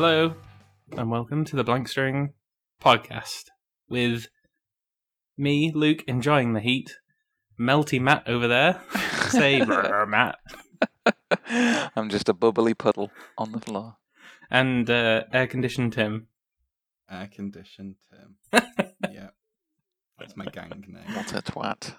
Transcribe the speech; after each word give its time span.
Hello, 0.00 0.32
and 0.96 1.10
welcome 1.10 1.44
to 1.44 1.56
the 1.56 1.64
Blank 1.64 1.88
String 1.88 2.32
podcast 2.80 3.46
with 3.88 4.28
me, 5.36 5.72
Luke, 5.74 6.04
enjoying 6.06 6.52
the 6.52 6.60
heat. 6.60 6.98
Melty 7.58 8.00
Matt 8.00 8.28
over 8.28 8.46
there. 8.46 8.80
Say, 9.30 9.64
"Brr, 9.64 10.06
Matt. 10.06 10.38
I'm 11.96 12.10
just 12.10 12.28
a 12.28 12.32
bubbly 12.32 12.74
puddle 12.74 13.10
on 13.36 13.50
the 13.50 13.58
floor. 13.58 13.96
And 14.52 14.88
uh, 14.88 15.24
air 15.32 15.48
conditioned 15.48 15.94
Tim. 15.94 16.28
Air 17.10 17.28
conditioned 17.34 17.96
Tim. 18.08 18.36
yeah. 19.10 19.30
That's 20.16 20.36
my 20.36 20.44
gang 20.44 20.84
name. 20.86 21.12
What 21.12 21.32
a 21.32 21.42
twat. 21.42 21.96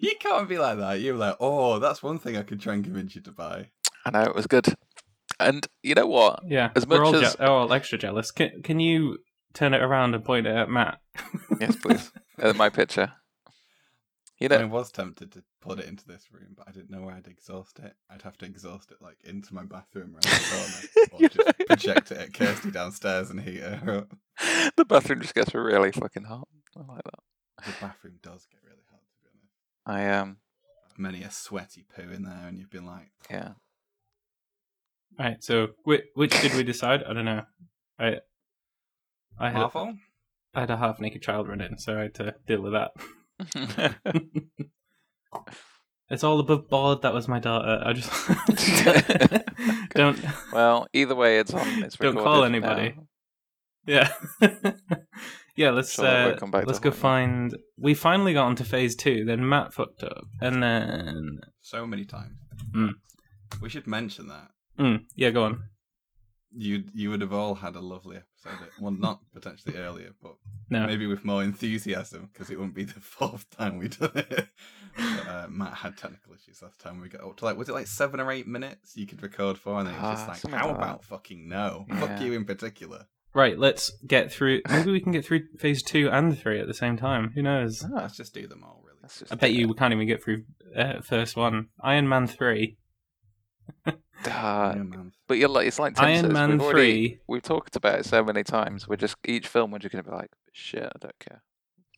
You 0.00 0.16
can't 0.20 0.50
be 0.50 0.58
like 0.58 0.76
that. 0.76 1.00
You're 1.00 1.16
like, 1.16 1.36
oh, 1.40 1.78
that's 1.78 2.02
one 2.02 2.18
thing 2.18 2.36
I 2.36 2.42
could 2.42 2.60
try 2.60 2.74
and 2.74 2.84
convince 2.84 3.16
you 3.16 3.22
to 3.22 3.32
buy. 3.32 3.68
I 4.04 4.10
know 4.10 4.20
it 4.20 4.34
was 4.34 4.46
good. 4.46 4.76
And 5.40 5.66
you 5.82 5.94
know 5.94 6.06
what? 6.06 6.40
Yeah, 6.46 6.70
As 6.76 6.86
we're 6.86 7.00
much 7.00 7.06
all, 7.14 7.16
as- 7.24 7.34
je- 7.36 7.44
all 7.44 7.72
extra 7.72 7.98
jealous. 7.98 8.30
Can, 8.30 8.62
can 8.62 8.80
you 8.80 9.18
turn 9.52 9.74
it 9.74 9.82
around 9.82 10.14
and 10.14 10.24
point 10.24 10.46
it 10.46 10.54
at 10.56 10.68
Matt? 10.70 10.98
Yes, 11.60 11.76
please. 11.76 12.10
Uh, 12.42 12.52
my 12.54 12.68
picture. 12.68 13.12
You 14.40 14.48
know, 14.48 14.56
I 14.58 14.64
was 14.64 14.90
tempted 14.90 15.30
to 15.32 15.44
put 15.60 15.78
it 15.78 15.86
into 15.86 16.04
this 16.06 16.26
room, 16.32 16.54
but 16.56 16.66
I 16.68 16.72
didn't 16.72 16.90
know 16.90 17.02
where 17.02 17.14
I'd 17.14 17.28
exhaust 17.28 17.78
it. 17.78 17.94
I'd 18.10 18.22
have 18.22 18.36
to 18.38 18.44
exhaust 18.46 18.90
it 18.90 18.96
like 19.00 19.16
into 19.24 19.54
my 19.54 19.62
bathroom 19.64 20.14
around 20.14 20.22
the 20.24 20.48
corner, 20.50 21.12
or 21.12 21.28
just 21.28 21.36
know- 21.58 21.66
project 21.66 22.10
it 22.10 22.18
at 22.18 22.34
Kirsty 22.34 22.70
downstairs 22.72 23.30
and 23.30 23.40
heat 23.40 23.60
her 23.60 23.98
up. 23.98 24.12
the 24.76 24.84
bathroom 24.84 25.20
just 25.22 25.34
gets 25.36 25.54
really 25.54 25.92
fucking 25.92 26.24
hot. 26.24 26.48
I 26.76 26.80
like 26.92 27.04
that. 27.04 27.64
The 27.64 27.72
bathroom 27.80 28.14
does 28.22 28.46
get 28.50 28.60
really 28.64 28.82
hot, 28.90 29.00
to 29.00 29.22
be 29.22 29.28
honest. 29.96 30.12
I 30.12 30.18
um, 30.18 30.38
Many 30.98 31.22
a 31.22 31.30
sweaty 31.30 31.84
poo 31.94 32.10
in 32.12 32.24
there, 32.24 32.46
and 32.48 32.58
you've 32.58 32.70
been 32.70 32.86
like, 32.86 33.12
yeah. 33.30 33.50
Right, 35.18 35.42
so 35.42 35.68
which, 35.84 36.02
which 36.14 36.40
did 36.42 36.54
we 36.54 36.62
decide? 36.64 37.02
I 37.04 37.12
don't 37.12 37.24
know. 37.24 37.42
I 37.98 38.16
I 39.38 39.50
had, 39.50 39.58
Marvel? 39.58 39.94
I 40.54 40.60
had 40.60 40.70
a 40.70 40.76
half 40.76 41.00
naked 41.00 41.22
child 41.22 41.48
run 41.48 41.60
in, 41.60 41.78
so 41.78 41.98
I 41.98 42.02
had 42.02 42.14
to 42.14 42.34
deal 42.46 42.60
with 42.60 42.72
that. 42.72 42.90
It's 46.10 46.22
all 46.22 46.38
above 46.38 46.68
board. 46.68 47.02
That 47.02 47.14
was 47.14 47.28
my 47.28 47.38
daughter. 47.38 47.82
I 47.84 47.92
just 47.94 48.10
don't 49.94 50.18
well, 50.52 50.86
either 50.92 51.14
way, 51.14 51.38
it's 51.38 51.54
on. 51.54 51.82
It's 51.82 51.96
Don't 51.96 52.16
call 52.16 52.44
anybody. 52.44 52.94
now. 52.96 53.06
Yeah, 53.86 54.12
yeah. 55.56 55.70
Let's 55.70 55.94
Sure, 55.94 56.04
we'll 56.04 56.34
uh, 56.34 56.36
come 56.36 56.50
back 56.50 56.66
let's 56.66 56.78
go 56.78 56.90
Hollywood. 56.90 57.00
find. 57.00 57.56
We 57.78 57.94
finally 57.94 58.34
got 58.34 58.46
onto 58.46 58.64
phase 58.64 58.94
two. 58.94 59.24
Then 59.24 59.48
Matt 59.48 59.72
fucked 59.72 60.02
up, 60.04 60.24
and 60.40 60.62
then 60.62 61.40
So 61.62 61.86
many 61.86 62.04
times. 62.04 62.36
Mm. 62.72 62.92
We 63.62 63.68
should 63.70 63.86
mention 63.86 64.28
that. 64.28 64.48
Mm, 64.78 65.04
yeah, 65.14 65.30
go 65.30 65.44
on. 65.44 65.62
You 66.56 66.84
you 66.94 67.10
would 67.10 67.20
have 67.20 67.32
all 67.32 67.56
had 67.56 67.74
a 67.74 67.80
lovely 67.80 68.16
episode. 68.16 68.68
Well, 68.80 68.92
not 68.92 69.20
potentially 69.32 69.76
earlier, 69.76 70.10
but 70.22 70.36
No, 70.70 70.86
maybe 70.86 71.06
with 71.08 71.24
more 71.24 71.42
enthusiasm 71.42 72.30
because 72.32 72.48
it 72.50 72.56
wouldn't 72.56 72.76
be 72.76 72.84
the 72.84 72.92
fourth 73.00 73.50
time 73.50 73.78
we'd 73.78 73.98
done 73.98 74.12
it. 74.14 74.48
But, 74.96 75.26
uh, 75.28 75.46
Matt 75.50 75.74
had 75.74 75.96
technical 75.96 76.32
issues 76.34 76.62
last 76.62 76.78
time. 76.80 77.00
We 77.00 77.08
got 77.08 77.22
up 77.24 77.36
to 77.38 77.44
like 77.44 77.56
was 77.56 77.68
it 77.68 77.72
like 77.72 77.88
seven 77.88 78.20
or 78.20 78.30
eight 78.30 78.46
minutes 78.46 78.96
you 78.96 79.06
could 79.06 79.20
record 79.22 79.58
for, 79.58 79.78
and 79.80 79.88
then 79.88 79.94
it 79.96 80.00
was 80.00 80.20
Ah, 80.20 80.26
just 80.32 80.44
like, 80.44 80.52
how 80.54 80.68
like 80.68 80.76
that. 80.76 80.82
about 80.84 81.04
fucking 81.04 81.48
no? 81.48 81.86
Yeah. 81.88 82.00
Fuck 82.00 82.20
you 82.20 82.32
in 82.34 82.44
particular. 82.44 83.06
right. 83.34 83.58
Let's 83.58 83.90
get 84.06 84.30
through. 84.32 84.60
Maybe 84.70 84.92
we 84.92 85.00
can 85.00 85.10
get 85.10 85.24
through 85.26 85.48
phase 85.58 85.82
two 85.82 86.08
and 86.08 86.38
three 86.38 86.60
at 86.60 86.68
the 86.68 86.74
same 86.74 86.96
time. 86.96 87.32
Who 87.34 87.42
knows? 87.42 87.82
Ah, 87.84 88.02
Let's 88.02 88.16
just 88.16 88.32
do 88.32 88.46
them 88.46 88.62
all, 88.62 88.80
really. 88.86 88.98
let's 89.02 89.18
just 89.18 89.32
I 89.32 89.34
bet 89.34 89.50
do 89.50 89.56
you 89.56 89.66
we 89.66 89.74
can't 89.74 89.92
even 89.92 90.06
get 90.06 90.22
through 90.22 90.44
uh, 90.76 91.00
first 91.00 91.36
one. 91.36 91.70
Iron 91.80 92.08
Man 92.08 92.28
three. 92.28 92.76
Iron 94.26 94.90
Man. 94.90 95.12
but 95.28 95.38
you're 95.38 95.48
like, 95.48 95.66
it's 95.66 95.78
like 95.78 95.94
Tim 95.96 96.04
Iron 96.06 96.24
says, 96.24 96.32
Man 96.32 96.50
we've 96.52 96.60
already, 96.62 97.08
three. 97.08 97.20
we've 97.28 97.42
talked 97.42 97.76
about 97.76 97.98
it 98.00 98.06
so 98.06 98.22
many 98.24 98.42
times. 98.42 98.88
We're 98.88 98.96
just 98.96 99.16
each 99.26 99.46
film 99.48 99.70
we're 99.70 99.78
just 99.78 99.92
gonna 99.92 100.04
be 100.04 100.10
like, 100.10 100.30
shit, 100.52 100.84
I 100.84 100.98
don't 101.00 101.18
care. 101.18 101.42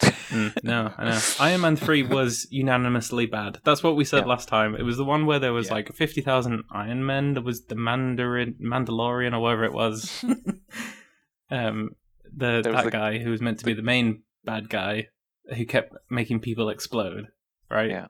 Mm, 0.03 0.53
no, 0.65 0.93
I 0.99 1.05
know. 1.10 1.21
Iron 1.41 1.60
Man 1.62 1.76
3 1.76 2.03
was 2.03 2.47
unanimously 2.50 3.25
bad. 3.26 3.60
That's 3.65 3.82
what 3.82 3.97
we 3.97 4.05
said 4.05 4.25
Yeah. 4.25 4.26
last 4.26 4.47
time. 4.49 4.75
It 4.75 4.82
was 4.82 4.97
the 4.99 5.05
one 5.05 5.25
where 5.25 5.38
there 5.38 5.53
was 5.55 5.69
Yeah. 5.69 5.75
like 5.75 5.93
50,000 5.94 6.65
Iron 6.71 7.06
Men. 7.06 7.32
There 7.34 7.43
was 7.43 7.65
the 7.66 7.76
Mandarin, 7.76 8.56
Mandalorian 8.60 9.32
or 9.32 9.41
whatever 9.41 9.65
it 9.65 9.72
was. 9.72 10.22
um, 11.50 11.91
the 12.25 12.60
There 12.62 12.72
was 12.72 12.82
That 12.82 12.84
the- 12.84 12.91
guy 12.91 13.19
who 13.19 13.31
was 13.31 13.41
meant 13.41 13.59
to 13.60 13.65
be 13.65 13.72
the 13.72 13.82
main 13.82 14.22
bad 14.44 14.69
guy 14.69 15.09
who 15.56 15.65
kept 15.65 15.94
making 16.10 16.41
people 16.41 16.69
explode, 16.69 17.28
right? 17.71 17.88
Yeah. 17.91 18.06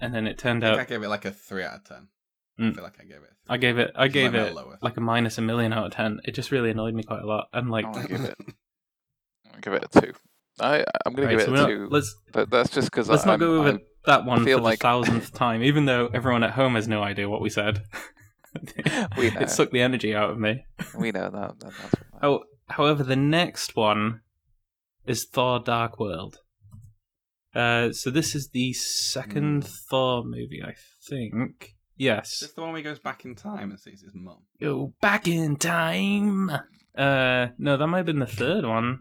And 0.00 0.14
then 0.14 0.26
it 0.26 0.38
turned 0.38 0.64
I 0.64 0.70
think 0.76 0.80
I 0.80 0.84
gave 0.94 1.02
it 1.02 1.08
like 1.08 1.24
a 1.24 1.30
three 1.30 1.62
out 1.64 1.74
of 1.74 1.84
ten. 1.84 2.08
Mm. 2.60 2.70
I 2.70 2.74
feel 2.74 2.84
like 2.84 2.98
I 3.00 3.04
gave 3.04 3.16
it. 3.16 3.30
I 3.48 3.56
gave 3.56 3.78
it 3.78 3.90
I 3.96 4.08
gave 4.08 4.34
it 4.34 4.54
lowest. 4.54 4.82
like 4.82 4.96
a 4.96 5.00
minus 5.00 5.38
a 5.38 5.40
million 5.42 5.72
out 5.72 5.86
of 5.86 5.92
10. 5.92 6.20
It 6.24 6.32
just 6.32 6.50
really 6.50 6.70
annoyed 6.70 6.94
me 6.94 7.02
quite 7.02 7.22
a 7.22 7.26
lot. 7.26 7.46
And 7.52 7.70
like 7.70 7.86
I 7.86 8.06
give 8.06 8.20
it. 8.20 8.34
I'll 9.54 9.60
give 9.60 9.72
it 9.72 9.86
a 9.94 10.00
two. 10.00 10.12
I 10.60 10.84
I'm 11.06 11.14
gonna 11.14 11.28
Right, 11.28 11.38
give 11.38 11.46
so 11.46 11.46
it 11.46 11.50
we're 11.52 11.56
a 11.56 11.60
not- 11.62 11.68
two, 11.68 11.88
let's 11.90 12.14
but 12.32 12.50
that's 12.50 12.70
just 12.70 12.90
because 12.90 13.08
let's 13.08 13.22
I'm, 13.22 13.28
not 13.28 13.40
go 13.40 13.56
over 13.60 13.68
I'm- 13.68 13.80
that 14.06 14.24
one 14.24 14.44
feel 14.44 14.58
for 14.58 14.64
like- 14.64 14.78
the 14.78 14.82
thousandth 14.82 15.32
time, 15.34 15.62
even 15.62 15.86
though 15.86 16.08
everyone 16.12 16.42
at 16.42 16.50
home 16.52 16.74
has 16.74 16.86
no 16.86 17.02
idea 17.02 17.28
what 17.28 17.40
we 17.40 17.50
said. 17.50 17.82
We 19.16 19.30
know. 19.30 19.42
it 19.42 19.48
sucked 19.50 19.72
the 19.72 19.80
energy 19.80 20.12
out 20.12 20.30
of 20.30 20.38
me. 20.40 20.64
we 20.98 21.12
know 21.12 21.30
that. 21.30 21.60
that 21.60 21.60
that's 21.60 21.76
fine. 21.94 22.20
Oh, 22.20 22.40
however, 22.68 23.04
the 23.04 23.14
next 23.14 23.76
one 23.76 24.22
is 25.06 25.24
Thor: 25.24 25.60
Dark 25.60 26.00
World. 26.00 26.38
Uh, 27.54 27.92
so 27.92 28.10
this 28.10 28.34
is 28.34 28.48
the 28.52 28.72
second 28.72 29.64
Thor 29.64 30.24
movie, 30.24 30.60
I 30.66 30.74
think. 31.08 31.74
Is 32.00 32.04
Yes. 32.06 32.40
this 32.40 32.52
the 32.52 32.62
one 32.62 32.70
where 32.70 32.78
he 32.78 32.82
goes 32.82 32.98
back 32.98 33.26
in 33.26 33.34
time 33.34 33.70
and 33.70 33.78
sees 33.78 34.00
his 34.00 34.14
mum? 34.14 34.38
Go 34.58 34.94
back 35.02 35.28
in 35.28 35.56
time. 35.56 36.50
Uh, 36.96 37.48
no, 37.58 37.76
that 37.76 37.86
might 37.88 37.98
have 37.98 38.06
been 38.06 38.20
the 38.20 38.26
third 38.26 38.64
one. 38.64 39.00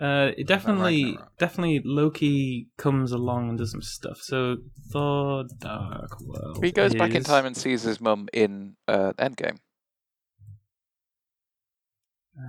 Uh, 0.00 0.30
it 0.38 0.46
definitely, 0.46 1.18
definitely 1.38 1.82
Loki 1.84 2.68
comes 2.78 3.10
along 3.10 3.48
and 3.48 3.58
does 3.58 3.72
some 3.72 3.82
stuff. 3.82 4.18
So 4.22 4.58
Thor: 4.92 5.44
Dark 5.58 6.20
World. 6.20 6.64
He 6.64 6.70
goes 6.70 6.94
back 6.94 7.14
in 7.16 7.24
time 7.24 7.44
and 7.44 7.56
sees 7.56 7.82
his 7.82 8.00
mum 8.00 8.28
in 8.32 8.76
uh, 8.86 9.12
Endgame 9.18 9.58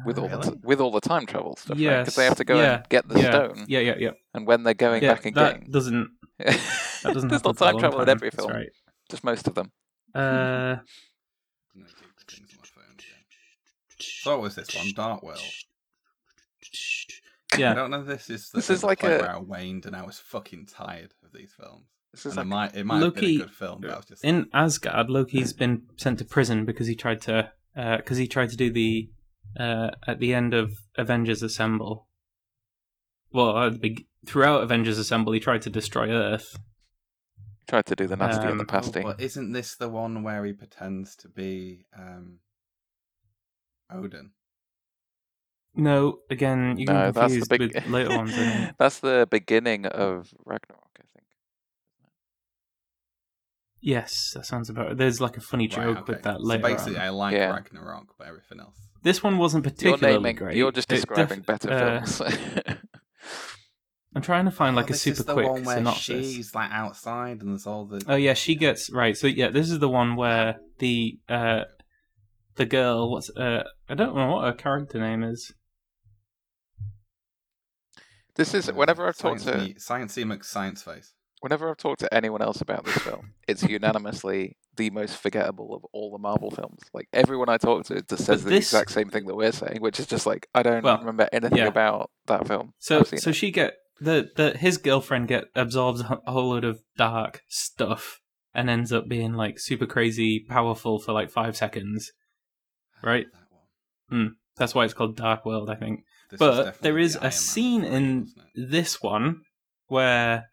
with 0.05 0.19
all 0.19 0.27
the 0.27 0.37
Really? 0.37 0.51
t- 0.51 0.59
with 0.63 0.81
all 0.81 0.91
the 0.91 1.01
time 1.01 1.25
travel 1.25 1.55
stuff. 1.55 1.77
Because 1.77 1.79
Yes, 1.79 2.15
they 2.15 2.25
have 2.25 2.37
to 2.37 2.45
go 2.45 2.57
yeah, 2.57 2.75
and 2.75 2.89
get 2.89 3.07
the 3.07 3.19
yeah, 3.19 3.27
stone, 3.29 3.65
Yeah, 3.67 3.79
yeah, 3.79 3.95
yeah. 3.97 4.11
and 4.35 4.45
when 4.45 4.61
they're 4.63 4.73
going 4.75 5.01
yeah 5.01 5.15
back 5.15 5.33
that 5.33 5.71
doesn't 5.71 6.11
that 6.37 7.13
doesn't 7.13 7.29
there's 7.29 7.43
not 7.43 7.57
for 7.57 7.67
a 7.67 7.71
time 7.71 7.79
travel 7.79 7.99
in 8.01 8.05
time, 8.05 8.15
every 8.17 8.29
that's 8.29 8.35
film, 8.35 8.51
right. 8.51 8.69
Just 9.13 9.23
most 9.23 9.47
of 9.47 9.53
them. 9.53 9.71
Uh, 10.15 10.77
No, 11.75 11.85
keep 11.85 12.29
things 12.29 12.49
on 12.53 12.59
my 12.59 12.65
phone 12.65 12.93
again. 12.93 13.23
So 13.99 14.31
what 14.31 14.41
was 14.41 14.55
this 14.55 14.75
one? 14.75 14.87
Dark 14.95 15.21
World. 15.21 15.39
I 17.53 17.73
don't 17.73 17.91
know. 17.91 18.03
This 18.03 18.29
is 18.29 18.49
the, 18.49 18.57
This 18.57 18.69
is 18.71 18.83
like 18.83 18.99
point 19.01 19.13
a- 19.13 19.17
where 19.19 19.31
I 19.31 19.37
waned 19.37 19.85
and 19.85 19.95
I 19.95 20.03
was 20.03 20.19
fucking 20.19 20.65
tired 20.67 21.13
of 21.23 21.31
these 21.31 21.53
films. 21.53 21.85
This 22.11 22.25
is 22.25 22.37
And 22.37 22.49
like 22.49 22.73
it 22.73 22.75
might 22.75 22.79
it 22.79 22.85
might 22.85 23.03
have 23.03 23.15
been 23.15 23.23
a 23.23 23.37
good 23.45 23.51
film, 23.51 23.81
but 23.81 23.91
I 23.91 23.95
was 23.97 24.05
just 24.05 24.23
in 24.23 24.47
Asgard, 24.53 25.09
Loki's 25.09 25.53
been 25.53 25.83
sent 25.97 26.19
to 26.19 26.25
prison 26.25 26.65
because 26.65 26.87
he 26.87 26.95
tried 26.95 27.21
to 27.21 27.51
because 27.75 28.17
he 28.17 28.27
tried 28.27 28.49
to 28.49 28.55
do 28.57 28.71
the 28.71 29.09
uh, 29.59 29.91
at 30.07 30.19
the 30.19 30.33
end 30.33 30.53
of 30.53 30.73
Avengers 30.97 31.41
Assemble. 31.43 32.07
Well, 33.31 33.57
at 33.57 33.73
the 33.73 33.79
big, 33.79 34.05
throughout 34.27 34.61
Avengers 34.63 34.97
Assemble, 34.99 35.33
he 35.33 35.39
tried 35.39 35.63
to 35.63 35.69
destroy 35.71 36.09
Earth. 36.09 36.55
Tried 37.67 37.85
to 37.87 37.95
do 37.95 38.07
the 38.07 38.15
nasty 38.15 38.45
and 38.47 38.59
the 38.59 38.63
Um, 38.63 38.67
pasty. 38.67 38.99
Oh, 39.01 39.03
but 39.03 39.21
isn't 39.21 39.51
this 39.53 39.75
the 39.75 39.89
one 39.89 40.23
where 40.23 40.43
he 40.45 40.53
pretends 40.53 41.15
to 41.17 41.27
be 41.29 41.85
um, 41.97 42.39
Odin? 43.91 44.31
No, 45.75 46.19
again, 46.29 46.77
you 46.77 46.85
no, 46.85 46.93
can 46.93 47.13
that's 47.13 47.33
the 47.39 47.45
big. 47.49 47.73
with 47.73 47.87
later 47.87 48.09
ones. 48.15 48.35
That's 48.77 48.99
the 48.99 49.27
beginning 49.31 49.87
of 49.87 50.31
Ragnarok, 50.45 50.91
I 50.99 51.03
think. 51.13 51.25
Yes, 53.81 54.31
that 54.35 54.45
sounds 54.45 54.69
about. 54.69 54.97
There's 54.97 55.19
like 55.19 55.35
a 55.35 55.41
funny 55.41 55.67
joke 55.67 55.95
Right, 55.95 56.07
with 56.07 56.17
okay. 56.17 56.21
that 56.23 56.37
So 56.41 56.45
later. 56.45 56.61
basically, 56.63 56.97
on. 56.97 57.01
I 57.01 57.09
like 57.09 57.33
Yeah. 57.33 57.51
Ragnarok, 57.53 58.15
but 58.19 58.27
everything 58.27 58.59
else. 58.59 58.75
This 59.01 59.21
one 59.23 59.37
wasn't 59.37 59.65
You're 59.65 59.71
particularly 59.73 60.17
naming. 60.19 60.35
great. 60.35 60.55
You're 60.57 60.71
just 60.71 60.91
It 60.91 60.95
def- 60.97 61.05
describing 61.07 61.41
better 61.41 61.71
uh, 61.71 62.05
films. 62.05 62.21
I'm 64.15 64.21
trying 64.21 64.45
to 64.45 64.51
find 64.51 64.75
like 64.75 64.85
Oh, 64.85 64.89
a 64.89 64.91
this 64.91 65.01
super 65.01 65.19
is 65.19 65.25
the 65.25 65.33
quick 65.33 65.49
one 65.49 65.63
where 65.63 65.77
synopsis. 65.77 66.31
she's 66.33 66.53
like 66.55 66.71
outside 66.71 67.41
and 67.41 67.49
there's 67.51 67.65
all 67.67 67.85
the. 67.85 68.01
Oh 68.07 68.15
yeah, 68.15 68.33
she 68.35 68.55
gets 68.55 68.89
right. 68.91 69.17
So 69.17 69.27
yeah, 69.27 69.49
this 69.49 69.69
is 69.71 69.79
the 69.79 69.89
one 69.89 70.15
where 70.15 70.57
the 70.79 71.17
uh 71.27 71.61
the 72.55 72.65
girl 72.65 73.09
what's 73.11 73.29
uh 73.31 73.63
I 73.89 73.95
don't 73.95 74.15
know 74.15 74.33
what 74.35 74.45
her 74.45 74.53
character 74.53 74.99
name 74.99 75.23
is. 75.23 75.51
this 78.35 78.53
is 78.53 78.71
whenever 78.71 79.07
I've 79.07 79.17
talked 79.17 79.41
Science 79.41 79.61
to 79.63 79.67
me- 79.69 79.75
Science 79.77 80.15
Emix 80.17 80.45
Science 80.45 80.81
Face. 80.83 81.13
whenever 81.41 81.69
I've 81.69 81.77
talked 81.77 81.99
to 82.01 82.13
anyone 82.13 82.41
else 82.41 82.61
about 82.61 82.85
this 82.85 82.97
film, 82.97 83.33
it's 83.47 83.63
unanimously 83.63 84.57
the 84.75 84.89
most 84.89 85.17
forgettable 85.17 85.75
of 85.75 85.85
all 85.93 86.11
the 86.11 86.17
Marvel 86.17 86.49
films. 86.49 86.79
Like 86.93 87.07
everyone 87.13 87.49
I 87.49 87.57
talk 87.57 87.85
to 87.85 88.01
just 88.01 88.25
says 88.25 88.43
But 88.43 88.49
the 88.49 88.55
exact 88.57 88.91
same 88.91 89.09
thing 89.09 89.25
that 89.25 89.35
we're 89.35 89.51
saying, 89.51 89.77
which 89.81 89.99
is 89.99 90.07
just 90.07 90.25
like 90.25 90.47
I 90.55 90.63
don't 90.63 90.83
Well, 90.83 90.97
remember 90.99 91.27
anything 91.31 91.59
yeah. 91.59 91.67
about 91.67 92.09
that 92.27 92.47
film. 92.47 92.73
So 92.79 93.03
so 93.03 93.29
it. 93.29 93.33
she 93.33 93.51
get 93.51 93.73
the 94.03 94.29
the 94.35 94.57
his 94.57 94.77
girlfriend 94.77 95.27
get 95.27 95.45
absorbs 95.55 96.01
a 96.01 96.31
whole 96.31 96.49
load 96.49 96.63
of 96.63 96.81
dark 96.97 97.41
stuff 97.47 98.19
and 98.53 98.69
ends 98.69 98.93
up 98.93 99.07
being 99.07 99.33
like 99.33 99.59
super 99.59 99.85
crazy 99.85 100.45
powerful 100.47 100.99
for 100.99 101.11
like 101.11 101.31
five 101.31 101.55
seconds. 101.55 102.11
Right. 103.03 103.25
That 103.31 104.19
one. 104.19 104.35
That's 104.57 104.75
why 104.75 104.85
it's 104.85 104.93
called 104.93 105.17
Dark 105.17 105.45
World, 105.45 105.69
I 105.69 105.75
think. 105.75 106.01
This 106.29 106.39
But 106.39 106.55
definitely 106.55 106.79
there 106.81 106.99
is 106.99 107.13
the 107.13 107.27
a 107.27 107.31
scene 107.31 107.83
in 107.83 108.27
this 108.55 109.01
one 109.01 109.41
where 109.87 110.45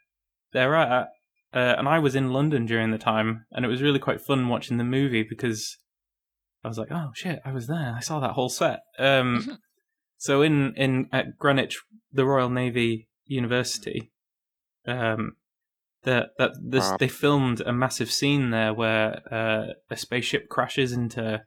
they're 0.53 0.75
at, 0.75 1.09
uh, 1.53 1.75
and 1.79 1.89
I 1.89 1.99
was 1.99 2.15
in 2.15 2.33
London 2.33 2.67
during 2.67 2.91
the 2.91 2.99
time, 2.99 3.45
and 3.53 3.65
it 3.65 3.69
was 3.69 3.83
really 3.83 3.99
quite 3.99 4.21
fun 4.21 4.49
watching 4.49 4.79
the 4.79 4.85
movie 4.85 5.23
because 5.23 5.77
I 6.65 6.69
was 6.69 6.79
like, 6.79 6.91
oh 6.91 7.11
shit, 7.15 7.41
I 7.45 7.53
was 7.53 7.67
there, 7.67 7.95
I 7.97 8.01
saw 8.01 8.21
that 8.21 8.33
whole 8.33 8.49
set. 8.49 8.81
Um, 8.99 9.59
so 10.17 10.43
in 10.43 10.75
in 10.77 11.09
at 11.13 11.37
Greenwich, 11.39 11.79
the 12.13 12.25
Royal 12.25 12.51
Navy 12.51 13.09
University, 13.31 14.11
um, 14.87 15.37
that 16.03 16.31
that 16.39 16.53
this 16.61 16.89
Rob. 16.89 16.99
they 16.99 17.09
filmed 17.09 17.61
a 17.61 17.73
massive 17.73 18.11
scene 18.11 18.51
there 18.51 18.75
where 18.75 19.23
uh, 19.33 19.73
a 19.91 19.97
spaceship 19.97 20.49
crashes 20.49 20.93
into 20.93 21.43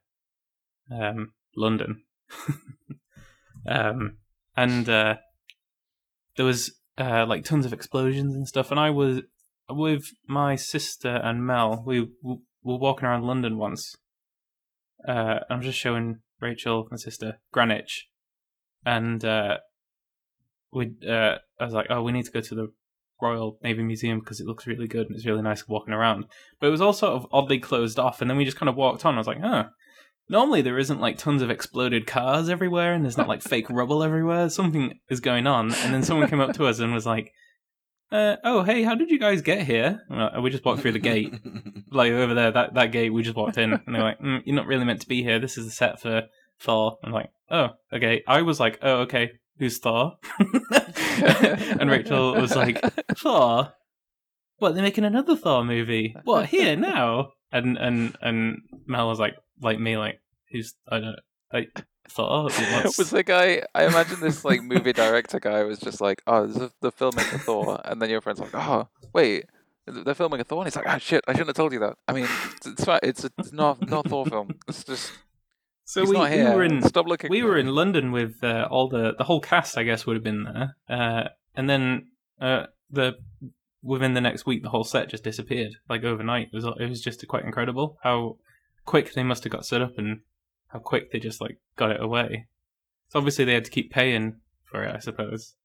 um, 0.92 1.34
London, 1.58 2.04
um, 3.68 4.18
and 4.56 4.88
uh, 4.88 5.16
there 6.38 6.46
was 6.46 6.72
uh, 6.98 7.26
like 7.28 7.44
tons 7.44 7.66
of 7.66 7.74
explosions 7.74 8.36
and 8.36 8.48
stuff. 8.48 8.72
And 8.72 8.80
I 8.80 8.90
was 8.90 9.22
with 9.70 10.06
my 10.28 10.56
sister 10.56 11.20
and 11.24 11.46
Mel. 11.46 11.84
We, 11.86 12.02
we 12.22 12.38
were 12.64 12.78
walking 12.78 13.08
around 13.08 13.24
London 13.24 13.58
once. 13.58 13.96
Uh, 15.08 15.40
I'm 15.50 15.62
just 15.62 15.78
showing 15.78 16.20
Rachel, 16.40 16.88
my 16.90 16.98
sister, 16.98 17.40
Greenwich, 17.52 18.08
and 18.86 19.24
uh, 19.26 19.58
we. 20.74 20.94
Uh, 21.08 21.36
I 21.60 21.66
was 21.66 21.74
like, 21.74 21.88
"Oh, 21.90 22.02
we 22.02 22.12
need 22.12 22.26
to 22.26 22.32
go 22.32 22.42
to 22.42 22.56
the 22.56 22.68
Royal 23.22 23.58
Navy 23.64 23.84
Museum 23.84 24.20
because 24.20 24.40
it 24.40 24.48
looks 24.48 24.68
really 24.68 24.88
good 24.88 25.08
and 25.08 25.16
it's 25.16 25.26
really 25.26 25.42
nice 25.42 25.68
walking 25.68 25.94
around." 25.94 26.26
But 26.60 26.68
it 26.68 26.72
was 26.72 26.82
all 26.82 26.94
sort 26.94 27.14
of 27.14 27.28
oddly 27.32 27.60
closed 27.60 28.00
off, 28.00 28.22
and 28.22 28.30
then 28.30 28.38
we 28.38 28.46
just 28.46 28.58
kind 28.58 28.70
of 28.70 28.76
walked 28.76 29.06
on. 29.06 29.16
I 29.16 29.20
was 29.20 29.28
like, 29.28 29.42
"Huh." 29.42 29.70
Normally, 30.30 30.62
there 30.62 30.80
isn't 30.80 31.02
like 31.02 31.18
tons 31.18 31.42
of 31.42 31.50
exploded 31.50 32.08
cars 32.08 32.48
everywhere, 32.48 32.94
and 32.94 33.04
there's 33.04 33.18
not 33.18 33.28
like 33.28 33.42
fake 33.42 33.70
rubble 33.70 34.04
everywhere. 34.04 34.50
Something 34.50 35.00
is 35.10 35.20
going 35.20 35.48
on, 35.48 35.74
and 35.74 35.94
then 35.94 36.04
someone 36.04 36.30
came 36.30 36.40
up 36.40 36.54
to 36.54 36.66
us 36.66 36.80
and 36.80 36.94
was 36.94 37.06
like, 37.06 37.34
uh, 38.12 38.38
"Oh, 38.44 38.64
hey, 38.64 38.84
how 38.84 38.96
did 38.96 39.10
you 39.10 39.20
guys 39.20 39.42
get 39.42 39.66
here?" 39.66 40.02
And 40.10 40.44
we 40.44 40.50
just 40.50 40.64
walked 40.64 40.82
through 40.82 40.94
the 40.94 41.00
gate, 41.00 41.34
like 41.92 42.12
over 42.12 42.34
there. 42.34 42.52
That 42.52 42.74
that 42.76 42.92
gate, 42.92 43.12
we 43.12 43.24
just 43.24 43.36
walked 43.36 43.58
in, 43.58 43.74
and 43.74 43.96
they're 43.96 44.04
like, 44.04 44.20
mm, 44.20 44.42
"You're 44.46 44.56
not 44.56 44.68
really 44.68 44.86
meant 44.86 45.02
to 45.02 45.08
be 45.08 45.24
here. 45.24 45.40
This 45.40 45.58
is 45.58 45.66
the 45.66 45.72
set 45.72 46.00
for 46.00 46.24
Thor." 46.62 46.98
I'm 47.04 47.12
like, 47.12 47.32
"Oh, 47.50 47.70
okay." 47.92 48.24
I 48.28 48.44
was 48.44 48.60
like, 48.60 48.80
"Oh, 48.82 49.02
okay. 49.02 49.32
Who's 49.60 49.78
Thor?" 49.80 50.18
and 50.40 51.90
Rachel 51.90 52.36
was 52.36 52.56
like, 52.56 52.82
"Thor? 53.18 53.74
What? 54.58 54.74
They're 54.74 54.84
making 54.84 55.06
another 55.06 55.36
Thor 55.36 55.64
movie? 55.64 56.16
What 56.24 56.48
here 56.48 56.76
now?" 56.76 57.34
And 57.52 57.78
and 57.78 58.16
and 58.22 58.62
Mel 58.88 59.08
was 59.10 59.20
like, 59.20 59.36
like 59.62 59.80
me, 59.80 59.98
like, 59.98 60.20
"Who's 60.52 60.74
I 60.90 61.00
don't 61.00 61.20
like 61.52 61.86
Thor? 62.10 62.44
What's- 62.46 62.98
was 62.98 63.10
the 63.12 63.24
guy? 63.24 63.64
I 63.76 63.86
imagine 63.86 64.20
this 64.22 64.44
like 64.44 64.62
movie 64.64 64.94
director 64.94 65.40
guy 65.40 65.64
was 65.64 65.80
just 65.80 66.02
like, 66.02 66.22
"Oh, 66.28 66.48
this 66.48 66.58
is 66.58 66.72
the 66.82 66.88
of 66.88 67.42
Thor," 67.42 67.80
and 67.86 68.02
then 68.02 68.10
your 68.10 68.22
friend's 68.22 68.40
like, 68.40 68.56
"Oh, 68.56 68.88
wait, 69.14 69.46
they're 69.86 70.16
filming 70.16 70.40
a 70.40 70.44
Thor," 70.44 70.60
and 70.60 70.68
he's 70.68 70.76
like, 70.76 70.88
"Oh 70.88 70.98
shit, 70.98 71.24
I 71.28 71.34
shouldn't 71.34 71.50
have 71.50 71.56
told 71.56 71.74
you 71.74 71.80
that." 71.80 71.98
I 72.08 72.14
mean, 72.14 72.28
it's, 72.56 72.66
it's. 72.66 72.86
It's, 73.04 73.26
it's 73.38 73.54
not 73.54 73.88
not 73.88 74.06
a 74.08 74.10
Thor 74.10 74.26
film. 74.26 74.56
It's 74.68 74.84
just 74.84 75.12
so 75.86 76.02
he's 76.02 76.10
we, 76.10 76.18
not 76.18 76.32
we 76.32 76.44
were 76.44 76.64
in 76.64 76.82
Stop 76.84 77.08
looking. 77.08 77.30
we 77.30 77.44
were 77.44 77.58
in 77.58 77.68
London 77.68 78.12
with 78.12 78.44
uh, 78.44 78.68
all 78.70 78.88
the 78.90 79.14
the 79.18 79.24
whole 79.24 79.42
cast. 79.42 79.78
I 79.78 79.84
guess 79.84 80.06
would 80.06 80.16
have 80.16 80.24
been 80.24 80.44
there, 80.44 80.76
uh, 80.90 81.30
and 81.56 81.70
then 81.70 82.08
uh, 82.40 82.68
the 82.90 83.14
within 83.82 84.14
the 84.14 84.22
next 84.22 84.46
week, 84.46 84.64
the 84.64 84.70
whole 84.70 84.86
set 84.86 85.10
just 85.10 85.24
disappeared 85.24 85.74
like 85.90 86.04
overnight. 86.04 86.48
It 86.52 86.56
was 86.56 86.66
it 86.80 86.90
was 86.90 87.02
just 87.02 87.28
quite 87.28 87.46
incredible 87.46 87.98
how 88.04 88.38
quick 88.86 89.14
they 89.14 89.24
must 89.24 89.44
have 89.44 89.52
got 89.52 89.66
set 89.66 89.82
up 89.82 89.98
and 89.98 90.22
how 90.68 90.80
quick 90.80 91.12
they 91.12 91.20
just 91.20 91.42
like 91.42 91.58
got 91.76 91.92
it 91.92 92.02
away. 92.02 92.48
So 93.10 93.20
obviously 93.20 93.46
they 93.46 93.54
had 93.54 93.66
to 93.66 93.72
keep 93.72 93.92
paying 93.92 94.38
for 94.64 94.84
it, 94.84 94.96
I 94.96 95.00
suppose. 95.00 95.56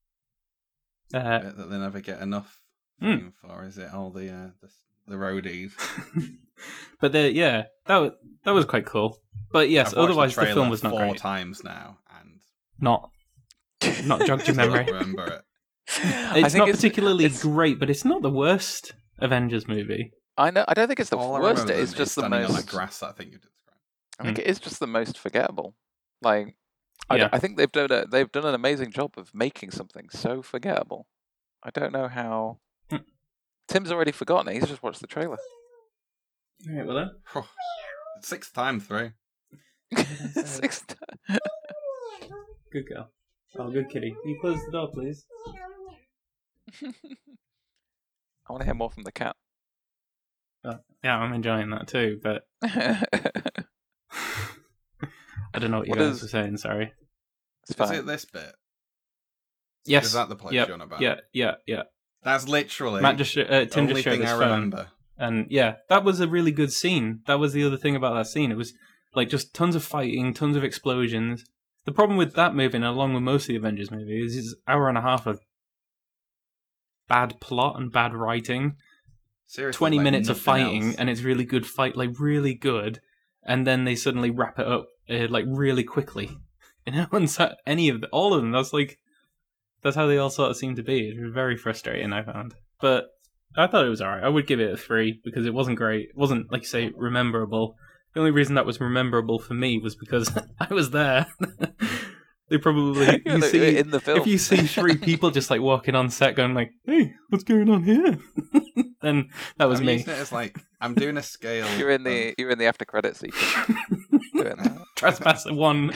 Uh, 1.15 1.39
bit 1.39 1.57
that 1.57 1.71
they 1.71 1.79
never 1.79 2.01
get 2.01 2.21
enough 2.21 2.61
fame 3.01 3.33
for, 3.41 3.65
is 3.65 3.79
it? 3.79 3.93
All 3.95 4.11
the 4.11 4.29
uh, 4.29 4.51
the, 4.61 4.69
the 5.09 5.17
roadies. 5.17 5.73
but 7.01 7.13
the, 7.13 7.33
yeah, 7.33 7.65
that 7.87 7.97
was 7.99 8.13
that 8.45 8.53
was 8.53 8.65
quite 8.65 8.87
cool. 8.87 9.19
But 9.51 9.71
yes, 9.71 9.95
otherwise 9.97 10.35
the, 10.35 10.43
trailer 10.43 10.55
film 10.55 10.69
was 10.71 10.83
not 10.83 10.91
four 10.91 11.01
great. 11.09 11.17
times 11.19 11.65
now, 11.65 11.99
and 12.19 12.41
Not 12.79 13.11
not 14.05 14.27
jogged 14.27 14.47
your 14.47 14.55
still 14.55 14.71
memory. 14.71 14.85
remember 14.85 15.25
it. 15.27 15.43
I 16.05 16.41
It's 16.41 16.53
think 16.53 16.67
not 16.67 16.71
particularly 16.71 17.25
it's- 17.25 17.43
great, 17.43 17.79
but 17.81 17.89
it's 17.91 18.05
not 18.05 18.23
the 18.23 18.31
worst 18.31 18.93
Avengers 19.19 19.67
movie. 19.67 20.13
I 20.37 20.51
know. 20.51 20.65
I 20.69 20.75
don't 20.75 20.87
think 20.87 21.01
it's 21.01 21.11
the 21.11 21.17
All 21.17 21.33
worst. 21.41 21.69
It's 21.69 21.91
them 21.93 21.99
just 21.99 22.15
the 22.15 22.23
standing 22.23 22.45
on 22.45 22.53
most. 22.53 22.67
that 22.67 22.71
grass 22.71 23.03
I 23.03 23.11
think 23.13 23.33
you 23.33 23.39
described. 23.39 23.81
I 24.21 24.25
think 24.25 24.37
hmm. 24.37 24.43
it 24.43 24.47
is 24.47 24.61
just 24.61 24.79
the 24.79 24.87
most 24.87 25.19
forgettable. 25.19 25.75
Like, 26.23 26.55
I, 27.11 27.17
d- 27.17 27.23
Yeah. 27.23 27.29
I 27.33 27.39
think 27.39 27.57
they've 27.57 27.73
done 27.73 27.91
a, 27.91 28.07
they've 28.07 28.31
done 28.31 28.45
an 28.45 28.55
amazing 28.55 28.93
job 28.93 29.15
of 29.17 29.35
making 29.35 29.71
something 29.73 30.09
so 30.11 30.43
forgettable. 30.43 31.07
I 31.65 31.71
don't 31.71 31.93
know 31.93 32.07
how. 32.07 32.59
Tim's 33.69 33.93
already 33.93 34.13
forgotten 34.13 34.49
it. 34.51 34.55
He's 34.55 34.69
just 34.69 34.83
watched 34.83 35.01
the 35.01 35.07
trailer. 35.07 35.39
All 36.69 36.75
right, 36.77 36.87
well 36.87 36.97
then. 36.97 37.11
Sixth 38.23 38.53
time 38.53 38.81
through. 38.81 39.13
Six 40.45 40.83
t- 40.87 40.95
Good 42.73 42.85
girl. 42.89 43.11
Oh, 43.59 43.71
good 43.71 43.89
kitty. 43.89 44.11
Can 44.21 44.31
you 44.31 44.39
close 44.41 44.59
the 44.67 44.73
door, 44.73 44.91
please? 44.93 45.25
I 46.83 46.93
want 48.53 48.61
to 48.61 48.65
hear 48.67 48.75
more 48.75 48.91
from 48.91 49.05
the 49.05 49.13
cat. 49.13 49.37
Uh, 50.65 50.75
yeah, 51.03 51.17
I'm 51.17 51.33
enjoying 51.33 51.71
that 51.71 51.87
too, 51.89 52.21
but 52.23 52.43
I 52.63 53.01
don't 55.59 55.71
know 55.71 55.79
what 55.79 55.87
you 55.87 55.93
What 55.93 55.99
guys 56.01 56.17
is- 56.17 56.23
were 56.23 56.29
saying. 56.29 56.57
Sorry. 56.59 56.93
it's 57.69 57.81
Is 57.81 57.91
it 57.99 58.07
this 58.07 58.25
bit? 58.27 58.55
Yes. 59.87 60.07
Is 60.07 60.13
that 60.13 60.29
the 60.29 60.37
place 60.37 60.55
yep. 60.55 60.69
you're 60.69 60.75
on 60.75 60.81
about? 60.83 61.01
Yeah, 61.01 61.17
yeah, 61.33 61.55
yeah. 61.67 61.85
That's 62.23 62.49
literally 62.49 63.01
Matt 63.03 63.17
just 63.17 63.33
sh- 63.33 63.39
uh, 63.39 63.65
Tim 63.67 63.85
only 63.85 63.95
just 63.95 64.05
showed 64.05 64.11
thing 64.13 64.21
his 64.23 64.31
I 64.31 64.39
phone, 64.39 64.41
remember. 64.51 64.89
and 65.17 65.47
yeah, 65.51 65.77
that 65.89 66.05
was 66.05 66.21
a 66.21 66.29
really 66.29 66.51
good 66.53 66.73
scene. 66.73 67.21
That 67.27 67.39
was 67.39 67.53
the 67.53 67.65
other 67.65 67.77
thing 67.77 67.97
about 67.97 68.15
that 68.15 68.27
scene. 68.27 68.51
It 68.51 68.57
was 68.57 68.75
like 69.15 69.29
just 69.29 69.55
tons 69.55 69.75
of 69.75 69.85
fighting, 69.85 70.35
tons 70.35 70.57
of 70.57 70.65
explosions. 70.65 71.45
The 71.85 71.93
problem 71.93 72.19
with 72.19 72.35
that 72.35 72.55
movie, 72.55 72.77
and 72.77 72.85
along 72.85 73.15
with 73.15 73.23
most 73.23 73.45
of 73.45 73.49
the 73.49 73.57
Avengers 73.57 73.91
movies, 73.91 74.37
is 74.37 74.53
it's 74.53 74.55
hour 74.67 74.89
and 74.89 74.99
a 74.99 75.03
half 75.03 75.27
of 75.27 75.41
bad 77.09 77.41
plot 77.41 77.77
and 77.79 77.91
bad 77.93 78.15
writing. 78.15 78.77
Seriously, 79.47 79.79
20 79.79 79.97
like 79.97 80.05
minutes 80.05 80.29
of 80.29 80.39
fighting 80.39 80.89
else. 80.89 80.97
and 80.99 81.09
it's 81.09 81.23
really 81.23 81.45
good 81.45 81.67
fight 81.67 81.97
like 81.97 82.11
really 82.21 82.53
good 82.53 83.01
and 83.43 83.67
then 83.67 83.85
they 83.85 83.95
suddenly 83.95 84.31
wrap 84.31 84.59
it 84.59 84.67
up 84.67 84.89
uh, 85.09 85.27
like 85.31 85.47
really 85.49 85.83
quickly 85.85 86.37
you 86.87 86.93
know 86.93 87.07
and 87.13 87.31
so 87.31 87.55
any 87.67 87.89
of 87.89 88.03
the, 88.03 88.09
all 88.09 88.35
of 88.35 88.43
them 88.43 88.51
that's 88.51 88.75
like 88.75 88.99
that's 89.83 89.97
how 89.97 90.07
they 90.07 90.19
all 90.19 90.31
sort 90.31 90.51
of 90.51 90.57
seem 90.57 90.75
to 90.77 90.83
be 90.83 91.09
it 91.09 91.21
was 91.23 91.33
very 91.33 91.57
frustrating 91.57 92.13
i 92.13 92.23
found 92.23 92.55
but 92.81 93.07
i 93.57 93.67
thought 93.67 93.85
it 93.85 93.91
was 93.91 94.03
alright 94.03 94.25
i 94.25 94.29
would 94.29 94.47
give 94.47 94.61
it 94.61 94.73
a 94.73 94.77
three 94.77 95.21
because 95.25 95.47
it 95.47 95.55
wasn't 95.55 95.77
great 95.77 96.09
it 96.11 96.17
wasn't 96.17 96.51
like 96.53 96.63
you 96.63 96.69
say 96.69 96.91
rememberable 96.97 97.75
the 98.15 98.21
only 98.21 98.33
reason 98.33 98.55
that 98.55 98.67
was 98.67 98.81
memorable 98.81 99.39
for 99.39 99.55
me 99.55 99.79
was 99.79 99.95
because 99.95 100.31
i 100.61 100.73
was 100.73 100.91
there 100.91 101.27
they 102.51 102.59
probably 102.59 103.05
Yeah, 103.07 103.19
you 103.37 103.43
see 103.43 103.77
in 103.77 103.91
the 103.91 104.01
film. 104.01 104.21
if 104.21 104.27
you 104.27 104.39
see 104.39 104.57
three 104.67 104.97
people 104.97 105.31
just 105.31 105.51
like 105.51 105.61
walking 105.61 105.95
on 105.95 106.11
set 106.11 106.35
going 106.35 106.55
like 106.55 106.71
hey 106.87 107.13
what's 107.29 107.45
going 107.45 107.69
on 107.71 107.85
here 107.85 108.19
then 109.01 109.29
that 109.59 109.67
was 109.67 109.79
I'm 109.81 109.87
me 109.87 109.93
using 109.95 110.13
it 110.13 110.19
as 110.19 110.33
like 110.33 110.59
I'm 110.81 110.95
doing 110.95 111.17
a 111.17 111.23
scale. 111.23 111.67
You're 111.77 111.91
in 111.91 112.01
of- 112.01 112.13
the 112.13 112.35
you're 112.39 112.51
in 112.51 112.59
the 112.59 112.67
after 112.67 112.85
credits 112.85 113.19
sequence 113.21 113.67
doing 114.33 114.57
that. 114.57 114.79
Trespasser 114.97 115.53
one. 115.55 115.91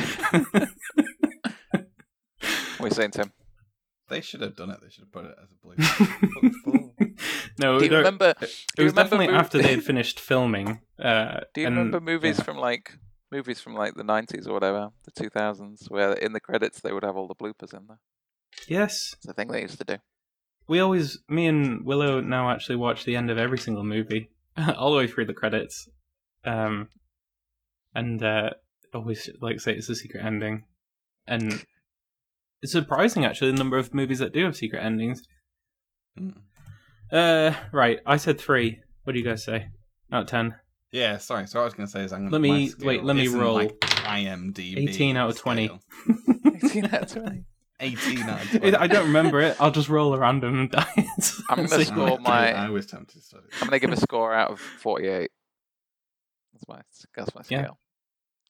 What 1.73 1.87
are 2.81 2.87
you 2.87 2.91
saying, 2.91 3.13
Tim? 3.13 3.33
They 4.13 4.21
should 4.21 4.41
have 4.43 4.55
done 4.57 4.71
it. 4.71 4.79
They 4.83 4.91
should 4.91 5.05
have 5.05 5.13
put 5.13 5.25
it 5.25 5.35
as 5.43 5.49
a 5.51 5.57
blue. 5.63 5.75
Look 6.43 6.53
full. 6.65 6.91
no, 7.59 7.79
Do 7.79 7.85
you 7.85 7.91
no, 7.91 7.97
remember? 7.99 8.35
it 8.41 8.51
do 8.77 8.83
you 8.83 8.85
was 8.85 8.93
remember 8.93 9.03
definitely 9.17 9.27
mov- 9.29 9.39
after 9.39 9.59
they 9.63 9.71
had 9.75 9.83
finished 9.93 10.21
filming. 10.21 10.81
Uh, 10.99 11.41
Do 11.55 11.61
you 11.63 11.67
and- 11.67 11.77
remember 11.77 12.01
movies 12.01 12.39
yeah. 12.39 12.45
from 12.45 12.57
like 12.59 12.93
movies 13.31 13.61
from 13.61 13.75
like 13.75 13.95
the 13.95 14.05
nineties 14.05 14.47
or 14.47 14.53
whatever, 14.55 14.91
the 15.05 15.11
two 15.21 15.31
thousands, 15.31 15.87
where 15.89 16.13
in 16.13 16.33
the 16.33 16.41
credits 16.41 16.81
they 16.81 16.93
would 16.93 17.05
have 17.05 17.17
all 17.17 17.27
the 17.29 17.35
bloopers 17.35 17.73
in 17.75 17.87
there? 17.89 17.99
Yes, 18.69 19.15
It's 19.17 19.27
a 19.27 19.33
thing 19.33 19.49
they 19.49 19.63
used 19.63 19.79
to 19.79 19.85
do. 19.85 19.97
we 20.69 20.79
always, 20.81 21.19
me 21.29 21.47
and 21.47 21.85
Willow 21.87 22.21
now 22.21 22.51
actually 22.51 22.77
watch 22.77 23.05
the 23.05 23.17
end 23.17 23.31
of 23.31 23.39
every 23.39 23.59
single 23.59 23.83
movie, 23.85 24.31
all 24.77 24.91
the 24.93 24.99
way 24.99 25.07
through 25.07 25.25
the 25.27 25.33
credits, 25.35 25.89
um, 26.45 26.89
and 27.95 28.23
uh, 28.23 28.51
always 28.95 29.29
like 29.41 29.61
say 29.61 29.73
it's 29.73 29.89
a 29.89 29.95
secret 29.95 30.23
ending, 30.25 30.65
and 31.27 31.65
it's 32.63 32.73
surprising 32.73 33.25
actually 33.25 33.51
the 33.51 33.59
number 33.59 33.77
of 33.79 33.93
movies 33.93 34.21
that 34.21 34.33
do 34.33 34.45
have 34.45 34.57
secret 34.57 34.83
endings. 34.83 35.23
Hmm. 36.17 36.31
Uh, 37.11 37.53
right, 37.73 37.99
I 38.07 38.17
said 38.17 38.41
three. 38.41 38.81
What 39.05 39.13
do 39.13 39.19
you 39.19 39.25
guys 39.25 39.45
say? 39.45 39.69
Out 40.11 40.23
of 40.23 40.29
ten. 40.29 40.55
Yeah, 40.93 41.19
sorry. 41.19 41.47
So 41.47 41.59
what 41.59 41.63
I 41.63 41.65
was 41.67 41.75
going 41.75 41.87
to 41.87 41.93
say 41.93 42.05
is 42.05 42.13
I'm 42.13 42.21
gonna 42.29 42.33
Let 42.33 42.41
me- 42.43 42.69
scale 42.69 42.87
wait, 42.87 43.03
let 43.05 43.17
me 43.17 43.25
isn't 43.25 43.39
roll. 43.41 43.55
Like 43.55 43.79
IMDb. 43.81 44.77
18 44.89 45.17
out 45.17 45.31
of 45.31 45.39
20. 45.39 45.71
18 46.65 46.85
out 46.87 47.03
of 47.03 47.09
20. 47.23 47.45
18 47.81 48.19
out 48.29 48.43
of 48.45 48.51
20. 48.61 48.77
I 48.77 48.87
don't 48.87 49.07
remember 49.07 49.41
it. 49.41 49.57
I'll 49.59 49.71
just 49.71 49.89
roll 49.89 50.13
a 50.15 50.19
random 50.19 50.69
dice. 50.73 51.43
I'm 51.49 51.57
gonna 51.57 51.69
see. 51.69 51.85
score 51.85 52.19
my- 52.21 52.53
I 52.53 52.69
was 52.69 52.87
tempted 52.87 53.15
to 53.17 53.21
study. 53.23 53.45
I'm 53.61 53.69
gonna 53.69 53.79
give 53.79 53.91
a 53.93 53.97
score 53.97 54.33
out 54.35 54.51
of 54.51 54.61
48. 54.61 55.31
That's 56.53 56.69
my 56.69 56.81
that's 57.17 57.35
my 57.35 57.41
Yeah. 57.49 57.63
scale. 57.63 57.79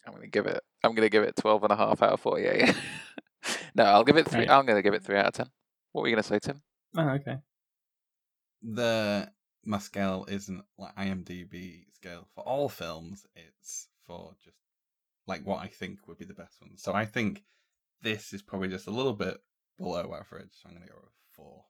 I'm 0.06 0.12
gonna 0.12 0.26
give 0.26 0.46
it. 0.46 0.60
I'm 0.82 0.94
gonna 0.96 1.08
give 1.08 1.22
it 1.22 1.36
12 1.36 1.62
and 1.62 1.72
a 1.72 1.76
half 1.76 2.02
out 2.02 2.12
of 2.12 2.20
48. 2.20 2.74
no, 3.74 3.84
I'll 3.84 4.04
give 4.04 4.16
it 4.16 4.28
three. 4.28 4.40
Right. 4.40 4.50
I'm 4.50 4.66
gonna 4.66 4.82
give 4.82 4.94
it 4.94 5.04
three 5.04 5.16
out 5.16 5.26
of 5.26 5.34
10. 5.34 5.46
What 5.92 6.02
were 6.02 6.08
you 6.08 6.14
gonna 6.14 6.22
say, 6.22 6.38
Tim? 6.38 6.62
Oh, 6.96 7.08
okay. 7.10 7.36
the 8.62 9.30
my 9.64 9.78
scale 9.78 10.26
isn't 10.28 10.62
like 10.78 10.94
IMDb 10.96 11.84
scale 11.94 12.28
for 12.34 12.42
all 12.42 12.68
films. 12.68 13.26
It's 13.34 13.88
for 14.06 14.34
just 14.44 14.56
like 15.26 15.46
what 15.46 15.62
I 15.62 15.68
think 15.68 16.06
would 16.06 16.18
be 16.18 16.24
the 16.24 16.34
best 16.34 16.60
ones. 16.60 16.82
So 16.82 16.92
I 16.92 17.04
think 17.04 17.44
this 18.02 18.32
is 18.32 18.42
probably 18.42 18.68
just 18.68 18.88
a 18.88 18.90
little 18.90 19.12
bit 19.14 19.38
below 19.78 20.14
average. 20.14 20.50
So 20.52 20.68
I'm 20.68 20.74
gonna 20.74 20.86
go 20.86 20.98
with 21.02 21.12
four. 21.32 21.64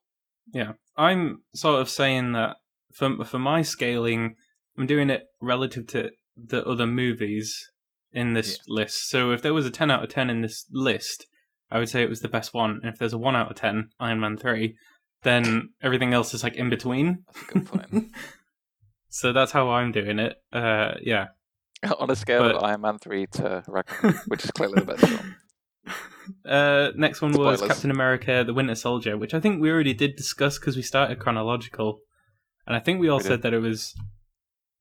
Yeah, 0.53 0.73
I'm 0.97 1.43
sort 1.55 1.81
of 1.81 1.89
saying 1.89 2.33
that 2.33 2.57
for 2.93 3.25
for 3.25 3.39
my 3.39 3.63
scaling, 3.63 4.37
I'm 4.77 4.87
doing 4.87 5.11
it 5.11 5.25
relative 5.41 5.87
to 5.89 6.11
the 6.37 6.65
other 6.67 6.87
movies 6.87 7.71
in 8.13 8.35
this 8.35 8.59
list. 8.69 9.09
So 9.09 9.31
if 9.33 9.43
there 9.43 9.55
was 9.55 9.67
a 9.67 9.71
10 9.71 9.91
out 9.91 10.03
of 10.03 10.11
10 10.11 10.31
in 10.31 10.43
this 10.43 10.67
list, 10.71 11.27
I 11.73 11.79
would 11.79 11.89
say 11.89 12.03
it 12.03 12.11
was 12.11 12.21
the 12.21 12.29
best 12.29 12.53
one. 12.53 12.81
And 12.83 12.93
if 12.93 12.99
there's 12.99 13.15
a 13.15 13.19
1 13.19 13.35
out 13.35 13.51
of 13.51 13.57
10, 13.57 13.89
Iron 13.99 14.21
Man 14.21 14.37
3, 14.37 14.77
then 15.23 15.71
everything 15.83 16.13
else 16.13 16.35
is 16.35 16.43
like 16.43 16.55
in 16.55 16.69
between. 16.69 17.25
That's 17.27 17.43
a 17.43 17.53
good 17.53 17.67
point. 17.67 18.13
so 19.09 19.33
that's 19.33 19.53
how 19.53 19.71
I'm 19.71 19.91
doing 19.91 20.19
it. 20.19 20.37
Uh, 20.53 20.93
yeah. 21.01 21.29
On 21.99 22.11
a 22.11 22.17
scale 22.17 22.45
of 22.45 22.63
Iron 22.63 22.83
Man 22.83 22.99
3 22.99 23.27
to 23.27 23.65
Ragnarok, 23.67 24.17
which 24.27 24.45
is 24.45 24.51
clearly 24.51 24.85
the 24.85 24.95
best 24.95 25.03
one. 25.03 25.37
Uh, 26.47 26.91
next 26.95 27.23
one 27.23 27.33
was 27.33 27.59
Spoilers. 27.59 27.73
Captain 27.75 27.91
America: 27.91 28.45
The 28.47 28.55
Winter 28.55 28.77
Soldier, 28.77 29.17
which 29.19 29.35
I 29.35 29.41
think 29.41 29.61
we 29.61 29.71
already 29.71 29.95
did 29.95 30.15
discuss 30.15 30.57
because 30.57 30.77
we 30.77 30.83
started 30.83 31.19
chronological, 31.19 31.99
and 32.65 32.77
I 32.77 32.79
think 32.79 33.01
we 33.01 33.09
all 33.09 33.19
We 33.19 33.25
said 33.25 33.43
that 33.43 33.53
it 33.53 33.59
was 33.59 33.93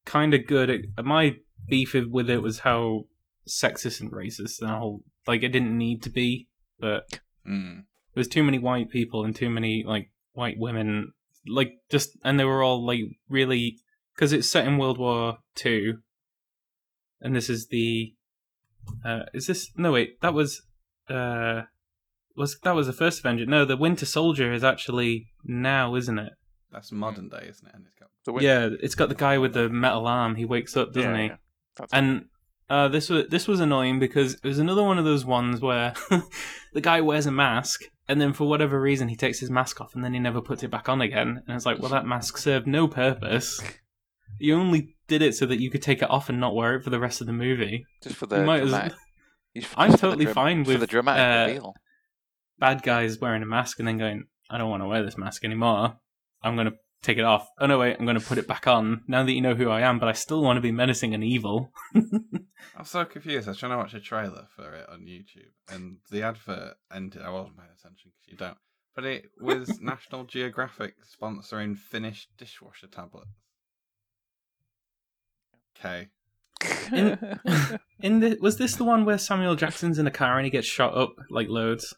kind 0.06 0.36
of 0.36 0.46
good. 0.46 0.70
It, 0.70 0.86
my 1.04 1.38
beef 1.68 1.96
with 1.96 2.30
it 2.30 2.44
was 2.44 2.60
how 2.60 3.06
sexist 3.50 4.02
and 4.02 4.12
racist 4.12 4.62
and 4.62 4.70
whole 4.70 5.02
like 5.26 5.42
it 5.42 5.50
didn't 5.50 5.76
need 5.76 6.04
to 6.04 6.12
be, 6.12 6.48
but 6.82 7.20
Mm. 7.48 7.76
there 8.14 8.22
was 8.22 8.28
too 8.28 8.44
many 8.44 8.60
white 8.60 8.90
people 8.90 9.24
and 9.24 9.36
too 9.36 9.50
many 9.50 9.84
like 9.86 10.12
white 10.34 10.58
women, 10.60 11.14
like 11.48 11.72
just 11.90 12.10
and 12.24 12.40
they 12.40 12.46
were 12.46 12.62
all 12.64 12.86
like 12.86 13.00
really 13.30 13.78
because 14.16 14.34
it's 14.34 14.50
set 14.52 14.68
in 14.68 14.78
World 14.78 14.98
War 14.98 15.38
Two, 15.56 16.00
and 17.22 17.36
this 17.36 17.50
is 17.50 17.68
the 17.70 18.14
uh, 19.06 19.24
is 19.34 19.48
this 19.48 19.72
no 19.78 19.92
wait 19.94 20.20
that 20.22 20.34
was 20.34 20.62
uh 21.10 21.62
was 22.36 22.58
that 22.64 22.76
was 22.76 22.88
the 22.88 22.94
first 22.94 23.20
Avenger? 23.20 23.46
No, 23.46 23.66
the 23.66 23.78
Winter 23.78 24.06
Soldier 24.06 24.54
is 24.54 24.64
actually 24.64 25.28
now, 25.44 25.96
isn't 25.96 26.18
it? 26.20 26.34
That's 26.72 26.92
modern 26.92 27.28
day, 27.30 27.48
isn't 27.50 27.68
it? 27.68 27.74
And 27.76 27.86
it's 27.86 27.96
got 28.00 28.10
The 28.26 28.32
win- 28.32 28.44
Yeah, 28.44 28.70
it's 28.82 28.96
got 28.96 29.10
the 29.10 29.16
guy 29.16 29.38
with 29.38 29.54
the 29.54 29.68
metal 29.70 30.08
arm. 30.08 30.36
He 30.36 30.46
wakes 30.46 30.78
up, 30.78 30.94
doesn't 30.94 31.12
yeah, 31.12 31.18
he? 31.22 31.28
yeah. 31.28 31.36
That's 31.78 31.92
And 31.94 32.26
uh, 32.72 32.88
this 32.88 33.10
was 33.10 33.28
this 33.28 33.50
was 33.50 33.60
annoying 33.60 34.00
because 34.00 34.36
it 34.36 34.46
was 34.46 34.58
another 34.58 34.82
one 34.82 34.98
of 34.98 35.04
those 35.04 35.26
ones 35.26 35.60
where 35.60 35.94
the 36.74 36.80
guy 36.80 37.02
wears 37.02 37.26
a 37.26 37.32
mask 37.32 37.82
and 38.08 38.22
then 38.22 38.32
for 38.32 38.48
whatever 38.48 38.80
reason 38.80 39.10
he 39.10 39.16
takes 39.18 39.40
his 39.40 39.50
mask 39.52 39.82
off 39.82 39.94
and 39.94 40.06
then 40.06 40.14
he 40.14 40.20
never 40.20 40.40
puts 40.40 40.64
it 40.64 40.72
back 40.72 40.88
on 40.88 41.02
again. 41.02 41.44
And 41.46 41.56
it's 41.58 41.66
like, 41.66 41.80
well, 41.80 41.92
that 41.92 42.06
mask 42.06 42.38
served 42.38 42.68
no 42.68 42.88
purpose. 42.88 43.60
You 44.40 44.56
only 44.56 44.96
did 45.08 45.22
it 45.22 45.36
so 45.36 45.46
that 45.48 45.60
you 45.60 45.70
could 45.70 45.82
take 45.82 46.02
it 46.02 46.10
off 46.10 46.30
and 46.30 46.40
not 46.40 46.56
wear 46.56 46.76
it 46.76 46.84
for 46.86 46.92
the 46.92 47.00
rest 47.00 47.20
of 47.20 47.28
the 47.28 47.34
movie. 47.34 47.86
just 48.02 48.16
for 48.16 48.26
the 48.26 48.38
as- 48.38 48.62
dramatic. 48.70 48.94
I'm 49.56 49.62
just 49.62 49.74
for 49.74 49.88
the 49.92 49.98
totally 49.98 50.26
dram- 50.26 50.36
fine 50.36 50.66
for 50.66 50.78
the 50.78 50.88
dramatic 50.88 51.22
uh, 51.22 51.48
reveal. 51.48 51.74
Bad 52.58 52.84
guys 52.84 53.20
wearing 53.20 53.44
a 53.44 53.46
mask 53.46 53.80
and 53.80 53.88
then 53.88 53.98
going, 53.98 54.24
I 54.50 54.58
don't 54.58 54.70
want 54.70 54.82
to 54.82 54.88
wear 54.88 55.04
this 55.04 55.18
mask 55.18 55.44
anymore. 55.44 55.98
I'm 56.42 56.56
going 56.56 56.68
to 56.68 56.78
take 57.02 57.18
it 57.18 57.24
off. 57.24 57.48
Oh 57.60 57.66
no, 57.66 57.80
wait, 57.80 57.98
I'm 58.00 58.06
going 58.06 58.20
to 58.20 58.26
put 58.26 58.38
it 58.38 58.48
back 58.48 58.68
on 58.68 59.04
now 59.08 59.24
that 59.24 59.32
you 59.32 59.42
know 59.42 59.56
who 59.56 59.70
I 59.70 59.82
am, 59.82 60.00
but 60.00 60.08
I 60.10 60.14
still 60.14 60.42
want 60.44 60.58
to 60.58 60.62
be 60.62 60.72
menacing 60.72 61.14
and 61.14 61.24
evil. 61.24 61.72
I'm 61.96 62.86
so 62.86 63.06
confused. 63.06 63.48
I 63.48 63.52
was 63.52 63.58
trying 63.58 63.72
to 63.72 63.78
watch 63.78 63.94
a 63.94 64.00
trailer 64.00 64.48
for 64.56 64.74
it 64.74 64.88
on 64.90 65.02
YouTube, 65.02 65.52
and 65.70 65.98
the 66.10 66.24
advert 66.24 66.76
ended. 66.94 67.22
I 67.22 67.30
wasn't 67.30 67.58
paying 67.58 67.70
attention 67.70 68.12
because 68.12 68.28
you 68.32 68.38
don't. 68.38 68.58
But 68.96 69.06
it 69.06 69.26
was 69.40 69.80
National 69.82 70.26
Geographic 70.26 70.96
sponsoring 71.06 71.78
Finnish 71.78 72.28
dishwasher 72.38 72.88
tablets. 72.88 73.30
Okay. 75.80 76.10
in- 76.92 77.40
In 78.04 78.20
the 78.20 78.38
was 78.42 78.58
this 78.58 78.76
the 78.76 78.84
one 78.84 79.06
where 79.06 79.18
Samuel 79.20 79.56
Jackson's 79.56 80.00
in 80.00 80.08
a 80.08 80.12
car 80.12 80.38
and 80.38 80.46
he 80.46 80.50
gets 80.52 80.68
shot 80.68 80.98
up 80.98 81.14
like 81.30 81.48
loads? 81.50 81.94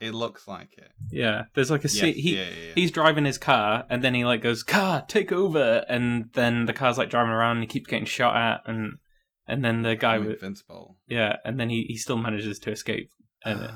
It 0.00 0.14
looks 0.14 0.48
like 0.48 0.78
it. 0.78 0.90
Yeah, 1.10 1.44
there's 1.54 1.70
like 1.70 1.84
a 1.84 1.88
scene. 1.88 2.14
Yes, 2.14 2.16
he 2.16 2.36
yeah, 2.36 2.42
yeah, 2.42 2.66
yeah. 2.68 2.72
he's 2.74 2.90
driving 2.90 3.26
his 3.26 3.36
car 3.38 3.84
and 3.90 4.02
then 4.02 4.14
he 4.14 4.24
like 4.24 4.40
goes, 4.42 4.62
"Car, 4.62 5.04
take 5.06 5.30
over!" 5.30 5.84
And 5.88 6.30
then 6.32 6.64
the 6.64 6.72
car's 6.72 6.96
like 6.96 7.10
driving 7.10 7.32
around 7.32 7.58
and 7.58 7.64
he 7.64 7.66
keeps 7.66 7.86
getting 7.86 8.06
shot 8.06 8.34
at 8.34 8.62
and 8.66 8.98
and 9.46 9.64
then 9.64 9.82
the 9.82 9.96
guy 9.96 10.18
with 10.18 10.34
Invincible. 10.42 10.96
yeah, 11.06 11.36
and 11.44 11.60
then 11.60 11.68
he 11.68 11.82
he 11.82 11.96
still 11.96 12.16
manages 12.16 12.58
to 12.60 12.70
escape. 12.70 13.10
And 13.44 13.70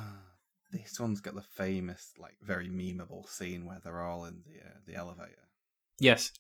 this 0.73 0.99
one's 0.99 1.21
got 1.21 1.35
the 1.37 1.43
famous, 1.43 2.13
like, 2.19 2.35
very 2.43 2.69
memeable 2.69 3.29
scene 3.29 3.65
where 3.65 3.79
they're 3.85 4.03
all 4.03 4.25
in 4.25 4.43
the 4.45 4.61
uh, 4.67 4.73
the 4.87 4.95
elevator. 4.97 5.49
yes, 6.01 6.33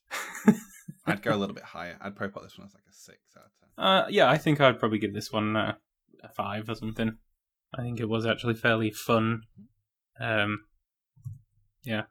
I'd 1.06 1.22
go 1.22 1.34
a 1.34 1.36
little 1.36 1.54
bit 1.54 1.64
higher. 1.64 1.96
I'd 2.00 2.16
probably 2.16 2.32
put 2.32 2.42
this 2.42 2.58
one 2.58 2.66
as 2.66 2.74
like 2.74 2.82
a 2.88 2.92
six 2.92 3.18
out 3.36 3.44
of 3.44 3.50
ten. 3.60 3.84
uh, 3.84 4.06
yeah, 4.10 4.28
I 4.28 4.38
think 4.38 4.60
I'd 4.60 4.80
probably 4.80 4.98
give 4.98 5.14
this 5.14 5.30
one 5.30 5.56
uh, 5.56 5.74
a 6.22 6.28
five 6.30 6.68
or 6.68 6.74
something. 6.74 7.18
I 7.76 7.82
think 7.82 8.00
it 8.00 8.08
was 8.08 8.26
actually 8.26 8.54
fairly 8.54 8.90
fun. 8.90 9.42
Um, 10.20 10.60
yeah. 11.82 12.02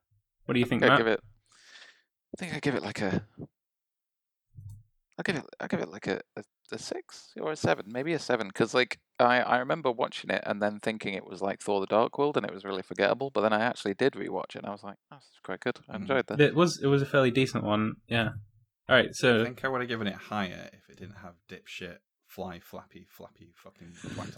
What 0.45 0.53
do 0.53 0.60
you 0.60 0.65
think, 0.65 0.83
I 0.83 0.88
Matt? 0.89 0.98
give 0.98 1.07
it. 1.07 1.19
I 2.36 2.36
think 2.39 2.53
I 2.55 2.60
give 2.60 2.75
it 2.75 2.83
like 2.83 3.01
a. 3.01 3.24
I'll 5.17 5.24
give 5.24 5.36
it. 5.36 5.45
I'll 5.60 5.67
give 5.67 5.79
it 5.79 5.89
like 5.89 6.07
a, 6.07 6.19
a, 6.36 6.43
a 6.72 6.79
six 6.79 7.33
or 7.39 7.51
a 7.51 7.55
seven, 7.55 7.86
maybe 7.88 8.13
a 8.13 8.19
seven, 8.19 8.48
because 8.48 8.74
like 8.74 8.98
I 9.19 9.41
I 9.41 9.57
remember 9.60 9.91
watching 9.91 10.31
it 10.31 10.41
and 10.45 10.60
then 10.62 10.79
thinking 10.79 11.13
it 11.13 11.25
was 11.25 11.41
like 11.41 11.62
Thor: 11.62 11.79
The 11.79 11.86
Dark 11.86 12.17
World 12.17 12.36
and 12.36 12.45
it 12.45 12.53
was 12.53 12.65
really 12.65 12.81
forgettable, 12.81 13.29
but 13.29 13.41
then 13.41 13.53
I 13.53 13.62
actually 13.62 13.93
did 13.93 14.13
rewatch 14.13 14.55
it 14.55 14.57
and 14.57 14.65
I 14.65 14.72
was 14.72 14.83
like, 14.83 14.95
oh, 15.12 15.17
this 15.17 15.25
is 15.25 15.39
quite 15.43 15.60
good. 15.60 15.79
I 15.88 15.93
Mhm. 15.93 16.01
enjoyed 16.01 16.27
that. 16.27 16.41
It 16.41 16.55
was 16.55 16.81
it 16.81 16.88
was 16.88 17.01
a 17.03 17.05
fairly 17.05 17.29
decent 17.31 17.63
one. 17.63 17.98
Yeah. 18.07 18.29
All 18.89 18.95
right. 18.95 19.13
So 19.15 19.41
I 19.41 19.45
think 19.45 19.63
I 19.63 19.67
would 19.67 19.81
have 19.81 19.88
given 19.88 20.07
it 20.07 20.15
higher 20.15 20.69
if 20.74 20.89
it 20.89 20.98
didn't 20.98 21.17
have 21.17 21.36
dipshit, 21.48 21.98
fly, 22.27 22.60
flappy, 22.60 23.05
flappy, 23.07 23.53
fucking 23.55 23.93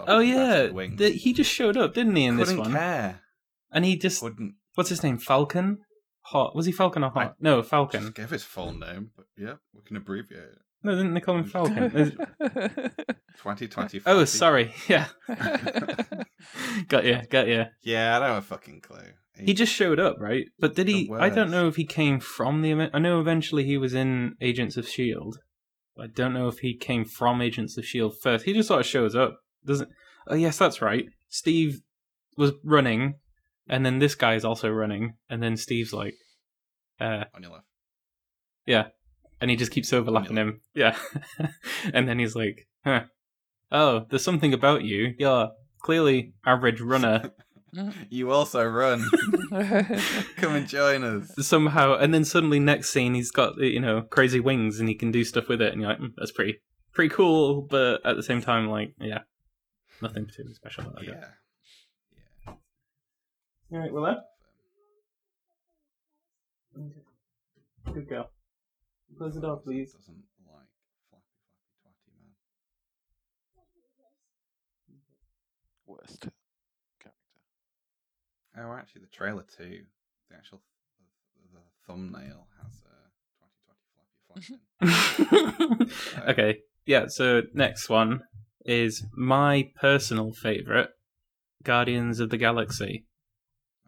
oh 0.07 0.19
yeah, 0.19 0.35
bastard 0.35 0.73
wings. 0.73 0.99
the, 0.99 1.09
he 1.11 1.31
just 1.31 1.49
showed 1.51 1.77
up, 1.77 1.93
didn't 1.93 2.17
he, 2.17 2.25
in 2.25 2.35
Couldn't 2.37 2.57
this 2.57 2.65
one? 2.65 2.73
care. 2.73 3.21
And 3.75 3.85
he 3.85 3.95
just 3.97 4.21
Couldn't. 4.21 4.55
what's 4.73 4.89
his 4.89 5.03
name? 5.03 5.19
Falcon. 5.19 5.77
Hot. 6.21 6.55
Was 6.55 6.65
he 6.65 6.71
Falcon 6.71 7.03
or 7.03 7.11
I- 7.15 7.23
Hot? 7.25 7.35
no, 7.39 7.61
Falcon. 7.61 8.01
Just 8.01 8.15
give 8.15 8.29
his 8.31 8.43
full 8.43 8.71
name, 8.73 9.11
but 9.15 9.25
yeah, 9.37 9.55
we 9.75 9.81
can 9.85 9.95
abbreviate 9.97 10.41
it. 10.43 10.57
No, 10.81 10.95
didn't 10.95 11.13
they 11.13 11.19
call 11.19 11.37
him 11.37 11.43
Falcon? 11.45 11.91
2020. 13.37 14.01
oh, 14.05 14.25
sorry. 14.25 14.73
Yeah. 14.87 15.07
got 16.87 17.05
you. 17.05 17.21
Got 17.29 17.47
you. 17.47 17.65
Yeah, 17.83 18.15
I 18.15 18.19
don't 18.19 18.29
have 18.29 18.43
a 18.43 18.45
fucking 18.45 18.81
clue. 18.81 18.99
He 19.37 19.53
just 19.53 19.73
showed 19.73 19.99
up, 19.99 20.15
right? 20.19 20.45
But 20.59 20.75
did 20.75 20.87
he? 20.87 21.11
I 21.13 21.29
don't 21.29 21.51
know 21.51 21.67
if 21.67 21.75
he 21.75 21.85
came 21.85 22.19
from 22.19 22.61
the. 22.61 22.89
I 22.93 22.99
know 22.99 23.19
eventually 23.19 23.65
he 23.65 23.77
was 23.77 23.93
in 23.93 24.35
Agents 24.39 24.77
of 24.77 24.87
Shield. 24.87 25.39
I 25.99 26.07
don't 26.07 26.33
know 26.33 26.47
if 26.47 26.59
he 26.59 26.75
came 26.75 27.03
from 27.05 27.41
Agents 27.41 27.77
of 27.77 27.85
Shield 27.85 28.15
first. 28.21 28.45
He 28.45 28.53
just 28.53 28.67
sort 28.69 28.79
of 28.81 28.85
shows 28.85 29.15
up, 29.15 29.39
doesn't? 29.65 29.89
Oh 30.27 30.35
yes, 30.35 30.57
that's 30.57 30.81
right. 30.81 31.05
Steve 31.29 31.81
was 32.37 32.53
running, 32.63 33.15
and 33.67 33.85
then 33.85 33.99
this 33.99 34.15
guy 34.15 34.35
is 34.35 34.45
also 34.45 34.69
running, 34.69 35.13
and 35.29 35.41
then 35.41 35.57
Steve's 35.57 35.93
like, 35.93 36.15
uh, 36.99 37.25
on 37.33 37.41
your 37.43 37.51
left. 37.51 37.65
yeah, 38.65 38.87
and 39.41 39.49
he 39.51 39.57
just 39.57 39.71
keeps 39.71 39.91
overlapping 39.93 40.37
him, 40.37 40.61
yeah, 40.73 40.97
and 41.93 42.07
then 42.07 42.19
he's 42.19 42.35
like, 42.35 42.67
huh, 42.83 43.03
oh, 43.71 44.05
there's 44.09 44.23
something 44.23 44.53
about 44.53 44.83
you. 44.83 45.13
You're 45.17 45.51
clearly 45.81 46.33
average 46.45 46.81
runner. 46.81 47.31
You 48.09 48.31
also 48.31 48.63
run. 48.65 49.03
Come 50.37 50.55
and 50.55 50.65
join 50.65 51.03
us. 51.03 51.29
somehow 51.45 51.97
and 51.97 52.13
then 52.13 52.23
suddenly 52.23 52.57
next 52.57 52.89
scene 52.89 53.13
he's 53.15 53.31
got 53.31 53.57
you 53.57 53.81
know 53.81 54.01
crazy 54.03 54.39
wings 54.39 54.79
and 54.79 54.87
he 54.87 54.95
can 54.95 55.11
do 55.11 55.25
stuff 55.25 55.49
with 55.49 55.61
it 55.61 55.73
and 55.73 55.81
you're 55.81 55.89
like 55.89 55.99
mm, 55.99 56.11
that's 56.15 56.31
pretty 56.31 56.59
pretty 56.93 57.13
cool 57.13 57.63
but 57.63 57.99
at 58.05 58.15
the 58.15 58.23
same 58.23 58.39
time 58.41 58.69
like 58.69 58.93
yeah 59.01 59.23
nothing 60.01 60.23
particularly 60.23 60.53
special 60.55 60.85
about 60.85 61.03
Yeah. 61.03 61.15
it 61.15 61.23
all 63.75 63.81
right 63.81 63.93
well 63.93 64.23
then 66.73 66.91
good 67.93 68.07
girl 68.07 68.29
close 69.17 69.35
the 69.35 69.41
door 69.41 69.57
please 69.57 69.91
Doesn't 69.93 70.15
like 70.47 70.67
flappy, 71.09 71.23
flappy, 71.83 72.05
twatty 72.07 72.11
man. 72.17 72.31
Worst 75.85 76.21
character. 77.01 77.21
Oh, 78.57 78.73
actually, 78.73 79.01
the 79.01 79.07
trailer 79.07 79.43
too. 79.43 79.81
The 80.29 80.35
actual 80.37 80.61
the, 81.53 81.59
the 81.59 81.63
thumbnail 81.85 82.47
has 82.63 82.81
a 82.85 82.95
twatty, 83.35 83.59
twatty, 83.67 84.57
flappy, 84.79 85.67
flappy. 85.67 86.29
okay 86.31 86.59
yeah 86.85 87.05
so 87.07 87.41
next 87.53 87.89
one 87.89 88.21
is 88.65 89.03
my 89.15 89.69
personal 89.79 90.31
favorite 90.31 90.89
Guardians 91.63 92.19
of 92.19 92.29
the 92.29 92.37
Galaxy. 92.37 93.05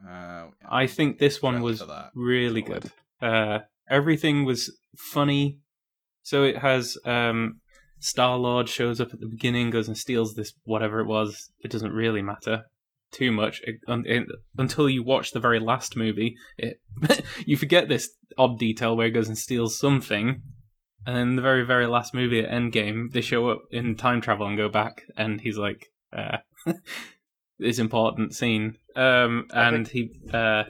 Uh, 0.06 0.48
I 0.70 0.88
think 0.88 1.20
this 1.20 1.42
one 1.42 1.62
was 1.62 1.84
really 2.14 2.62
good. 2.62 2.92
Uh, 3.22 3.60
everything 3.90 4.46
was 4.46 4.76
funny. 4.98 5.60
So 6.24 6.44
it 6.44 6.58
has 6.58 6.98
um, 7.06 7.62
Star 8.00 8.38
Lord 8.38 8.68
shows 8.70 9.00
up 9.00 9.14
at 9.14 9.20
the 9.20 9.28
beginning, 9.28 9.70
goes 9.70 9.88
and 9.88 9.98
steals 9.98 10.36
this 10.36 10.54
whatever 10.64 11.00
it 11.00 11.08
was. 11.08 11.50
It 11.64 11.72
doesn't 11.72 11.94
really 11.94 12.22
matter 12.22 12.64
too 13.12 13.32
much 13.32 13.62
it, 13.64 13.78
it- 13.88 14.28
until 14.58 14.90
you 14.90 15.02
watch 15.04 15.32
the 15.32 15.40
very 15.40 15.60
last 15.60 15.96
movie. 15.96 16.36
It 16.58 16.82
you 17.46 17.56
forget 17.58 17.88
this 17.88 18.10
odd 18.38 18.60
detail 18.60 18.96
where 18.98 19.08
he 19.08 19.12
goes 19.14 19.30
and 19.30 19.38
steals 19.38 19.80
something, 19.80 20.42
and 21.06 21.16
then 21.16 21.36
the 21.38 21.42
very 21.42 21.66
very 21.66 21.88
last 21.88 22.14
movie 22.14 22.42
at 22.42 22.52
Endgame, 22.52 23.12
they 23.12 23.22
show 23.22 23.50
up 23.50 23.62
in 23.72 23.96
time 23.96 24.20
travel 24.22 24.48
and 24.48 24.58
go 24.58 24.68
back, 24.70 25.04
and 25.16 25.40
he's 25.42 25.58
like, 25.58 25.88
uh, 26.12 26.38
"This 27.60 27.80
important 27.80 28.36
scene," 28.36 28.78
um, 28.96 29.48
I 29.52 29.70
and 29.70 29.88
he 29.88 30.12
uh, 30.34 30.66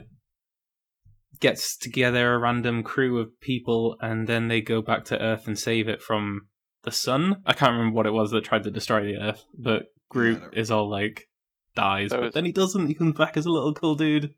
gets 1.40 1.76
together 1.76 2.34
a 2.34 2.38
random 2.38 2.82
crew 2.82 3.18
of 3.18 3.40
people, 3.40 3.96
and 4.00 4.26
then 4.26 4.48
they 4.48 4.60
go 4.60 4.82
back 4.82 5.04
to 5.06 5.20
Earth 5.20 5.46
and 5.46 5.58
save 5.58 5.88
it 5.88 6.02
from 6.02 6.48
the 6.82 6.90
sun. 6.90 7.42
I 7.46 7.52
can't 7.52 7.72
remember 7.72 7.96
what 7.96 8.06
it 8.06 8.12
was 8.12 8.30
that 8.30 8.44
tried 8.44 8.64
to 8.64 8.70
destroy 8.70 9.04
the 9.04 9.16
Earth, 9.16 9.44
but 9.58 9.86
Groot 10.08 10.38
I 10.38 10.40
don't 10.40 10.54
is 10.56 10.70
all 10.70 10.88
like 10.88 11.28
dies, 11.74 12.10
So 12.10 12.20
but 12.20 12.34
then 12.34 12.44
he 12.44 12.52
doesn't. 12.52 12.86
He 12.86 12.94
comes 12.94 13.16
back 13.16 13.36
as 13.36 13.46
a 13.46 13.50
little 13.50 13.74
cool 13.74 13.94
dude. 13.94 14.34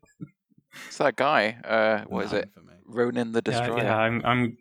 It's 0.87 0.97
that 0.97 1.15
guy. 1.15 1.57
Uh, 1.63 2.05
what 2.07 2.25
is 2.25 2.33
it? 2.33 2.49
For 2.53 2.61
me. 2.61 2.73
Ronan 2.85 3.31
the 3.31 3.41
Yeah, 3.45 3.51
Destroyer. 3.51 3.83
Yeah, 3.83 3.97
I'm, 3.97 4.21
I'm. 4.23 4.57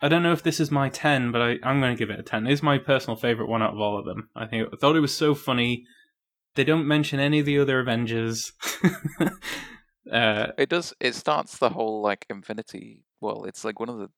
I 0.00 0.08
don't 0.08 0.22
know 0.22 0.32
if 0.32 0.42
this 0.42 0.60
is 0.60 0.70
my 0.70 0.90
ten, 0.90 1.32
but 1.32 1.40
I, 1.40 1.56
I'm 1.62 1.80
going 1.80 1.96
to 1.96 1.98
give 1.98 2.10
it 2.10 2.20
a 2.20 2.22
ten. 2.22 2.46
It's 2.46 2.62
my 2.62 2.78
personal 2.78 3.16
favorite 3.16 3.48
one 3.48 3.62
out 3.62 3.72
of 3.72 3.80
all 3.80 3.98
of 3.98 4.04
them. 4.04 4.28
I 4.36 4.46
think 4.46 4.68
I 4.72 4.76
thought 4.76 4.96
it 4.96 5.00
was 5.00 5.16
so 5.16 5.34
funny. 5.34 5.84
They 6.56 6.64
don't 6.64 6.86
mention 6.88 7.20
any 7.20 7.38
of 7.40 7.46
the 7.46 7.58
other 7.58 7.78
Avengers. 7.80 8.52
uh, 10.12 10.46
It 10.58 10.68
does. 10.68 10.94
It 11.00 11.14
starts 11.14 11.58
the 11.58 11.70
whole 11.70 12.02
like 12.02 12.26
Infinity. 12.30 13.04
Well, 13.20 13.44
it's 13.44 13.64
like 13.64 13.80
one 13.80 13.88
of 13.88 13.98
the 13.98 14.08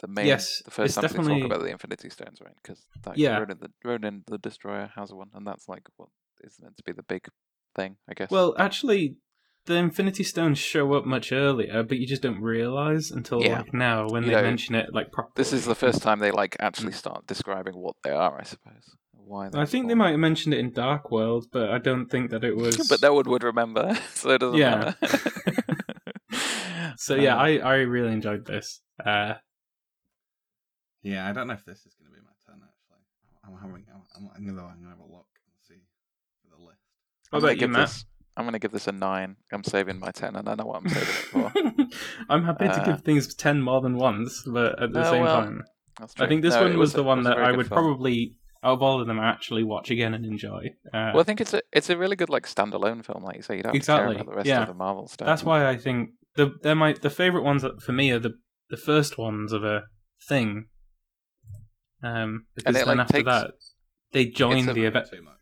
the 0.00 0.08
main. 0.08 0.26
Yes, 0.26 0.62
the 0.64 0.70
first 0.70 0.94
time 0.94 1.02
they 1.02 1.08
definitely- 1.08 1.40
talk 1.42 1.50
about 1.50 1.62
the 1.64 1.70
Infinity 1.70 2.10
Stones, 2.10 2.40
right? 2.40 2.54
Because 2.62 2.86
like, 3.06 3.18
Yeah. 3.18 3.38
Ronan 3.38 3.58
the 3.60 3.70
Ronan 3.84 4.24
the 4.26 4.38
Destroyer 4.38 4.90
has 4.94 5.12
one, 5.12 5.30
and 5.34 5.46
that's 5.46 5.68
like 5.68 5.86
what 5.96 6.08
is 6.44 6.56
meant 6.60 6.76
to 6.76 6.82
be 6.84 6.92
the 6.92 7.02
big 7.02 7.26
thing, 7.74 7.96
I 8.08 8.14
guess. 8.14 8.30
well, 8.30 8.54
actually, 8.58 9.16
the 9.66 9.74
Infinity 9.74 10.22
Stones 10.24 10.58
show 10.58 10.94
up 10.94 11.04
much 11.04 11.32
earlier, 11.32 11.82
but 11.82 11.98
you 11.98 12.06
just 12.06 12.22
don't 12.22 12.40
realize 12.40 13.10
until 13.10 13.42
Yeah. 13.42 13.58
like 13.58 13.74
now 13.74 14.08
when 14.08 14.22
You 14.22 14.30
they 14.30 14.36
know, 14.36 14.42
mention 14.42 14.74
it 14.76 14.94
like 14.94 15.10
properly. 15.12 15.32
this 15.36 15.52
is 15.52 15.64
the 15.64 15.74
first 15.74 16.00
time 16.00 16.20
they 16.20 16.30
like 16.30 16.56
actually 16.60 16.92
start 16.92 17.26
describing 17.26 17.74
what 17.76 17.96
they 18.04 18.10
are, 18.12 18.38
I 18.40 18.44
suppose. 18.44 18.96
Why? 19.28 19.46
I 19.46 19.50
they're 19.50 19.66
think 19.66 19.88
they 19.88 19.94
might 19.94 20.10
have 20.12 20.18
mentioned 20.20 20.54
it 20.54 20.60
in 20.60 20.72
Dark 20.72 21.10
World, 21.10 21.46
but 21.52 21.70
I 21.70 21.78
don't 21.78 22.06
think 22.06 22.30
that 22.30 22.44
it 22.44 22.56
was. 22.56 22.76
but 22.88 23.02
no 23.02 23.12
one 23.14 23.28
would 23.28 23.42
remember, 23.44 23.94
so 24.14 24.30
it 24.30 24.38
doesn't 24.38 24.58
Yeah. 24.58 24.94
matter. 24.94 24.96
So 26.96 27.14
yeah, 27.14 27.34
Um, 27.34 27.40
I, 27.40 27.58
I 27.60 27.74
really 27.76 28.12
enjoyed 28.12 28.44
this. 28.46 28.80
Uh, 29.04 29.34
Yeah, 31.02 31.28
I 31.28 31.32
don't 31.32 31.46
know 31.46 31.54
if 31.54 31.64
this 31.64 31.86
is 31.86 31.94
going 31.94 32.10
to 32.10 32.16
be 32.16 32.22
my 32.22 32.32
turn. 32.46 32.60
Actually, 32.62 33.04
I'm 33.44 33.56
having. 33.60 33.84
I'm, 33.94 34.02
I'm, 34.16 34.30
I'm 34.36 34.46
gonna. 34.46 34.66
I'm 34.66 34.78
gonna 34.82 34.90
have 34.90 34.98
a 34.98 35.02
look 35.12 35.26
and 35.46 35.54
see 35.68 35.82
for 36.42 36.56
the 36.56 36.62
list. 36.62 36.80
what 37.30 37.38
I'm 37.38 37.40
gonna 37.42 37.52
about 37.52 37.56
you, 37.56 37.60
give 37.60 37.70
Matt? 37.70 37.88
this. 37.88 38.04
I'm 38.36 38.44
gonna 38.46 38.58
give 38.58 38.72
this 38.72 38.86
a 38.88 38.92
nine. 38.92 39.36
I'm 39.52 39.64
saving 39.64 39.98
my 40.00 40.10
ten, 40.10 40.34
and 40.36 40.48
I 40.48 40.54
know 40.56 40.66
what 40.66 40.82
I'm 40.82 40.88
saving 40.88 41.08
it 41.08 41.28
for. 41.30 41.52
I'm 42.28 42.44
happy 42.44 42.66
to 42.66 42.70
Uh, 42.80 42.84
give 42.84 43.00
things 43.02 43.32
ten 43.34 43.60
more 43.62 43.80
than 43.80 43.96
once, 43.96 44.42
but 44.46 44.82
at 44.82 44.92
the 44.92 45.04
Oh, 45.06 45.10
same 45.10 45.22
well, 45.24 45.42
time, 45.42 45.62
I 46.18 46.26
think 46.26 46.42
this 46.42 46.54
No, 46.54 46.62
one 46.62 46.72
it 46.72 46.78
was, 46.78 46.92
the 46.92 47.02
one 47.04 47.18
was 47.18 47.26
a 47.26 47.30
that 47.30 47.38
I 47.38 47.52
would 47.52 47.66
film. 47.68 47.82
probably, 47.84 48.34
out 48.64 48.72
of 48.74 48.82
all 48.82 49.00
of 49.00 49.06
them, 49.06 49.18
actually 49.18 49.62
watch 49.64 49.90
again 49.90 50.14
and 50.14 50.24
enjoy. 50.26 50.70
Uh, 50.92 51.10
Well, 51.14 51.20
I 51.20 51.22
think 51.24 51.40
it's 51.40 51.54
a 51.54 51.62
it's 51.72 51.90
a 51.90 51.96
really 51.96 52.16
good 52.16 52.28
like 52.30 52.46
standalone 52.46 53.04
film, 53.04 53.22
like 53.24 53.36
you 53.36 53.42
say. 53.42 53.56
You 53.56 53.62
don't 53.62 53.70
have 53.70 53.74
to 53.74 53.76
Exactly, 53.78 54.14
care 54.16 54.22
about 54.22 54.30
the 54.32 54.36
rest 54.36 54.46
yeah. 54.48 54.62
of 54.62 54.68
the 54.68 54.74
Marvel 54.74 55.06
stuff. 55.08 55.26
that's 55.26 55.44
why 55.44 55.68
I 55.68 55.76
think 55.76 56.10
the 56.36 56.52
they're 56.62 56.74
my 56.74 56.92
the 56.92 57.10
favorite 57.10 57.42
ones 57.44 57.62
that- 57.62 57.80
for 57.82 57.92
me 57.92 58.10
are 58.10 58.18
the 58.18 58.34
the 58.70 58.76
first 58.76 59.16
ones 59.18 59.52
of 59.52 59.64
a 59.64 59.84
thing. 60.28 60.66
Um, 62.02 62.46
because 62.54 62.76
it, 62.76 62.78
then 62.86 62.98
like, 62.98 62.98
after 62.98 63.12
takes- 63.14 63.26
that, 63.26 63.50
they 64.12 64.26
join 64.26 64.66
the 64.66 64.84
event. 64.84 65.08
Too 65.10 65.22
much. 65.22 65.34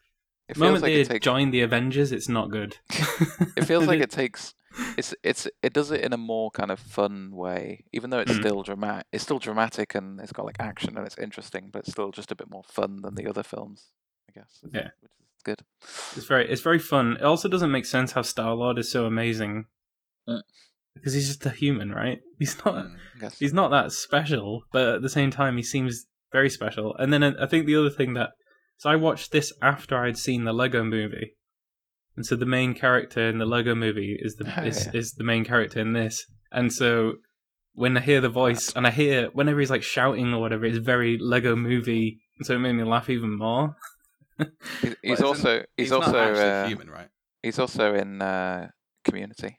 it 0.49 0.55
The 0.55 0.61
moment 0.61 0.83
like 0.83 0.93
they 0.93 1.01
it 1.03 1.09
takes. 1.09 1.25
join 1.25 1.51
the 1.51 1.61
Avengers, 1.63 2.13
it's 2.13 2.29
not 2.29 2.51
good. 2.51 2.79
It 3.57 3.65
feels 3.65 3.87
like 3.87 4.01
it 4.07 4.11
takes. 4.11 4.55
It's 4.99 5.15
it's 5.23 5.49
it 5.63 5.73
does 5.73 5.91
it 5.91 6.03
in 6.03 6.13
a 6.13 6.17
more 6.19 6.51
kind 6.51 6.71
of 6.71 6.79
fun 6.79 7.31
way, 7.35 7.85
even 7.93 8.11
though 8.11 8.19
it's 8.19 8.33
Mm. 8.33 8.41
still 8.41 8.63
dramatic. 8.63 9.07
It's 9.13 9.25
still 9.25 9.39
dramatic 9.39 9.95
and 9.95 10.21
it's 10.21 10.33
got 10.33 10.45
like 10.47 10.57
action 10.61 10.97
and 10.97 11.07
it's 11.07 11.19
interesting, 11.19 11.71
but 11.73 11.81
it's 11.81 11.91
still 11.93 12.11
just 12.11 12.31
a 12.33 12.35
bit 12.37 12.51
more 12.51 12.65
fun 12.65 13.03
than 13.03 13.15
the 13.15 13.27
other 13.27 13.43
films, 13.43 13.91
I 14.29 14.39
guess. 14.41 14.61
Yeah. 14.73 14.89
which 15.01 15.11
is 15.11 15.43
good. 15.45 15.61
It's 16.17 16.27
very 16.27 16.49
it's 16.51 16.63
very 16.63 16.79
fun. 16.79 17.17
It 17.19 17.23
also 17.23 17.49
doesn't 17.49 17.71
make 17.71 17.87
sense 17.87 18.13
how 18.13 18.23
Star 18.23 18.55
Lord 18.55 18.79
is 18.79 18.91
so 18.91 19.07
amazing. 19.07 19.67
Mm. 20.29 20.43
Because 20.95 21.13
he's 21.15 21.29
just 21.29 21.45
a 21.47 21.51
human, 21.51 21.91
right? 21.93 22.21
He's 22.39 22.57
not 22.65 22.75
Mm. 22.75 23.39
He's 23.39 23.53
not 23.53 23.71
that 23.71 23.93
special, 23.93 24.65
but 24.73 24.95
at 24.97 25.03
the 25.03 25.09
same 25.11 25.31
time 25.31 25.57
he 25.57 25.63
seems 25.63 26.07
very 26.33 26.51
special. 26.51 26.95
And 26.99 27.13
then 27.13 27.23
I 27.23 27.47
think 27.47 27.67
the 27.67 27.77
other 27.77 27.91
thing 27.91 28.15
that 28.15 28.31
so 28.79 28.91
I 28.91 28.97
watched 28.97 29.33
this 29.33 29.53
after 29.63 29.97
I'd 29.97 30.19
seen 30.19 30.45
the 30.45 30.53
Lego 30.53 30.85
movie. 30.85 31.35
And 32.17 32.25
so 32.25 32.35
the 32.37 32.47
main 32.47 32.75
character 32.75 33.29
in 33.29 33.39
the 33.39 33.47
Lego 33.47 33.75
movie 33.75 34.17
is 34.21 34.37
the 34.37 34.53
Oh, 34.59 34.63
is, 34.65 34.87
yeah. 34.87 34.99
is 34.99 35.13
the 35.13 35.25
main 35.25 35.45
character 35.45 35.81
in 35.81 35.93
this. 35.93 36.25
And 36.53 36.73
so 36.73 37.15
when 37.75 37.97
I 37.97 38.01
hear 38.01 38.21
the 38.23 38.29
voice 38.31 38.73
and 38.75 38.87
I 38.87 38.91
hear 38.91 39.29
whenever 39.35 39.61
he's 39.61 39.71
like 39.71 39.83
shouting 39.83 40.33
or 40.33 40.41
whatever, 40.41 40.65
it's 40.65 40.79
very 40.79 41.19
Lego 41.21 41.55
movie. 41.57 42.19
So 42.43 42.55
it 42.55 42.59
made 42.59 42.73
me 42.73 42.85
laugh 42.85 43.09
even 43.11 43.37
more. 43.37 43.77
He's, 44.83 44.95
he's 45.03 45.13
isn't- 45.15 45.25
also 45.27 45.63
he's, 45.79 45.91
not 45.91 46.03
also 46.05 46.19
uh, 46.19 46.69
human, 46.69 46.91
right? 46.91 47.09
he's 47.43 47.59
also 47.59 47.95
in 47.95 48.21
uh, 48.21 48.69
Community, 49.03 49.59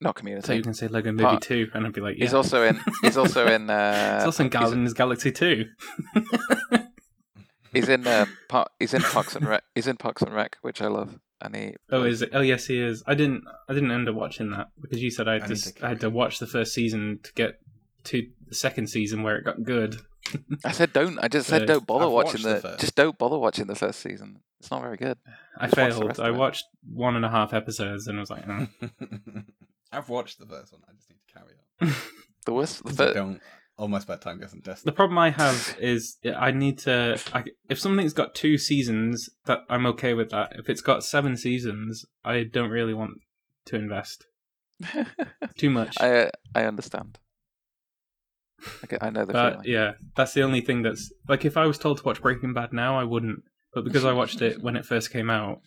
not 0.00 0.16
Community. 0.16 0.42
So 0.42 0.46
Community. 0.48 0.56
you 0.58 0.62
can 0.64 0.74
say 0.74 0.88
Lego 0.88 1.12
Movie 1.12 1.22
Part- 1.22 1.42
2, 1.42 1.70
and 1.74 1.86
I'd 1.86 1.92
be 1.92 2.00
like, 2.00 2.16
yeah. 2.18 2.24
He's 2.24 2.34
also 2.34 2.64
in. 2.64 2.80
He's 3.02 3.16
also 3.16 3.46
in. 3.46 3.70
Uh, 3.70 4.14
It's 4.16 4.24
also 4.26 4.42
in 4.44 4.50
he's- 4.50 4.60
Guardians 4.60 4.92
Galaxy 4.94 5.30
2. 5.30 5.64
He's 7.72 7.88
in. 7.88 8.04
Uh, 8.06 8.26
par- 8.48 8.66
he's 8.80 8.94
in 8.94 9.02
Parks 9.02 9.36
and 9.36 9.46
Rec. 9.46 9.62
He's 9.76 9.86
in 9.86 9.96
Parks 9.96 10.22
and 10.22 10.34
Rec, 10.34 10.56
which 10.62 10.82
I 10.82 10.88
love. 10.88 11.18
And 11.42 11.56
he. 11.56 11.74
Oh, 11.90 12.02
is 12.04 12.22
it? 12.22 12.30
Oh, 12.34 12.40
yes, 12.42 12.66
he 12.66 12.78
is. 12.80 13.02
I 13.06 13.14
didn't. 13.14 13.44
I 13.68 13.72
didn't 13.74 13.90
end 13.92 14.08
up 14.08 14.14
watching 14.14 14.50
that 14.50 14.68
because 14.80 15.02
you 15.02 15.10
said 15.10 15.26
I 15.28 15.34
had 15.34 15.42
I 15.42 15.46
to. 15.46 15.52
need 15.54 15.62
to 15.62 15.68
s- 15.70 15.82
I 15.82 15.88
had 15.88 16.00
to 16.00 16.10
watch 16.10 16.38
the 16.38 16.46
first 16.46 16.74
season 16.74 17.18
to 17.22 17.32
get 17.32 17.54
to 18.04 18.26
the 18.46 18.54
second 18.54 18.88
season 18.88 19.22
where 19.22 19.36
it 19.36 19.44
got 19.44 19.62
good. 19.62 19.96
I 20.64 20.72
said 20.72 20.92
don't. 20.92 21.18
I 21.18 21.28
just 21.28 21.48
said 21.48 21.62
Uh, 21.62 21.66
don't 21.66 21.86
bother 21.86 22.04
I've 22.06 22.12
watching 22.12 22.42
the 22.42 22.54
the. 22.54 22.60
first. 22.60 22.80
just 22.80 22.94
don't 22.94 23.16
bother 23.16 23.38
watching 23.38 23.66
the 23.68 23.74
first 23.74 24.00
season. 24.00 24.40
It's 24.60 24.70
not 24.70 24.82
very 24.82 24.98
good. 24.98 25.16
I 25.56 25.64
Just 25.66 25.76
failed. 25.76 26.04
rest 26.06 26.20
I 26.20 26.30
watched 26.30 26.64
one 26.92 27.16
and 27.16 27.24
a 27.24 27.30
half 27.30 27.54
episodes 27.54 28.06
and 28.06 28.18
I 28.18 28.20
was 28.20 28.28
like, 28.30 28.44
oh. 28.46 28.66
I've 29.92 30.08
watched 30.10 30.38
the 30.38 30.46
first 30.46 30.72
one. 30.72 30.82
I 30.88 30.92
just 30.94 31.08
need 31.10 31.16
to 31.26 31.32
carry 31.38 31.54
on. 31.90 31.94
The 32.46 32.52
worst. 32.54 32.82
The 32.84 32.90
'Cause 32.90 33.00
I 33.16 33.38
fir- 33.80 33.86
don't. 33.86 33.90
Almost 33.90 34.06
bedtime 34.08 34.38
goes 34.40 34.52
in 34.52 34.62
the 34.84 34.92
problem 34.92 35.18
I 35.18 35.30
have 35.30 35.76
is 35.80 36.18
I 36.36 36.50
need 36.50 36.78
to. 36.80 37.20
I, 37.32 37.44
if 37.68 37.78
something's 37.80 38.12
got 38.12 38.34
two 38.34 38.58
seasons, 38.58 39.30
that 39.46 39.60
I'm 39.68 39.86
okay 39.86 40.14
with 40.14 40.30
that. 40.30 40.52
If 40.56 40.68
it's 40.68 40.80
got 40.82 41.04
seven 41.04 41.36
seasons, 41.36 42.04
I 42.24 42.44
don't 42.44 42.70
really 42.70 42.94
want 42.94 43.20
to 43.66 43.76
invest 43.76 44.26
too 45.58 45.70
much. 45.70 45.96
I 46.00 46.16
uh, 46.26 46.30
I 46.54 46.64
understand. 46.64 47.18
Okay, 48.84 48.98
I 49.00 49.10
know 49.10 49.24
the 49.24 49.32
But 49.32 49.52
feeling. 49.52 49.66
yeah, 49.68 49.92
that's 50.16 50.34
the 50.34 50.42
only 50.42 50.60
thing 50.60 50.82
that's 50.82 51.12
like 51.28 51.44
if 51.44 51.56
I 51.56 51.66
was 51.66 51.78
told 51.78 51.98
to 51.98 52.04
watch 52.04 52.20
Breaking 52.20 52.52
Bad 52.52 52.72
now, 52.72 52.98
I 52.98 53.04
wouldn't. 53.04 53.42
But 53.72 53.84
because 53.84 54.04
I 54.04 54.12
watched 54.12 54.42
it 54.42 54.60
when 54.62 54.76
it 54.76 54.84
first 54.84 55.10
came 55.12 55.30
out, 55.30 55.60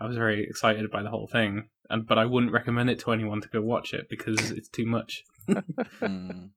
I 0.00 0.06
was 0.06 0.16
very 0.16 0.42
excited 0.44 0.90
by 0.90 1.02
the 1.02 1.10
whole 1.10 1.26
thing. 1.26 1.68
And 1.88 2.06
but 2.06 2.18
I 2.18 2.24
wouldn't 2.26 2.52
recommend 2.52 2.90
it 2.90 2.98
to 3.00 3.12
anyone 3.12 3.40
to 3.42 3.48
go 3.48 3.60
watch 3.60 3.94
it 3.94 4.08
because 4.10 4.50
it's 4.50 4.68
too 4.68 4.86
much. 4.86 5.22
Mm, 6.00 6.50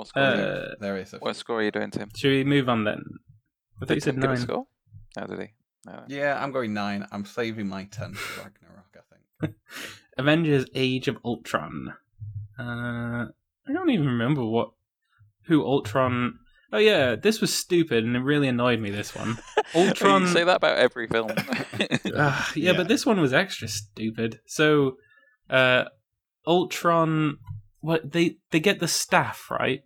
What 0.00 0.08
score? 0.08 0.22
are 0.22 0.36
you- 0.36 0.42
Uh, 0.42 0.74
there 0.80 0.96
is 0.98 1.12
a 1.14 1.18
what 1.18 1.36
score 1.36 1.60
are 1.60 1.62
you 1.62 1.70
doing, 1.70 1.90
Tim? 1.90 2.08
should 2.16 2.30
we 2.30 2.44
move 2.44 2.68
on 2.68 2.84
then? 2.84 3.02
I 3.80 3.84
thought 3.86 3.94
you 3.94 4.00
said 4.00 4.14
Tim 4.20 4.30
nine. 4.30 4.36
score? 4.38 4.66
Oh, 5.18 5.26
did 5.26 5.38
he? 5.40 5.48
No. 5.86 6.04
Yeah, 6.08 6.42
I'm 6.42 6.52
going 6.52 6.74
nine. 6.74 7.06
I'm 7.12 7.24
saving 7.24 7.68
my 7.68 7.84
ten 7.84 8.14
for 8.14 8.42
Ragnarok. 8.42 8.96
I 8.96 9.14
think. 9.40 9.54
Avengers: 10.18 10.66
Age 10.74 11.08
of 11.08 11.16
Ultron. 11.24 11.94
Uh, 12.58 13.26
I 13.68 13.72
don't 13.72 13.90
even 13.90 14.06
remember 14.06 14.44
what 14.44 14.72
who 15.44 15.64
Ultron. 15.64 16.38
Oh 16.72 16.78
yeah, 16.78 17.16
this 17.16 17.40
was 17.40 17.52
stupid 17.52 18.04
and 18.04 18.14
it 18.14 18.20
really 18.20 18.46
annoyed 18.48 18.80
me. 18.80 18.90
This 18.90 19.14
one. 19.14 19.38
Ultron- 19.74 20.22
you 20.22 20.28
say 20.28 20.44
that 20.44 20.56
about 20.56 20.78
every 20.78 21.06
film. 21.06 21.30
Ah, 22.16 22.50
yeah, 22.54 22.72
Yeah. 22.72 22.76
but 22.76 22.88
this 22.88 23.06
one 23.06 23.20
was 23.20 23.32
extra 23.32 23.66
stupid. 23.68 24.40
So, 24.46 24.96
uh, 25.48 25.84
Ultron, 26.46 27.38
what 27.80 28.12
they 28.12 28.36
they 28.50 28.60
get 28.60 28.80
the 28.80 28.88
staff 28.88 29.50
right? 29.50 29.82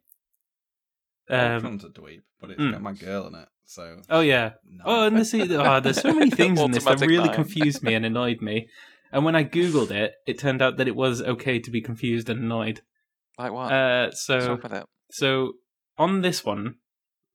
Um, 1.28 1.52
Ultron's 1.52 1.84
a 1.84 1.88
dweeb, 1.88 2.22
but 2.40 2.50
it's 2.50 2.60
mm. 2.60 2.72
got 2.72 2.82
my 2.82 2.92
girl 2.92 3.26
in 3.26 3.34
it. 3.34 3.48
So. 3.66 4.02
oh 4.10 4.20
yeah. 4.20 4.52
nine. 4.68 4.82
Oh, 4.84 5.06
and 5.06 5.16
this 5.16 5.32
is, 5.32 5.50
oh, 5.50 5.80
there's 5.80 6.00
so 6.00 6.12
many 6.12 6.30
things 6.42 6.60
in 6.60 6.70
this 6.70 6.84
that 6.84 7.00
really 7.00 7.28
nine. 7.28 7.34
confused 7.34 7.82
me 7.82 7.94
and 7.94 8.04
annoyed 8.04 8.42
me. 8.42 8.68
And 9.10 9.24
when 9.24 9.34
I 9.34 9.44
googled 9.44 9.90
it, 9.90 10.14
it 10.26 10.38
turned 10.38 10.60
out 10.60 10.76
that 10.76 10.88
it 10.88 10.96
was 10.96 11.22
okay 11.22 11.58
to 11.60 11.70
be 11.70 11.80
confused 11.80 12.28
and 12.28 12.40
annoyed. 12.40 12.82
like 13.38 13.52
what? 13.52 13.72
Uh, 13.72 14.10
so 14.10 14.38
wrong 14.38 14.60
with 14.62 14.72
it? 14.72 14.86
so 15.10 15.52
on 15.96 16.20
this 16.20 16.44
one, 16.44 16.76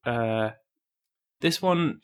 uh, 0.06 0.52
this 1.42 1.62
one 1.62 2.02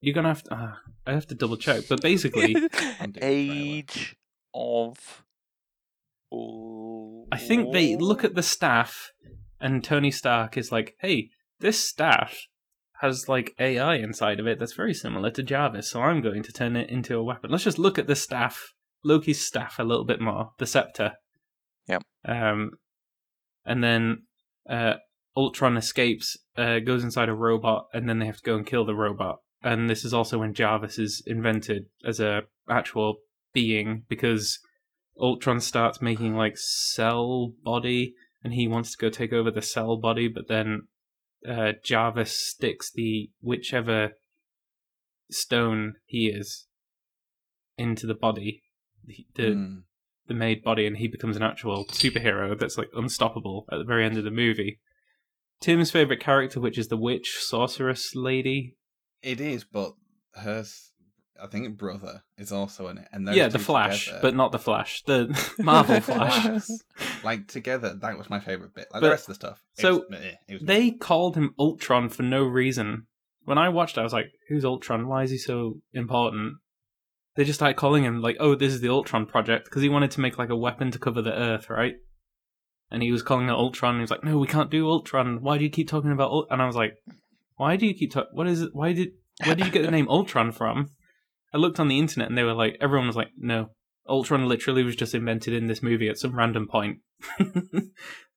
you're 0.00 0.14
gonna 0.14 0.28
have 0.28 0.42
to. 0.44 0.54
Uh, 0.54 0.72
I 1.06 1.12
have 1.12 1.26
to 1.28 1.34
double 1.34 1.56
check, 1.56 1.84
but 1.88 2.02
basically, 2.02 2.54
And 3.00 3.12
do 3.12 3.20
the 3.20 3.26
trailer. 3.26 3.54
Age 3.54 4.16
of. 4.54 5.24
I 7.32 7.38
think 7.38 7.72
they 7.72 7.96
look 7.96 8.22
at 8.24 8.34
the 8.34 8.42
staff, 8.42 9.12
and 9.60 9.84
Tony 9.84 10.10
Stark 10.10 10.56
is 10.56 10.72
like, 10.72 10.96
"Hey, 11.00 11.30
this 11.60 11.82
staff 11.82 12.46
has 13.00 13.28
like 13.28 13.54
AI 13.58 13.96
inside 13.96 14.38
of 14.38 14.46
it 14.46 14.58
that's 14.58 14.74
very 14.74 14.92
similar 14.92 15.30
to 15.30 15.42
Jarvis, 15.42 15.90
so 15.90 16.02
I'm 16.02 16.20
going 16.20 16.42
to 16.42 16.52
turn 16.52 16.76
it 16.76 16.90
into 16.90 17.16
a 17.16 17.24
weapon. 17.24 17.50
Let's 17.50 17.64
just 17.64 17.78
look 17.78 17.98
at 17.98 18.06
the 18.06 18.16
staff, 18.16 18.74
Loki's 19.02 19.44
staff, 19.44 19.78
a 19.78 19.84
little 19.84 20.04
bit 20.04 20.20
more. 20.20 20.50
The 20.58 20.66
scepter. 20.66 21.12
Yep. 21.86 22.02
Um, 22.26 22.72
and 23.64 23.82
then 23.82 24.24
uh, 24.68 24.94
Ultron 25.36 25.76
escapes, 25.78 26.36
uh, 26.56 26.80
goes 26.80 27.02
inside 27.02 27.30
a 27.30 27.34
robot, 27.34 27.86
and 27.94 28.08
then 28.08 28.18
they 28.18 28.26
have 28.26 28.36
to 28.36 28.42
go 28.42 28.56
and 28.56 28.66
kill 28.66 28.84
the 28.84 28.94
robot. 28.94 29.38
And 29.62 29.88
this 29.88 30.04
is 30.04 30.12
also 30.12 30.38
when 30.38 30.54
Jarvis 30.54 30.98
is 30.98 31.22
invented 31.26 31.84
as 32.04 32.20
a 32.20 32.42
actual 32.68 33.16
being 33.52 34.04
because 34.08 34.58
Ultron 35.18 35.60
starts 35.60 36.02
making 36.02 36.34
like 36.34 36.56
cell 36.56 37.52
body, 37.62 38.14
and 38.42 38.54
he 38.54 38.66
wants 38.68 38.92
to 38.92 38.98
go 38.98 39.10
take 39.10 39.32
over 39.32 39.50
the 39.50 39.62
cell 39.62 39.96
body, 39.96 40.28
but 40.28 40.48
then 40.48 40.82
uh, 41.48 41.72
Jarvis 41.84 42.36
sticks 42.48 42.90
the 42.92 43.30
whichever 43.40 44.10
stone 45.30 45.94
he 46.06 46.26
is 46.28 46.66
into 47.76 48.06
the 48.06 48.14
body, 48.14 48.62
the 49.04 49.26
the, 49.34 49.42
Mm. 49.42 49.82
the 50.26 50.34
made 50.34 50.62
body, 50.62 50.86
and 50.86 50.96
he 50.98 51.08
becomes 51.08 51.36
an 51.36 51.42
actual 51.42 51.86
superhero 51.86 52.58
that's 52.58 52.76
like 52.78 52.88
unstoppable 52.94 53.66
at 53.72 53.78
the 53.78 53.84
very 53.84 54.04
end 54.04 54.18
of 54.18 54.24
the 54.24 54.30
movie. 54.30 54.80
Tim's 55.60 55.90
favorite 55.90 56.20
character, 56.20 56.60
which 56.60 56.78
is 56.78 56.88
the 56.88 56.96
witch 56.96 57.36
sorceress 57.40 58.14
lady. 58.14 58.76
It 59.22 59.40
is, 59.40 59.64
but 59.64 59.92
her, 60.34 60.64
I 61.42 61.46
think, 61.48 61.76
brother 61.76 62.22
is 62.38 62.50
also 62.50 62.88
in 62.88 62.98
it, 62.98 63.08
and 63.12 63.28
yeah, 63.34 63.48
the 63.48 63.58
Flash, 63.58 64.06
together- 64.06 64.22
but 64.22 64.34
not 64.34 64.52
the 64.52 64.58
Flash, 64.58 65.02
the 65.02 65.52
Marvel 65.58 66.00
Flash. 66.00 66.66
Like 67.22 67.48
together, 67.48 67.94
that 67.94 68.18
was 68.18 68.30
my 68.30 68.40
favorite 68.40 68.74
bit. 68.74 68.88
Like 68.92 69.00
But- 69.00 69.08
the 69.08 69.10
rest 69.10 69.24
of 69.24 69.28
the 69.28 69.34
stuff. 69.34 69.62
so, 69.74 70.04
was, 70.10 70.20
was 70.48 70.62
They 70.62 70.90
called 70.90 71.36
him 71.36 71.54
Ultron 71.58 72.08
for 72.08 72.22
no 72.22 72.44
reason. 72.44 73.06
When 73.44 73.58
I 73.58 73.68
watched 73.68 73.96
it, 73.96 74.00
I 74.00 74.04
was 74.04 74.12
like, 74.12 74.26
who's 74.48 74.64
Ultron? 74.64 75.08
Why 75.08 75.22
is 75.22 75.30
he 75.30 75.38
so 75.38 75.80
important? 75.92 76.54
They 77.36 77.44
just 77.44 77.58
started 77.58 77.76
calling 77.76 78.04
him, 78.04 78.20
like, 78.20 78.36
oh, 78.38 78.54
this 78.54 78.72
is 78.72 78.80
the 78.80 78.90
Ultron 78.90 79.24
project, 79.24 79.64
because 79.64 79.82
he 79.82 79.88
wanted 79.88 80.10
to 80.12 80.20
make, 80.20 80.36
like, 80.36 80.50
a 80.50 80.56
weapon 80.56 80.90
to 80.90 80.98
cover 80.98 81.22
the 81.22 81.32
Earth, 81.32 81.70
right? 81.70 81.94
And 82.90 83.02
he 83.02 83.12
was 83.12 83.22
calling 83.22 83.48
it 83.48 83.52
Ultron, 83.52 83.94
and 83.94 84.00
he 84.00 84.02
was 84.02 84.10
like, 84.10 84.24
no, 84.24 84.36
we 84.36 84.46
can't 84.46 84.70
do 84.70 84.88
Ultron. 84.88 85.40
Why 85.40 85.56
do 85.56 85.64
you 85.64 85.70
keep 85.70 85.88
talking 85.88 86.12
about 86.12 86.30
Ult-? 86.30 86.48
And 86.50 86.60
I 86.60 86.66
was 86.66 86.76
like, 86.76 86.94
why 87.56 87.76
do 87.76 87.86
you 87.86 87.94
keep 87.94 88.12
talking? 88.12 88.30
What 88.32 88.48
is 88.48 88.62
it? 88.62 88.70
Why 88.72 88.92
did, 88.92 89.10
where 89.44 89.54
did 89.54 89.64
you 89.66 89.72
get 89.72 89.82
the 89.82 89.90
name 89.90 90.08
Ultron 90.08 90.52
from? 90.52 90.90
I 91.54 91.58
looked 91.58 91.80
on 91.80 91.88
the 91.88 91.98
internet, 91.98 92.28
and 92.28 92.36
they 92.36 92.42
were 92.42 92.52
like, 92.52 92.76
everyone 92.80 93.06
was 93.06 93.16
like, 93.16 93.30
no. 93.38 93.70
Ultron 94.08 94.48
literally 94.48 94.82
was 94.82 94.96
just 94.96 95.14
invented 95.14 95.54
in 95.54 95.68
this 95.68 95.82
movie 95.82 96.08
at 96.08 96.18
some 96.18 96.36
random 96.36 96.66
point. 96.68 96.98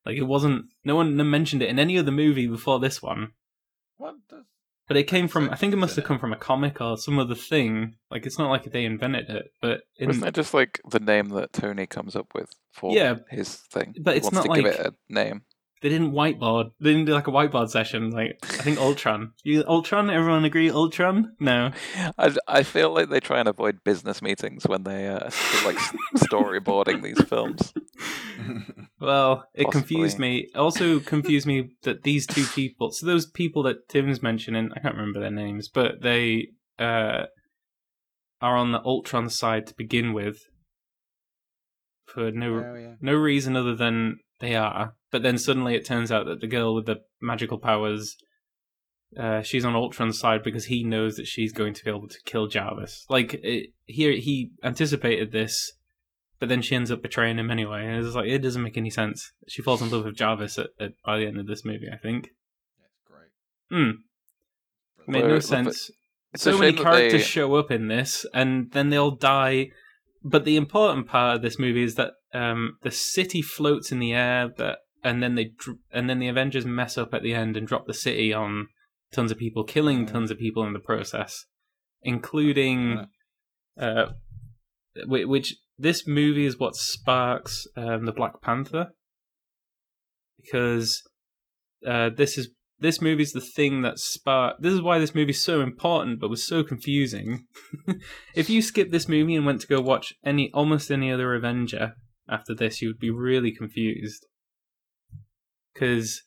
like, 0.06 0.17
it 0.17 0.24
wasn't, 0.28 0.65
no 0.84 0.96
one 0.96 1.15
mentioned 1.30 1.62
it 1.62 1.69
in 1.69 1.80
any 1.80 1.98
other 1.98 2.12
movie 2.12 2.48
before 2.48 2.80
this 2.80 3.02
one. 3.02 3.32
what 3.98 4.15
does 4.30 4.46
But 4.88 4.98
it 4.98 5.04
came 5.04 5.28
from, 5.28 5.50
I 5.50 5.56
think 5.56 5.74
it 5.74 5.78
must 5.78 5.96
have 5.96 6.06
come 6.06 6.19
from 6.19 6.34
a 6.34 6.38
comic 6.38 6.82
or 6.82 6.98
some 6.98 7.19
other 7.19 7.36
thing. 7.36 7.96
Like, 8.12 8.26
it's 8.26 8.38
not 8.39 8.50
like 8.50 8.63
they 8.65 8.86
invented 8.86 9.30
it, 9.30 9.52
but 9.62 9.82
in, 9.98 10.08
Wasn't 10.08 10.26
it 10.28 10.36
just 10.36 10.54
like 10.54 10.80
the 10.89 11.00
name 11.00 11.30
that 11.30 11.54
Tony 11.54 11.88
comes 11.88 12.15
up 12.15 12.34
with 12.36 12.50
for 12.72 12.93
Yeah, 12.93 13.15
his 13.30 13.56
thing? 13.56 13.93
but 14.02 14.12
He 14.13 14.17
it's 14.17 14.26
wants 14.26 14.48
not 14.48 14.56
to 14.56 14.62
give 14.62 14.72
like- 14.72 14.80
it 14.80 14.88
a 14.88 15.13
name. 15.13 15.43
they 15.82 15.89
didn't 15.89 16.12
whiteboard. 16.13 16.72
They 16.80 16.91
didn't 16.91 17.06
do 17.08 17.13
like 17.13 17.28
a 17.28 17.32
whiteboard 17.32 17.69
session. 17.69 18.12
Like, 18.12 18.38
I 18.43 18.62
think 18.63 18.78
Ultron. 18.80 19.34
You 19.43 19.63
Ultron? 19.67 20.10
Everyone 20.10 20.46
agree 20.46 20.69
Ultron? 20.69 21.36
No. 21.41 21.72
I, 22.17 22.34
I 22.48 22.63
feel 22.63 22.93
like 22.93 23.10
they 23.10 23.19
try 23.19 23.39
and 23.39 23.50
avoid 23.50 23.84
business 23.84 24.22
meetings 24.22 24.65
when 24.65 24.84
they 24.84 25.08
uh, 25.10 25.30
like 25.65 25.78
storyboarding 26.17 27.04
these 27.04 27.22
films. 27.24 27.74
Well, 29.00 29.46
it 29.54 29.69
confused 29.72 30.17
me. 30.19 30.50
It 30.54 30.58
also 30.58 31.00
confused 31.13 31.46
me 31.46 31.72
that 31.84 32.04
these 32.04 32.26
two 32.26 32.46
people, 32.46 32.91
so 32.91 33.06
those 33.06 33.26
people 33.26 33.63
that 33.63 33.89
Tim's 33.89 34.22
mentioning, 34.22 34.69
I 34.76 34.80
can't 34.80 34.96
remember 34.96 35.19
their 35.19 35.32
names, 35.32 35.67
but 35.67 36.02
they 36.02 36.48
uh, 36.80 37.26
are 38.41 38.58
on 38.58 38.72
the 38.72 38.82
Ultron 38.84 39.30
side 39.30 39.67
to 39.67 39.74
begin 39.76 40.13
with 40.13 40.38
for 42.06 42.32
no 42.32 42.63
Oh, 42.63 42.76
yeah. 42.76 42.93
no 43.02 43.13
reason 43.15 43.56
other 43.56 43.76
than 43.76 44.19
they 44.39 44.56
are. 44.56 44.96
But 45.12 45.24
then 45.24 45.38
suddenly 45.38 45.76
it 45.76 45.86
turns 45.86 46.12
out 46.12 46.26
that 46.26 46.41
the 46.41 46.48
girl 46.48 46.76
with 46.76 46.86
the 46.86 46.98
magical 47.22 47.60
powers, 47.60 48.15
uh, 49.17 49.41
she's 49.41 49.65
on 49.65 49.76
Ultron's 49.76 50.19
side 50.19 50.43
because 50.43 50.65
he 50.65 50.84
knows 50.84 51.15
that 51.15 51.28
she's 51.28 51.54
going 51.54 51.74
to 51.74 51.84
be 51.84 51.89
able 51.91 52.08
to 52.08 52.17
kill 52.26 52.48
Jarvis. 52.48 53.06
Like 53.10 53.34
it, 53.36 53.69
here, 53.86 54.13
he 54.13 54.52
anticipated 54.63 55.32
this, 55.32 55.74
but 56.43 56.49
then 56.49 56.62
she 56.62 56.75
ends 56.75 56.91
up 56.91 57.01
betraying 57.01 57.39
him 57.39 57.49
anyway. 57.49 57.88
And 57.88 58.06
it's 58.06 58.15
like 58.17 58.27
it 58.27 58.39
doesn't 58.39 58.62
make 58.62 58.75
any 58.75 58.89
sense. 58.89 59.32
She 59.47 59.62
falls 59.62 59.82
in 59.82 59.89
love 59.89 60.03
with 60.03 60.17
Jarvis 60.17 60.60
at, 60.60 60.71
at 60.77 60.91
by 61.06 61.17
the 61.17 61.25
end 61.25 61.39
of 61.39 61.47
this 61.47 61.63
movie. 61.63 61.88
I 61.89 61.95
think. 61.95 62.32
That's 62.82 62.99
great. 63.08 63.29
Hmm. 63.71 63.91
Made 65.10 65.23
no 65.23 65.39
sense. 65.39 65.89
It's 66.34 66.43
so 66.43 66.58
many 66.58 66.73
characters 66.73 67.13
they- 67.13 67.19
show 67.19 67.56
up 67.56 67.71
in 67.71 67.88
this, 67.88 68.25
and 68.34 68.69
then 68.73 68.89
they 68.89 68.97
all 68.97 69.15
die. 69.15 69.69
But 70.21 70.43
the 70.43 70.58
important 70.58 71.08
part 71.08 71.38
of 71.38 71.41
this 71.43 71.58
movie 71.58 71.84
is 71.84 71.95
that 71.95 72.12
um, 72.34 72.75
the 72.82 72.91
city 72.91 73.41
floats 73.41 73.93
in 73.93 73.99
the 73.99 74.12
air, 74.12 74.51
that 74.58 74.79
and 75.01 75.23
then 75.23 75.36
they 75.36 75.51
and 75.93 76.10
then 76.10 76.19
the 76.19 76.27
Avengers 76.27 76.65
mess 76.65 76.97
up 76.97 77.13
at 77.13 77.23
the 77.23 77.34
end 77.34 77.56
and 77.56 77.65
drop 77.65 77.88
the 77.88 77.93
city 77.93 78.34
on 78.34 78.67
tons 79.13 79.32
of 79.32 79.38
people, 79.38 79.63
killing 79.63 80.06
tons 80.06 80.29
of 80.29 80.38
people 80.38 80.65
in 80.65 80.73
the 80.73 80.79
process, 80.79 81.45
including 82.01 83.06
uh, 83.79 84.08
which 85.06 85.56
this 85.77 86.07
movie 86.07 86.45
is 86.45 86.59
what 86.59 86.75
sparks 86.75 87.67
um, 87.75 88.05
the 88.05 88.12
Black 88.12 88.41
Panther 88.41 88.91
because 90.41 91.01
uh, 91.88 92.09
this 92.15 92.38
is 92.38 92.49
this 92.79 93.01
movie's 93.01 93.31
the 93.31 93.41
thing 93.41 93.81
that 93.81 93.97
sparked. 93.97 94.62
This 94.62 94.73
is 94.73 94.81
why 94.81 94.99
this 94.99 95.15
movie's 95.15 95.41
so 95.41 95.62
important, 95.62 96.19
but 96.19 96.29
was 96.29 96.45
so 96.45 96.63
confusing. 96.63 97.45
if 98.36 98.49
you 98.49 98.62
skip 98.62 98.91
this 98.91 99.07
movie 99.07 99.36
and 99.36 99.45
went 99.45 99.62
to 99.62 99.67
go 99.67 99.79
watch 99.79 100.13
any 100.25 100.51
almost 100.53 100.91
any 100.91 101.12
other 101.12 101.33
Avenger 101.33 101.93
after 102.27 102.53
this, 102.53 102.81
you 102.81 102.89
would 102.89 102.99
be 102.99 103.09
really 103.09 103.53
confused 103.53 104.25
because 105.73 106.23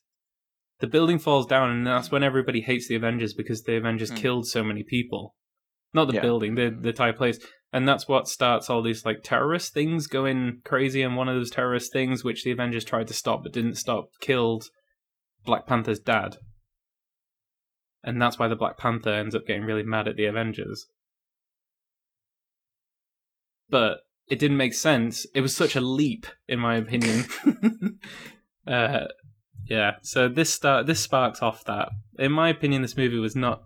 the 0.80 0.86
building 0.86 1.18
falls 1.18 1.46
down, 1.46 1.70
and 1.70 1.86
that's 1.86 2.10
when 2.10 2.22
everybody 2.22 2.62
hates 2.62 2.88
the 2.88 2.96
Avengers 2.96 3.34
because 3.34 3.62
the 3.62 3.76
Avengers 3.76 4.10
Hmm. 4.10 4.16
killed 4.16 4.46
so 4.46 4.62
many 4.62 4.82
people. 4.82 5.34
Not 5.96 6.08
the 6.08 6.14
Yeah. 6.14 6.20
building, 6.20 6.54
the 6.56 6.68
the 6.68 6.90
entire 6.90 7.14
place, 7.14 7.38
and 7.72 7.88
that's 7.88 8.06
what 8.06 8.28
starts 8.28 8.68
all 8.68 8.82
these 8.82 9.06
like 9.06 9.22
terrorist 9.22 9.72
things 9.72 10.06
going 10.06 10.60
crazy. 10.62 11.00
And 11.00 11.16
one 11.16 11.28
of 11.28 11.36
those 11.36 11.50
terrorist 11.50 11.90
things, 11.90 12.22
which 12.22 12.44
the 12.44 12.50
Avengers 12.50 12.84
tried 12.84 13.08
to 13.08 13.14
stop 13.14 13.42
but 13.42 13.52
didn't 13.54 13.76
stop, 13.76 14.10
killed 14.20 14.66
Black 15.46 15.66
Panther's 15.66 15.98
dad, 15.98 16.36
and 18.04 18.20
that's 18.20 18.38
why 18.38 18.46
the 18.46 18.56
Black 18.56 18.76
Panther 18.76 19.14
ends 19.14 19.34
up 19.34 19.46
getting 19.46 19.64
really 19.64 19.82
mad 19.82 20.06
at 20.06 20.16
the 20.16 20.26
Avengers. 20.26 20.86
But 23.70 24.00
it 24.28 24.38
didn't 24.38 24.58
make 24.58 24.74
sense. 24.74 25.26
It 25.34 25.40
was 25.40 25.56
such 25.56 25.76
a 25.76 25.80
leap, 25.80 26.26
in 26.46 26.58
my 26.58 26.76
opinion. 26.76 27.24
uh, 28.66 29.06
yeah. 29.64 29.92
So 30.02 30.28
this 30.28 30.52
start 30.52 30.86
this 30.86 31.00
sparks 31.00 31.40
off 31.40 31.64
that. 31.64 31.88
In 32.18 32.32
my 32.32 32.50
opinion, 32.50 32.82
this 32.82 32.98
movie 32.98 33.18
was 33.18 33.34
not 33.34 33.62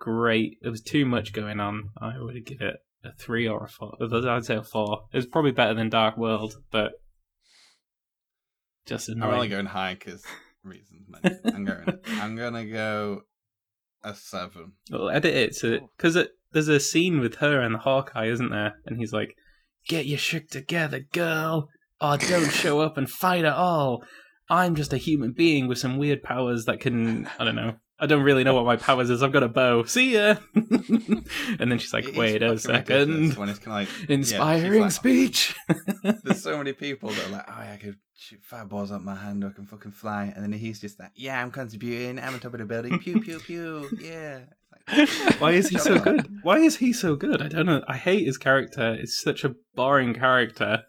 great. 0.00 0.58
There 0.62 0.72
was 0.72 0.80
too 0.80 1.06
much 1.06 1.32
going 1.32 1.60
on. 1.60 1.90
I 2.00 2.18
would 2.18 2.44
give 2.44 2.60
it 2.60 2.76
a 3.04 3.12
three 3.12 3.46
or 3.46 3.64
a 3.64 3.68
four. 3.68 3.94
I'd 4.00 4.44
say 4.44 4.56
a 4.56 4.62
four. 4.64 5.04
It 5.12 5.16
was 5.16 5.26
probably 5.26 5.52
better 5.52 5.74
than 5.74 5.88
Dark 5.88 6.16
World, 6.16 6.56
but 6.72 6.92
just 8.86 9.08
annoying. 9.08 9.30
I'm 9.30 9.34
only 9.36 9.48
going 9.48 9.66
high 9.66 9.94
because 9.94 10.24
reasons. 10.64 11.06
I'm 11.44 11.64
going. 11.64 11.98
I'm 12.06 12.34
gonna 12.34 12.66
go 12.66 13.22
a 14.02 14.14
seven. 14.14 14.72
Well, 14.90 15.10
edit 15.10 15.34
it 15.34 15.54
so 15.54 15.90
because 15.96 16.16
it, 16.16 16.30
there's 16.52 16.68
a 16.68 16.80
scene 16.80 17.20
with 17.20 17.36
her 17.36 17.60
and 17.60 17.74
the 17.74 17.78
Hawkeye, 17.78 18.26
isn't 18.26 18.50
there? 18.50 18.74
And 18.86 18.98
he's 18.98 19.12
like, 19.12 19.36
"Get 19.86 20.06
your 20.06 20.18
shit 20.18 20.50
together, 20.50 21.00
girl, 21.12 21.68
or 22.00 22.16
don't 22.16 22.50
show 22.50 22.80
up 22.80 22.96
and 22.96 23.08
fight 23.08 23.44
at 23.44 23.54
all. 23.54 24.02
I'm 24.48 24.74
just 24.74 24.92
a 24.92 24.96
human 24.96 25.32
being 25.32 25.68
with 25.68 25.78
some 25.78 25.96
weird 25.96 26.24
powers 26.24 26.64
that 26.64 26.80
can, 26.80 27.28
I 27.38 27.44
don't 27.44 27.56
know." 27.56 27.76
I 28.00 28.06
don't 28.06 28.22
really 28.22 28.44
know 28.44 28.54
what 28.54 28.64
my 28.64 28.76
powers 28.76 29.10
is. 29.10 29.22
I've 29.22 29.32
got 29.32 29.42
a 29.42 29.48
bow. 29.48 29.84
See 29.84 30.14
ya. 30.14 30.36
and 30.54 31.24
then 31.58 31.78
she's 31.78 31.92
like, 31.92 32.16
"Wait 32.16 32.42
a 32.42 32.58
second. 32.58 33.34
When 33.34 33.50
it's 33.50 33.58
kind 33.58 33.86
of 33.86 33.94
like 34.00 34.10
Inspiring 34.10 34.80
yeah, 34.80 34.86
she's 34.86 34.94
speech." 34.94 35.56
like, 35.68 36.22
There's 36.24 36.42
so 36.42 36.56
many 36.58 36.72
people 36.72 37.10
that 37.10 37.26
are 37.26 37.30
like, 37.30 37.44
oh, 37.46 37.62
yeah, 37.62 37.72
I 37.74 37.76
could 37.76 37.96
shoot 38.16 38.40
fireballs 38.42 38.90
up 38.90 39.02
my 39.02 39.14
hand 39.14 39.44
or 39.44 39.48
I 39.48 39.52
can 39.52 39.66
fucking 39.66 39.92
fly, 39.92 40.32
and 40.34 40.42
then 40.42 40.52
he's 40.52 40.80
just 40.80 40.98
like, 40.98 41.12
yeah, 41.14 41.40
I'm 41.42 41.50
contributing. 41.50 42.18
I'm 42.18 42.32
on 42.32 42.40
top 42.40 42.54
of 42.54 42.60
the 42.60 42.64
building. 42.64 42.98
Pew 42.98 43.20
pew 43.20 43.38
pew. 43.38 43.90
Yeah. 44.00 44.40
Why 45.38 45.52
is 45.52 45.68
he 45.68 45.78
so 45.78 45.98
good? 45.98 46.26
Why 46.42 46.58
is 46.58 46.78
he 46.78 46.92
so 46.92 47.14
good? 47.16 47.42
I 47.42 47.48
don't 47.48 47.66
know. 47.66 47.82
I 47.86 47.96
hate 47.96 48.26
his 48.26 48.38
character. 48.38 48.94
It's 48.94 49.20
such 49.20 49.44
a 49.44 49.54
boring 49.74 50.14
character. 50.14 50.84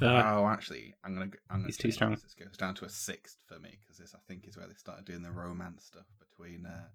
Uh, 0.00 0.22
oh, 0.36 0.46
actually, 0.46 0.94
I'm 1.04 1.14
gonna. 1.14 1.28
go- 1.28 1.38
I'm 1.50 1.58
gonna 1.58 1.68
He's 1.68 1.76
too 1.76 1.90
strong. 1.90 2.10
This. 2.12 2.34
Goes 2.34 2.56
down 2.56 2.74
to 2.76 2.84
a 2.84 2.88
sixth 2.88 3.38
for 3.46 3.58
me 3.58 3.78
because 3.80 3.98
this, 3.98 4.14
I 4.14 4.18
think, 4.28 4.46
is 4.46 4.56
where 4.56 4.66
they 4.66 4.74
started 4.74 5.04
doing 5.04 5.22
the 5.22 5.30
romance 5.30 5.84
stuff 5.84 6.06
between 6.18 6.66
uh, 6.66 6.88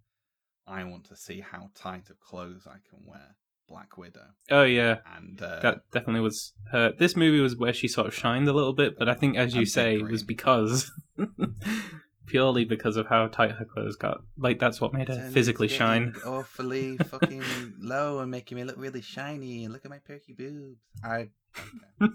I 0.67 0.83
want 0.83 1.05
to 1.05 1.15
see 1.15 1.41
how 1.41 1.69
tight 1.75 2.09
of 2.09 2.19
clothes 2.19 2.67
I 2.67 2.77
can 2.89 3.05
wear 3.05 3.35
Black 3.67 3.97
Widow. 3.97 4.27
Oh 4.49 4.63
yeah, 4.63 4.97
And 5.17 5.41
uh, 5.41 5.59
that 5.61 5.81
definitely 5.91 6.21
was 6.21 6.53
her. 6.71 6.93
This 6.97 7.15
movie 7.15 7.39
was 7.39 7.55
where 7.55 7.73
she 7.73 7.87
sort 7.87 8.07
of 8.07 8.13
shined 8.13 8.47
a 8.47 8.53
little 8.53 8.73
bit, 8.73 8.97
but 8.97 9.09
I 9.09 9.13
think, 9.13 9.37
as 9.37 9.55
you 9.55 9.65
say, 9.65 9.95
it 9.95 10.09
was 10.09 10.23
because 10.23 10.91
purely 12.27 12.65
because 12.65 12.97
of 12.97 13.07
how 13.07 13.27
tight 13.27 13.51
her 13.51 13.65
clothes 13.65 13.95
got. 13.95 14.21
Like 14.37 14.59
that's 14.59 14.79
what 14.79 14.93
made 14.93 15.07
her 15.07 15.15
Turn 15.15 15.31
physically 15.31 15.67
shine. 15.67 16.13
Awfully 16.25 16.97
fucking 16.97 17.43
low 17.79 18.19
and 18.19 18.29
making 18.29 18.57
me 18.57 18.63
look 18.63 18.77
really 18.77 19.01
shiny. 19.01 19.67
Look 19.67 19.85
at 19.85 19.91
my 19.91 19.99
perky 19.99 20.33
boobs. 20.33 20.79
I. 21.03 21.29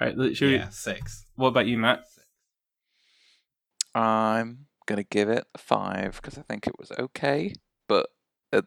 Right, 0.00 0.14
should 0.36 0.50
yeah, 0.50 0.66
we, 0.66 0.72
six. 0.72 1.26
what 1.34 1.48
about 1.48 1.66
you, 1.66 1.76
Matt? 1.78 2.04
I'm 3.94 4.66
gonna 4.86 5.02
give 5.04 5.28
it 5.28 5.44
a 5.54 5.58
five 5.58 6.20
because 6.20 6.38
I 6.38 6.42
think 6.42 6.66
it 6.66 6.78
was 6.78 6.92
okay. 6.98 7.52
But 7.88 8.06
it, 8.52 8.64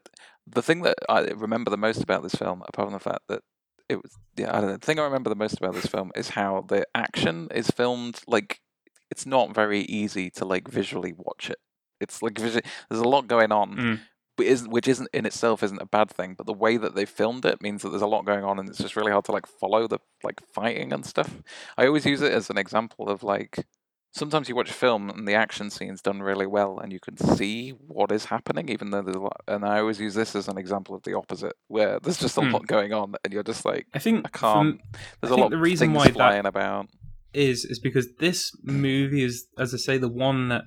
the 0.48 0.62
thing 0.62 0.82
that 0.84 0.98
I 1.10 1.22
remember 1.22 1.70
the 1.72 1.78
most 1.78 2.02
about 2.04 2.24
this 2.24 2.36
film, 2.36 2.64
apart 2.68 2.88
from 2.88 2.94
the 2.94 3.00
fact 3.00 3.22
that 3.30 3.42
it 3.88 3.96
was, 4.02 4.12
yeah, 4.38 4.50
I 4.56 4.60
don't 4.62 4.70
know. 4.70 4.78
The 4.78 4.86
thing 4.86 5.00
I 5.00 5.04
remember 5.04 5.30
the 5.30 5.36
most 5.36 5.58
about 5.58 5.74
this 5.74 5.86
film 5.86 6.12
is 6.16 6.30
how 6.30 6.66
the 6.68 6.86
action 6.96 7.48
is 7.54 7.70
filmed. 7.70 8.22
Like, 8.28 8.62
it's 9.10 9.26
not 9.26 9.54
very 9.54 9.82
easy 9.82 10.30
to 10.32 10.46
like 10.46 10.68
visually 10.68 11.14
watch 11.16 11.50
it. 11.50 11.60
It's 12.00 12.22
like 12.22 12.36
there's 12.36 12.56
a 12.90 12.96
lot 13.04 13.28
going 13.28 13.52
on, 13.52 13.76
Mm. 13.76 14.00
Isn't 14.40 14.72
which 14.72 14.88
isn't 14.88 15.10
in 15.14 15.26
itself 15.26 15.62
isn't 15.64 15.82
a 15.82 15.86
bad 15.86 16.10
thing. 16.10 16.36
But 16.38 16.46
the 16.48 16.54
way 16.54 16.78
that 16.78 16.96
they 16.96 17.06
filmed 17.06 17.46
it 17.46 17.62
means 17.62 17.82
that 17.82 17.90
there's 17.90 18.02
a 18.02 18.08
lot 18.08 18.26
going 18.26 18.44
on, 18.44 18.60
and 18.60 18.70
it's 18.70 18.78
just 18.80 18.96
really 18.96 19.12
hard 19.12 19.26
to 19.26 19.32
like 19.32 19.46
follow 19.48 19.88
the 19.88 20.00
like 20.24 20.42
fighting 20.54 20.92
and 20.94 21.06
stuff. 21.06 21.42
I 21.78 21.86
always 21.88 22.06
use 22.06 22.22
it 22.22 22.32
as 22.32 22.50
an 22.50 22.58
example 22.58 23.10
of 23.10 23.24
like 23.24 23.66
sometimes 24.14 24.50
you 24.50 24.56
watch 24.56 24.70
a 24.70 24.74
film 24.74 25.10
and 25.10 25.26
the 25.28 25.34
action 25.34 25.70
scene's 25.70 26.02
done 26.02 26.22
really 26.22 26.46
well 26.46 26.78
and 26.80 26.92
you 26.92 27.00
can 27.00 27.16
see 27.16 27.70
what 27.70 28.12
is 28.12 28.26
happening 28.26 28.68
even 28.68 28.90
though 28.92 29.02
there's 29.02 29.16
a 29.16 29.20
lot 29.22 29.40
and 29.48 29.64
i 29.64 29.80
always 29.80 30.02
use 30.02 30.14
this 30.16 30.36
as 30.36 30.50
an 30.50 30.58
example 30.58 30.94
of 30.94 31.02
the 31.04 31.14
opposite 31.14 31.54
where 31.70 31.98
there's 32.02 32.18
just 32.20 32.38
a 32.38 32.42
Hmm. 32.42 32.52
lot 32.52 32.68
going 32.68 32.92
on 32.92 33.16
and 33.24 33.32
you're 33.32 33.42
just 33.42 33.64
like 33.64 33.88
I 33.94 34.00
think 34.00 34.26
i 34.26 34.30
can't 34.38 34.82
from- 34.82 35.00
there's 35.22 35.32
I 35.32 35.36
a 35.36 35.38
lot 35.38 35.50
the 35.52 35.58
reason 35.58 35.94
why 35.94 36.08
that- 36.08 36.14
flying 36.14 36.46
about 36.46 36.90
is 37.34 37.64
is 37.64 37.80
because 37.80 38.10
this 38.20 38.52
movie 38.64 39.24
is, 39.24 39.48
as 39.58 39.74
I 39.74 39.78
say, 39.78 39.98
the 39.98 40.10
one 40.10 40.50
that 40.50 40.64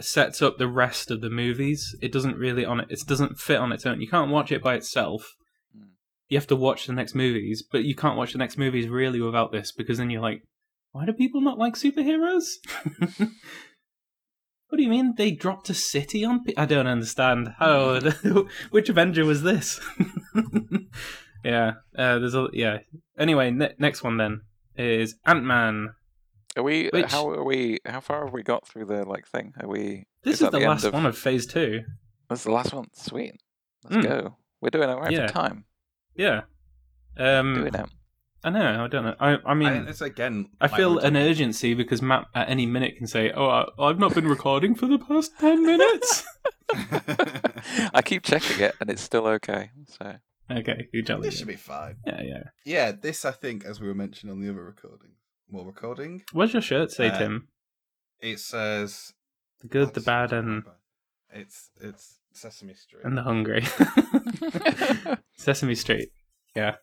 sets 0.00 0.42
up 0.42 0.58
the 0.58 0.68
rest 0.68 1.10
of 1.10 1.20
the 1.20 1.30
movies. 1.30 1.94
It 2.02 2.12
doesn't 2.12 2.36
really 2.36 2.64
on 2.64 2.80
it. 2.80 2.86
It 2.90 3.00
doesn't 3.06 3.38
fit 3.38 3.58
on 3.58 3.72
its 3.72 3.86
own. 3.86 4.00
You 4.00 4.08
can't 4.08 4.30
watch 4.30 4.52
it 4.52 4.62
by 4.62 4.74
itself. 4.74 5.34
Mm. 5.76 5.88
You 6.28 6.38
have 6.38 6.46
to 6.48 6.56
watch 6.56 6.86
the 6.86 6.92
next 6.92 7.14
movies, 7.14 7.64
but 7.70 7.84
you 7.84 7.94
can't 7.94 8.16
watch 8.16 8.32
the 8.32 8.38
next 8.38 8.58
movies 8.58 8.88
really 8.88 9.20
without 9.20 9.52
this 9.52 9.72
because 9.72 9.98
then 9.98 10.10
you're 10.10 10.22
like, 10.22 10.42
why 10.96 11.04
do 11.04 11.12
people 11.12 11.42
not 11.42 11.58
like 11.58 11.74
superheroes? 11.74 12.44
what 13.18 14.76
do 14.76 14.82
you 14.82 14.88
mean 14.88 15.14
they 15.16 15.30
dropped 15.30 15.68
a 15.68 15.74
city 15.74 16.24
on? 16.24 16.42
Pe- 16.42 16.54
I 16.56 16.64
don't 16.64 16.86
understand. 16.86 17.50
How? 17.58 18.00
which 18.70 18.88
Avenger 18.88 19.26
was 19.26 19.42
this? 19.42 19.78
yeah, 21.44 21.72
uh, 21.96 22.18
there's 22.18 22.34
a 22.34 22.48
yeah. 22.54 22.78
Anyway, 23.18 23.50
ne- 23.50 23.74
next 23.78 24.02
one 24.02 24.16
then 24.16 24.40
is 24.76 25.16
Ant 25.26 25.44
Man. 25.44 25.90
Are 26.56 26.62
we 26.62 26.88
Which- 26.92 27.10
how 27.10 27.28
are 27.30 27.44
we 27.44 27.78
how 27.86 28.00
far 28.00 28.24
have 28.24 28.32
we 28.32 28.42
got 28.42 28.66
through 28.66 28.86
the 28.86 29.04
like 29.04 29.26
thing 29.26 29.52
are 29.60 29.68
we 29.68 30.06
This 30.22 30.34
Is 30.36 30.42
is, 30.42 30.50
the, 30.50 30.58
the 30.58 30.66
last 30.66 30.84
of- 30.84 30.94
one 30.94 31.06
of 31.06 31.16
Phase 31.16 31.46
Two. 31.46 31.84
that's 32.28 32.44
the 32.44 32.50
last 32.52 32.72
one 32.72 32.86
sweet 32.94 33.40
let's 33.84 33.96
Mm. 33.96 34.02
go 34.02 34.36
we're 34.60 34.70
doing 34.70 34.88
it 34.88 34.94
right 34.94 35.10
Yeah. 35.12 35.26
for 35.26 35.32
time 35.32 35.64
Yeah. 36.14 36.42
Um, 37.18 37.54
doing 37.54 37.74
it 37.74 37.86
I 38.44 38.50
know. 38.50 38.84
I 38.84 38.86
don't 38.86 39.02
know. 39.04 39.14
I, 39.18 39.38
I 39.44 39.54
mean, 39.54 39.68
I, 39.68 39.88
it's 39.88 40.00
again. 40.00 40.50
I 40.60 40.68
feel 40.68 40.96
we're 40.96 41.00
an 41.04 41.14
talking- 41.14 41.28
urgency 41.30 41.74
because 41.74 42.00
Matt 42.00 42.26
at 42.32 42.48
any 42.48 42.64
minute 42.64 42.96
can 42.96 43.08
say, 43.08 43.32
"Oh, 43.32 43.48
I, 43.48 43.64
I've 43.76 43.98
not 43.98 44.14
been 44.14 44.28
recording 44.28 44.76
for 44.76 44.86
the 44.86 44.98
past 45.00 45.32
ten 45.40 45.66
minutes." 45.66 46.22
i 47.94 48.02
keep 48.04 48.22
checking 48.22 48.60
it 48.60 48.74
and 48.80 48.88
it's 48.90 49.02
still 49.02 49.26
okay 49.26 49.70
so 49.86 50.14
okay, 50.50 50.86
you 50.92 51.02
jolly. 51.02 51.22
this 51.22 51.38
should 51.38 51.48
be 51.48 51.56
fine. 51.56 51.96
Yeah, 52.06 52.22
yeah. 52.22 52.42
Yeah, 52.64 52.92
this 52.92 53.24
I 53.24 53.32
think, 53.32 53.64
as 53.64 53.80
we 53.80 53.88
were 53.88 53.94
mentioning 53.94 54.32
on 54.32 54.40
the 54.40 54.48
other 54.48 54.62
recording, 54.62 55.10
more 55.50 55.64
recording. 55.66 56.22
What's 56.32 56.52
your 56.52 56.62
shirt 56.62 56.90
say, 56.90 57.08
Uh, 57.08 57.18
Tim? 57.18 57.48
It 58.20 58.40
says 58.40 59.12
The 59.60 59.68
good, 59.68 59.94
the 59.94 60.00
bad, 60.00 60.32
and 60.32 60.64
it's 61.30 61.70
it's 61.80 62.18
Sesame 62.32 62.74
Street. 62.74 63.04
and 63.04 63.16
the 63.16 63.22
hungry. 63.22 63.64
Sesame 65.36 65.74
Street, 65.74 66.08
Yeah. 66.54 66.76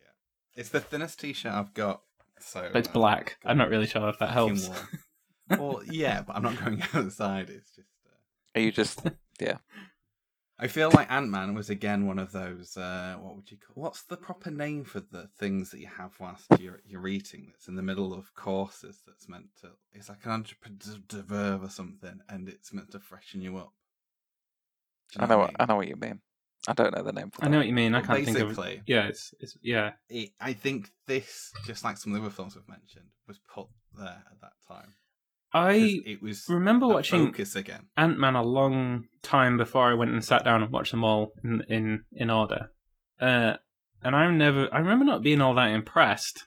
Yeah. 0.00 0.06
It's 0.56 0.68
the 0.70 0.80
thinnest 0.80 1.20
T-shirt 1.20 1.52
I've 1.52 1.74
got. 1.74 2.02
So 2.40 2.68
but 2.72 2.80
it's 2.80 2.88
uh, 2.88 2.92
black. 2.92 3.38
I'm 3.44 3.56
not 3.58 3.68
really 3.70 3.86
sure 3.86 4.08
if 4.08 4.18
that 4.18 4.30
helps. 4.30 4.68
well, 5.48 5.80
yeah, 5.88 6.22
but 6.22 6.34
I'm 6.36 6.42
not 6.42 6.58
going 6.62 6.82
outside. 6.94 7.50
It's 7.50 7.70
just. 7.74 7.88
Uh, 8.06 8.58
are 8.58 8.62
you 8.62 8.72
just 8.72 9.00
I 10.62 10.68
feel 10.68 10.92
like 10.92 11.10
Ant 11.10 11.28
Man 11.28 11.54
was 11.54 11.70
again 11.70 12.06
one 12.06 12.20
of 12.20 12.30
those. 12.30 12.76
Uh, 12.76 13.16
what 13.20 13.34
would 13.34 13.50
you 13.50 13.56
call? 13.58 13.82
What's 13.82 14.04
the 14.04 14.16
proper 14.16 14.48
name 14.50 14.84
for 14.84 15.00
the 15.00 15.28
things 15.36 15.72
that 15.72 15.80
you 15.80 15.88
have 15.88 16.12
whilst 16.20 16.46
you're 16.60 16.80
you're 16.86 17.08
eating? 17.08 17.48
That's 17.50 17.66
in 17.66 17.74
the 17.74 17.82
middle 17.82 18.14
of 18.14 18.32
courses. 18.34 19.02
That's 19.04 19.28
meant 19.28 19.46
to. 19.62 19.70
It's 19.92 20.08
like 20.08 20.24
an 20.24 20.30
entrepreneur 20.30 21.58
or 21.60 21.68
something, 21.68 22.20
and 22.28 22.48
it's 22.48 22.72
meant 22.72 22.92
to 22.92 23.00
freshen 23.00 23.42
you 23.42 23.56
up. 23.58 23.72
Do 25.12 25.18
you 25.18 25.24
i 25.24 25.28
know 25.28 25.38
what 25.38 25.50
I 25.58 25.64
i 25.64 25.66
know 25.66 25.76
what 25.76 25.88
you 25.88 25.96
mean 25.96 26.20
i 26.68 26.72
don't 26.72 26.94
know 26.96 27.02
the 27.02 27.12
name 27.12 27.30
for 27.30 27.44
I 27.44 27.48
know 27.48 27.58
what 27.58 27.66
you 27.66 27.72
mean. 27.74 27.94
I 27.94 27.98
Well, 27.98 28.06
can't 28.06 28.24
think 28.24 28.38
of. 28.38 28.48
basically, 28.50 28.82
Yeah, 28.86 29.08
it's 29.08 29.34
it's 29.40 29.58
yeah. 29.62 29.92
it, 30.08 30.30
I 30.40 30.52
think 30.52 30.90
this, 31.08 31.52
just 31.66 31.82
like 31.82 31.96
some 31.96 32.12
of 32.14 32.20
the 32.20 32.24
other 32.26 32.34
films 32.34 32.54
we've 32.54 32.68
mentioned, 32.68 33.06
was 33.26 33.40
put 33.52 33.66
there 33.98 34.22
at 34.30 34.40
that 34.40 34.52
time. 34.68 34.94
I 35.54 36.00
it 36.06 36.22
was 36.22 36.46
remember 36.48 36.86
watching 36.86 37.26
focus 37.26 37.54
again. 37.56 37.86
Ant 37.96 38.18
Man 38.18 38.34
a 38.36 38.42
long 38.42 39.04
time 39.22 39.56
before 39.56 39.90
I 39.90 39.94
went 39.94 40.12
and 40.12 40.24
sat 40.24 40.44
down 40.44 40.62
and 40.62 40.72
watched 40.72 40.90
them 40.92 41.04
all 41.04 41.32
in 41.44 41.62
in, 41.68 42.04
in 42.12 42.30
order. 42.30 42.70
Uh, 43.20 43.54
and 44.02 44.16
I'm 44.16 44.38
never 44.38 44.68
I 44.72 44.78
remember 44.78 45.04
not 45.04 45.22
being 45.22 45.40
all 45.40 45.54
that 45.54 45.68
impressed. 45.70 46.44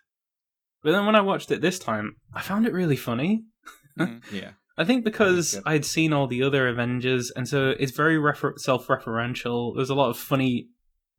But 0.84 0.92
then 0.92 1.06
when 1.06 1.16
I 1.16 1.22
watched 1.22 1.50
it 1.52 1.62
this 1.62 1.80
time, 1.80 2.18
I 2.34 2.42
found 2.42 2.66
it 2.68 2.74
really 2.74 2.96
funny. 2.98 3.44
Mhm. 3.98 4.22
Yeah, 4.30 4.52
I 4.78 4.84
think 4.84 5.06
because. 5.06 5.58
I'd 5.66 5.86
seen 5.86 6.12
all 6.12 6.28
the 6.28 6.44
other 6.44 6.68
Avengers, 6.68 7.32
and 7.34 7.48
so 7.48 7.70
it's 7.80 7.94
very 7.94 8.18
refer- 8.18 8.58
self-referential. 8.58 9.74
There's 9.74 9.90
a 9.90 9.96
lot 9.96 10.10
of 10.10 10.18
funny 10.18 10.68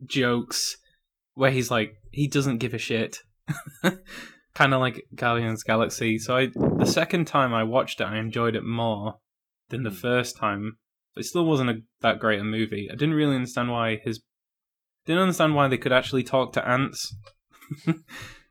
jokes 0.05 0.77
where 1.33 1.51
he's 1.51 1.71
like, 1.71 1.95
he 2.11 2.29
doesn't 2.29 2.59
give 2.59 2.75
a 2.75 2.79
shit, 2.79 3.21
kind 4.57 4.73
of 4.75 4.81
like 4.81 5.05
Guardians 5.15 5.63
Galaxy. 5.63 6.19
So 6.19 6.37
I, 6.37 6.47
the 6.79 6.87
second 6.87 7.27
time 7.27 7.53
I 7.53 7.63
watched 7.63 8.01
it, 8.01 8.05
I 8.05 8.17
enjoyed 8.19 8.57
it 8.57 8.65
more 8.65 9.17
than 9.69 9.83
the 9.83 9.91
Hmm. 9.91 9.97
first 9.97 10.37
time. 10.37 10.79
But 11.15 11.25
it 11.25 11.29
still 11.29 11.45
wasn't 11.47 11.71
a, 11.71 11.75
that 12.01 12.19
great 12.21 12.41
a 12.41 12.45
movie. 12.45 12.89
I 12.91 12.95
didn't 12.95 13.15
really 13.15 13.37
understand 13.37 13.71
why 13.71 13.97
his, 14.03 14.23
didn't 15.05 15.23
understand 15.23 15.55
why 15.55 15.69
they 15.69 15.79
could 15.79 15.93
actually 15.93 16.23
talk 16.25 16.53
to 16.55 16.67
ants. 16.69 17.15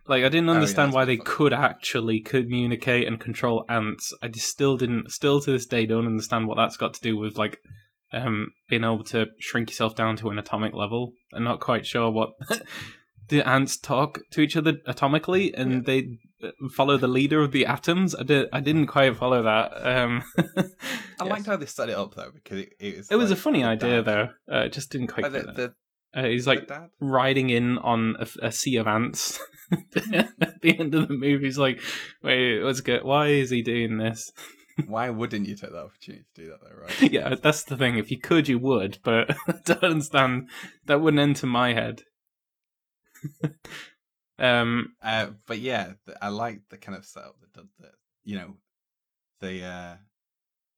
Like 0.08 0.24
I 0.24 0.30
didn't 0.30 0.50
Oh, 0.50 0.54
yeah, 0.54 0.58
understand 0.60 0.94
why 0.94 1.04
they 1.06 1.18
funny. 1.18 1.26
could 1.26 1.52
actually 1.54 2.20
communicate 2.20 3.08
and 3.08 3.20
control 3.20 3.65
ants. 3.68 4.13
I 4.22 4.28
just 4.28 4.48
still 4.48 4.78
didn't, 4.78 5.12
still 5.12 5.41
to 5.41 5.52
this 5.52 5.65
day, 5.65 5.88
don't 5.88 6.06
understand 6.06 6.48
what 6.48 6.58
that's 6.58 6.78
got 6.78 6.94
to 6.94 7.02
do 7.02 7.18
with 7.18 7.39
like 7.39 7.58
um 8.13 8.50
being 8.70 8.84
able 8.84 9.04
to 9.06 9.26
shrink 9.39 9.72
yourself 9.72 9.96
down 9.96 10.15
to 10.18 10.30
an 10.30 10.38
atomic 10.38 10.76
level. 10.76 11.13
I'm 11.34 11.44
not 11.44 11.60
quite 11.60 11.88
sure 11.88 12.12
what 12.12 12.30
the 13.30 13.48
ants 13.48 13.78
talk 13.78 14.20
to 14.32 14.42
each 14.42 14.56
other 14.58 14.74
atomically, 14.88 15.52
and 15.56 15.74
Yeah. 15.74 15.80
they 15.86 16.08
uh, 16.48 16.52
follow 16.76 16.98
the 16.98 17.08
leader 17.08 17.42
of 17.42 17.52
the 17.52 17.66
atoms. 17.66 18.14
I 18.16 18.24
did, 18.24 18.48
I 18.54 18.60
didn't 18.60 18.88
quite 18.88 19.16
follow 19.18 19.42
that. 19.44 19.72
Um, 19.86 20.24
I 20.38 20.44
yes. 21.22 21.30
liked 21.30 21.46
how 21.48 21.56
they 21.58 21.66
set 21.66 21.90
it 21.90 21.96
up 21.98 22.14
though 22.16 22.32
because 22.34 22.60
it, 22.60 22.70
it 22.80 22.98
was. 22.98 23.12
It 23.12 23.16
was 23.16 23.32
a 23.32 23.36
funny 23.36 23.64
idea 23.64 24.02
dad- 24.02 24.06
though. 24.06 24.30
Uh, 24.54 24.66
it 24.66 24.74
just 24.74 24.92
didn't 24.92 25.08
quite. 25.08 25.24
Like, 25.32 25.34
get 25.34 25.46
the, 25.56 25.74
the, 26.14 26.20
uh, 26.22 26.26
he's 26.28 26.48
like 26.48 26.68
dad. 26.68 26.90
riding 27.02 27.50
in 27.50 27.78
on 27.80 28.16
a, 28.20 28.48
a 28.48 28.52
sea 28.52 28.78
of 28.78 28.88
ants 28.88 29.40
at 29.72 30.62
the 30.62 30.76
end 30.80 30.94
of 30.96 31.08
the 31.08 31.14
movie. 31.14 31.46
He's 31.46 31.58
like, 31.58 31.82
wait, 32.24 32.62
what's 32.64 32.82
good? 32.82 33.04
Why 33.04 33.28
is 33.28 33.50
he 33.50 33.62
doing 33.62 33.98
this? 33.98 34.32
Why 34.88 35.10
wouldn't 35.10 35.48
you 35.48 35.56
take 35.56 35.72
the 35.72 35.78
opportunity 35.84 36.26
to 36.36 36.42
do 36.42 36.50
that 36.50 36.60
though, 36.62 36.82
right? 36.84 37.12
yeah, 37.12 37.36
that's 37.42 37.64
the 37.64 37.78
thing. 37.78 37.98
If 37.98 38.12
you 38.12 38.20
could, 38.20 38.48
you 38.50 38.60
would, 38.60 39.00
but 39.04 39.32
I 39.48 39.54
don't 39.64 39.84
understand. 39.84 40.50
That 40.86 41.00
wouldn't 41.02 41.22
enter 41.22 41.48
my 41.48 41.74
head. 41.74 42.04
um, 44.40 44.96
Uh, 45.02 45.28
but 45.48 45.60
yeah, 45.60 45.94
I 46.22 46.30
like 46.30 46.62
the 46.70 46.78
kind 46.78 46.98
of 46.98 47.06
setup 47.06 47.36
that 47.42 47.54
did 47.54 47.70
that. 47.80 47.92
You 48.24 48.38
know, 48.38 48.54
the 49.40 49.64
uh, 49.64 49.96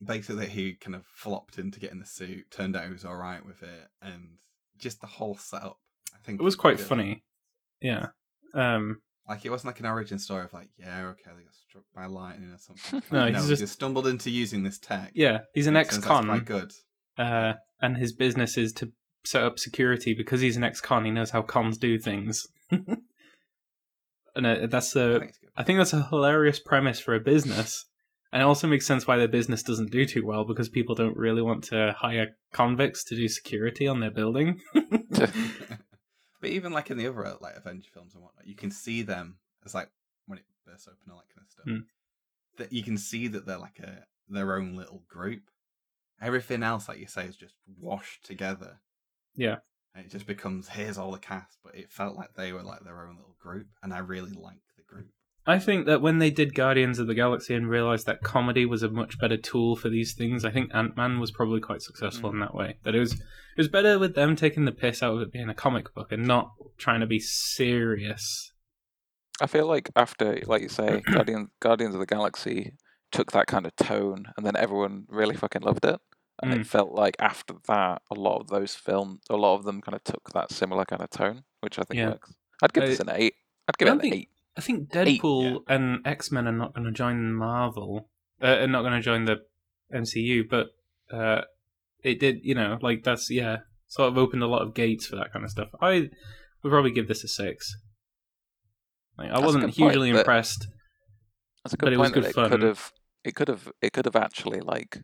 basically 0.03 0.47
he 0.47 0.73
kind 0.73 0.95
of 0.95 1.05
flopped 1.05 1.57
into 1.57 1.79
getting 1.79 1.99
the 1.99 2.05
suit. 2.05 2.51
Turned 2.51 2.75
out 2.75 2.85
he 2.85 2.91
was 2.93 3.05
all 3.05 3.15
right 3.15 3.45
with 3.45 3.63
it, 3.63 3.87
and 4.01 4.37
just 4.77 5.01
the 5.01 5.07
whole 5.07 5.37
setup. 5.37 5.77
I 6.13 6.17
think 6.23 6.39
it 6.39 6.43
was 6.43 6.55
quite 6.55 6.77
good. 6.77 6.85
funny. 6.85 7.23
Yeah. 7.81 8.07
Um, 8.53 9.01
Like 9.27 9.45
it 9.45 9.49
wasn't 9.49 9.67
like 9.67 9.79
an 9.79 9.85
origin 9.85 10.19
story 10.19 10.43
of 10.45 10.53
like, 10.53 10.69
yeah, 10.77 11.05
okay, 11.09 11.31
they 11.35 11.43
got 11.43 11.53
struck 11.53 11.83
by 11.95 12.05
lightning 12.05 12.49
or 12.51 12.57
something. 12.57 13.01
No, 13.11 13.19
Like, 13.19 13.35
he's 13.35 13.43
he 13.43 13.49
just- 13.49 13.61
just 13.61 13.73
stumbled 13.73 14.07
into 14.07 14.29
using 14.29 14.63
this 14.63 14.77
tech. 14.79 15.11
yeah, 15.15 15.39
he's 15.53 15.67
an 15.67 15.73
Makes 15.73 15.95
sense, 15.95 16.05
that's 16.05 16.19
ex-con. 16.19 16.25
quite 16.27 16.45
good. 16.45 16.71
uh, 17.17 17.53
and 17.81 17.97
his 17.97 18.13
business 18.13 18.57
is 18.57 18.73
to 18.73 18.91
set 19.29 19.43
up 19.43 19.59
security 19.59 20.13
because 20.13 20.41
he's 20.41 20.57
an 20.57 20.63
ex-con. 20.63 21.05
He 21.05 21.11
knows 21.11 21.31
how 21.31 21.41
cons 21.41 21.77
do 21.77 21.99
things, 21.99 22.47
and 22.71 24.45
uh, 24.45 24.67
that's 24.67 24.95
I 24.95 25.01
a. 25.01 25.19
think. 25.19 25.33
I 25.55 25.63
think 25.63 25.79
that's 25.79 25.93
a 25.93 26.07
hilarious 26.07 26.59
premise 26.59 26.99
for 26.99 27.15
a 27.15 27.19
business. 27.19 27.85
And 28.31 28.41
it 28.41 28.45
also 28.45 28.67
makes 28.67 28.85
sense 28.85 29.07
why 29.07 29.17
their 29.17 29.27
business 29.27 29.63
doesn't 29.63 29.91
do 29.91 30.05
too 30.05 30.25
well 30.25 30.43
because 30.43 30.69
people 30.69 30.95
don't 30.95 31.15
really 31.15 31.41
want 31.41 31.63
to 31.65 31.95
hire 31.97 32.35
convicts 32.51 33.03
to 33.05 33.15
do 33.15 33.27
security 33.27 33.87
on 33.87 33.99
their 33.99 34.11
building. 34.11 34.59
but 35.09 35.29
even 36.43 36.73
like 36.73 36.91
in 36.91 36.97
the 36.97 37.07
other 37.07 37.35
like 37.39 37.55
Avenger 37.55 37.89
films 37.93 38.13
and 38.13 38.23
whatnot, 38.23 38.45
you 38.45 38.55
can 38.55 38.69
see 38.69 39.01
them 39.01 39.37
as 39.65 39.73
like 39.73 39.89
when 40.25 40.39
it 40.39 40.45
bursts 40.65 40.87
open 40.87 41.11
all 41.11 41.17
that 41.17 41.33
kind 41.33 41.45
of 41.45 41.51
stuff. 41.51 41.65
Mm. 41.65 41.85
That 42.57 42.73
you 42.73 42.83
can 42.83 42.97
see 42.97 43.27
that 43.29 43.45
they're 43.45 43.57
like 43.57 43.79
a 43.79 44.03
their 44.27 44.57
own 44.57 44.75
little 44.75 45.03
group. 45.07 45.43
Everything 46.21 46.63
else, 46.63 46.89
like 46.89 46.99
you 46.99 47.07
say, 47.07 47.25
is 47.25 47.37
just 47.37 47.55
washed 47.79 48.25
together. 48.25 48.79
Yeah. 49.37 49.57
And 49.95 50.05
it 50.05 50.11
just 50.11 50.27
becomes 50.27 50.67
here's 50.67 50.97
all 50.97 51.11
the 51.11 51.17
cast, 51.17 51.57
but 51.63 51.75
it 51.75 51.89
felt 51.91 52.17
like 52.17 52.33
they 52.35 52.51
were 52.51 52.63
like 52.63 52.83
their 52.83 53.01
own 53.07 53.15
little 53.15 53.35
group, 53.39 53.67
and 53.81 53.93
I 53.93 53.99
really 53.99 54.31
liked 54.31 54.59
the 54.75 54.83
group. 54.83 55.07
I 55.45 55.59
think 55.59 55.85
that 55.85 56.01
when 56.01 56.19
they 56.19 56.29
did 56.29 56.53
Guardians 56.53 56.99
of 56.99 57.07
the 57.07 57.15
Galaxy 57.15 57.53
and 57.55 57.69
realized 57.69 58.05
that 58.05 58.21
comedy 58.21 58.65
was 58.65 58.83
a 58.83 58.89
much 58.89 59.17
better 59.17 59.37
tool 59.37 59.77
for 59.77 59.87
these 59.87 60.13
things, 60.13 60.43
I 60.43 60.51
think 60.51 60.69
Ant 60.75 60.97
Man 60.97 61.21
was 61.21 61.31
probably 61.31 61.61
quite 61.61 61.81
successful 61.81 62.29
Mm. 62.29 62.33
in 62.33 62.39
that 62.41 62.53
way. 62.53 62.77
That 62.83 62.95
it 62.95 62.99
was 62.99 63.13
it 63.13 63.21
was 63.57 63.69
better 63.69 63.97
with 63.97 64.13
them 64.13 64.35
taking 64.35 64.65
the 64.65 64.71
piss 64.73 65.01
out 65.01 65.15
of 65.15 65.21
it 65.21 65.31
being 65.31 65.49
a 65.49 65.53
comic 65.55 65.93
book 65.95 66.11
and 66.11 66.27
not 66.27 66.51
trying 66.77 66.99
to 66.99 67.07
be 67.07 67.19
serious. 67.19 68.51
I 69.39 69.47
feel 69.47 69.67
like 69.67 69.89
after, 69.95 70.39
like 70.45 70.61
you 70.63 70.69
say, 70.69 71.01
Guardian, 71.01 71.49
Guardians 71.59 71.93
of 71.95 71.99
the 71.99 72.05
Galaxy 72.07 72.73
took 73.11 73.31
that 73.31 73.47
kind 73.47 73.65
of 73.65 73.75
tone, 73.75 74.25
and 74.35 74.45
then 74.45 74.55
everyone 74.55 75.05
really 75.09 75.35
fucking 75.35 75.61
loved 75.61 75.85
it. 75.85 75.99
And 76.41 76.53
Mm. 76.53 76.59
it 76.61 76.67
felt 76.67 76.91
like 76.91 77.15
after 77.19 77.55
that, 77.67 78.01
a 78.11 78.15
lot 78.15 78.41
of 78.41 78.47
those 78.47 78.75
films, 78.75 79.21
a 79.29 79.35
lot 79.35 79.55
of 79.55 79.63
them 79.63 79.81
kind 79.81 79.95
of 79.95 80.03
took 80.03 80.29
that 80.33 80.51
similar 80.51 80.85
kind 80.85 81.01
of 81.01 81.09
tone, 81.09 81.43
which 81.61 81.79
I 81.79 81.83
think 81.83 81.97
Yeah. 81.97 82.09
works. 82.11 82.33
I'd 82.61 82.73
give 82.73 82.83
I- 82.83 82.87
this 82.87 82.99
an 82.99 83.09
eight. 83.11 83.35
I'd 83.67 83.77
give 83.77 83.87
it 83.87 83.91
an 83.91 83.99
think- 83.99 84.15
eight. 84.15 84.29
I 84.55 84.61
think 84.61 84.95
Eight, 84.95 85.21
Deadpool 85.21 85.63
and 85.67 86.05
X 86.05 86.31
Men 86.31 86.47
are 86.47 86.51
not 86.51 86.73
going 86.73 86.85
to 86.85 86.91
join 86.91 87.31
Marvel, 87.33 88.09
uh, 88.41 88.57
are 88.61 88.67
not 88.67 88.81
going 88.81 88.93
to 88.93 89.01
join 89.01 89.25
the 89.25 89.45
MCU, 89.93 90.43
but 90.49 90.67
uh, 91.11 91.43
it 92.03 92.19
did, 92.19 92.43
you 92.43 92.55
know, 92.55 92.79
like 92.81 93.03
that's 93.03 93.29
yeah, 93.29 93.57
sort 93.87 94.09
of 94.11 94.17
opened 94.17 94.41
a 94.43 94.47
lot 94.47 94.61
of 94.63 94.73
gates 94.73 95.05
for 95.05 95.15
that 95.15 95.31
kind 95.31 95.45
of 95.45 95.51
stuff. 95.51 95.69
I 95.79 96.09
would 96.63 96.71
probably 96.71 96.89
give 96.91 97.07
this 97.07 97.23
a 97.23 97.27
six. 97.27 97.77
Like, 99.17 99.29
I 99.29 99.33
That's 99.33 99.43
wasn't 99.45 99.65
good 99.65 99.75
point, 99.75 99.91
hugely 99.93 100.09
impressed. 100.09 100.67
That's 101.63 101.73
a 101.73 101.77
but 101.77 101.85
good 101.85 101.93
it 101.93 101.97
was 101.99 102.11
point. 102.11 102.23
good 102.25 102.33
fun. 102.35 102.45
It 102.45 102.49
could 102.49 102.61
have, 102.63 102.93
it 103.23 103.35
could 103.35 103.47
have, 103.47 103.71
it 103.81 103.93
could 103.93 104.05
have 104.05 104.15
actually 104.15 104.59
like 104.61 105.01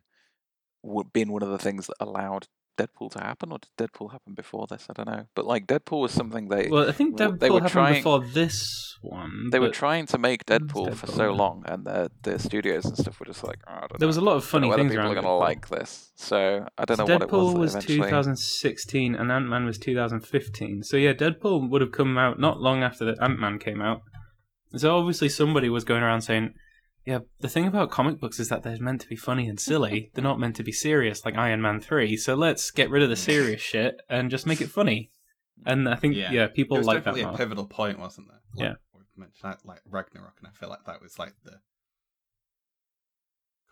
been 1.12 1.32
one 1.32 1.42
of 1.42 1.48
the 1.50 1.58
things 1.58 1.86
that 1.86 1.96
allowed 2.00 2.48
Deadpool 2.76 3.10
to 3.12 3.20
happen, 3.20 3.52
or 3.52 3.58
did 3.58 3.70
Deadpool 3.78 4.10
happen 4.10 4.34
before 4.34 4.66
this? 4.66 4.86
I 4.90 4.92
don't 4.94 5.06
know. 5.06 5.26
But 5.34 5.46
like 5.46 5.66
Deadpool 5.66 6.00
was 6.00 6.12
something 6.12 6.48
they 6.48 6.68
Well, 6.68 6.88
I 6.88 6.92
think 6.92 7.16
Deadpool 7.16 7.38
they 7.38 7.50
were 7.50 7.60
happened 7.60 7.70
trying- 7.72 7.94
before 7.94 8.20
this 8.24 8.98
one. 9.00 9.50
they 9.52 9.60
were 9.60 9.70
trying 9.70 10.06
to 10.06 10.18
make 10.18 10.42
it's 10.42 10.50
Deadpool 10.50 10.94
for 10.96 11.06
so 11.06 11.24
yeah. 11.30 11.36
long, 11.38 11.62
and 11.66 11.84
the 11.84 12.10
the 12.22 12.38
studios 12.38 12.84
and 12.84 12.96
stuff 12.98 13.20
were 13.20 13.26
just 13.26 13.44
like, 13.44 13.60
oh, 13.68 13.72
I 13.72 13.80
don't 13.86 13.98
There 14.00 14.08
was 14.08 14.16
a 14.16 14.20
lot 14.22 14.36
of 14.36 14.44
funny 14.44 14.68
whether 14.68 14.82
things 14.82 14.92
people 14.92 15.04
around 15.06 15.18
are 15.18 15.22
gonna 15.22 15.36
like 15.36 15.68
this. 15.68 16.10
So 16.16 16.66
I 16.76 16.84
don't 16.84 16.96
So 16.96 17.04
know 17.04 17.14
what 17.14 17.22
it 17.22 17.30
was. 17.30 17.54
Deadpool 17.54 17.58
was 17.58 17.70
eventually... 17.74 17.96
2016 17.98 19.14
and 19.14 19.30
Ant 19.30 19.46
Man 19.48 19.64
was 19.66 19.78
2015. 19.78 20.82
So 20.82 20.96
yeah, 20.96 21.12
Deadpool 21.12 21.70
would 21.70 21.80
have 21.80 21.92
come 21.92 22.18
out 22.18 22.40
not 22.40 22.60
long 22.60 22.82
after 22.82 23.04
that 23.04 23.22
Ant 23.22 23.38
Man 23.38 23.58
came 23.58 23.80
out. 23.80 24.00
So 24.76 24.96
obviously 24.98 25.28
somebody 25.28 25.68
was 25.68 25.84
going 25.84 26.02
around 26.02 26.22
saying, 26.22 26.54
"Yeah, 27.04 27.20
the 27.40 27.48
thing 27.48 27.66
about 27.66 27.90
comic 27.90 28.18
books 28.20 28.40
is 28.40 28.48
that 28.48 28.62
they're 28.62 28.78
meant 28.80 29.00
to 29.02 29.08
be 29.08 29.16
funny 29.16 29.48
and 29.48 29.58
silly. 29.60 30.10
they're 30.14 30.24
not 30.24 30.38
meant 30.40 30.56
to 30.56 30.62
be 30.62 30.72
serious 30.72 31.24
like 31.24 31.36
Iron 31.36 31.60
Man 31.62 31.80
3. 31.80 32.16
So 32.16 32.34
let's 32.34 32.70
get 32.70 32.90
rid 32.90 33.02
of 33.02 33.10
the 33.10 33.16
serious 33.16 33.60
shit 33.72 34.00
and 34.08 34.30
just 34.30 34.46
make 34.46 34.60
it 34.60 34.70
funny." 34.70 35.10
And 35.66 35.88
I 35.88 35.94
think 35.96 36.16
yeah, 36.16 36.32
Yeah. 36.32 36.46
people 36.48 36.76
it 36.76 36.80
was 36.80 36.86
like 36.86 36.96
that 36.98 37.10
definitely 37.10 37.22
a 37.22 37.26
more. 37.28 37.36
pivotal 37.36 37.66
point, 37.66 37.98
wasn't 37.98 38.28
there? 38.28 38.40
Like, 38.56 38.64
Yeah. 38.70 38.74
we've 38.94 39.04
mentioned 39.16 39.52
that, 39.52 39.64
like 39.66 39.80
Ragnarok, 39.88 40.34
and 40.38 40.48
I 40.48 40.50
feel 40.50 40.68
like 40.68 40.84
that 40.86 41.00
was 41.00 41.18
like 41.18 41.34
the 41.44 41.60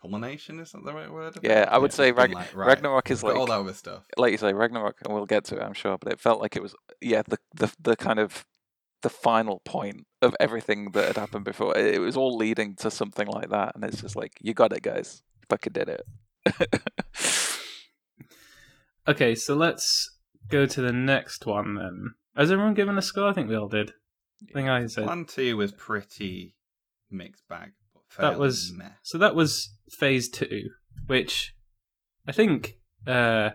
culmination. 0.01 0.59
Is 0.59 0.71
that 0.71 0.83
the 0.83 0.93
right 0.93 1.11
word? 1.11 1.35
of 1.37 1.43
it? 1.43 1.49
Yeah, 1.49 1.67
I 1.69 1.77
would 1.77 1.87
It's 1.87 1.95
say 1.95 2.11
Rag- 2.11 2.33
like, 2.33 2.55
right, 2.55 2.67
Ragnarok 2.67 3.09
is 3.11 3.23
like 3.23 3.35
all 3.35 3.45
that 3.47 3.53
other 3.59 3.73
stuff. 3.73 4.05
like 4.17 4.31
you 4.31 4.37
say, 4.37 4.53
Ragnarok, 4.53 4.97
and 5.03 5.13
we'll 5.13 5.25
get 5.25 5.45
to 5.45 5.57
it, 5.57 5.63
I'm 5.63 5.73
sure. 5.73 5.97
But 5.97 6.13
it 6.13 6.19
felt 6.19 6.41
like 6.41 6.55
it 6.55 6.61
was, 6.61 6.75
yeah, 7.01 7.21
the 7.27 7.37
the 7.55 7.73
the 7.79 7.95
kind 7.95 8.19
of 8.19 8.45
the 9.01 9.09
final 9.09 9.61
point 9.65 10.05
of 10.23 10.35
everything 10.39 10.91
that 10.91 11.07
had 11.07 11.17
happened 11.17 11.45
before. 11.45 11.77
It, 11.77 11.95
it 11.95 11.99
was 11.99 12.17
all 12.17 12.35
leading 12.35 12.75
to 12.77 12.89
something 12.89 13.27
like 13.27 13.49
that, 13.49 13.75
and 13.75 13.83
it's 13.83 14.01
just 14.01 14.15
like, 14.15 14.33
you 14.41 14.53
got 14.53 14.73
it, 14.73 14.81
guys. 14.81 15.21
You 15.41 15.45
fucking 15.49 15.73
did 15.73 15.89
it. 15.89 16.05
Okay, 19.07 19.35
so 19.35 19.53
let's 19.53 20.17
go 20.49 20.65
to 20.65 20.81
the 20.81 20.93
next 20.93 21.45
one 21.45 21.75
then. 21.75 22.13
Has 22.37 22.51
everyone 22.51 22.73
given 22.73 22.97
a 22.97 23.01
score? 23.01 23.27
I 23.27 23.33
think 23.33 23.49
we 23.49 23.55
all 23.55 23.67
did. 23.67 23.91
I 24.49 24.53
think 24.53 24.69
I 24.69 24.85
said 24.87 25.03
Plan 25.05 25.25
two 25.25 25.57
was 25.57 25.71
pretty 25.73 26.55
mixed 27.11 27.47
bag. 27.49 27.71
But 28.17 28.31
That 28.31 28.39
was- 28.39 28.71
meh. 28.75 28.91
So 29.01 29.17
that 29.17 29.35
was 29.35 29.75
phase 29.89 30.29
two, 30.29 30.69
which 31.07 31.53
I 32.27 32.31
think, 32.31 32.77
uh, 33.05 33.51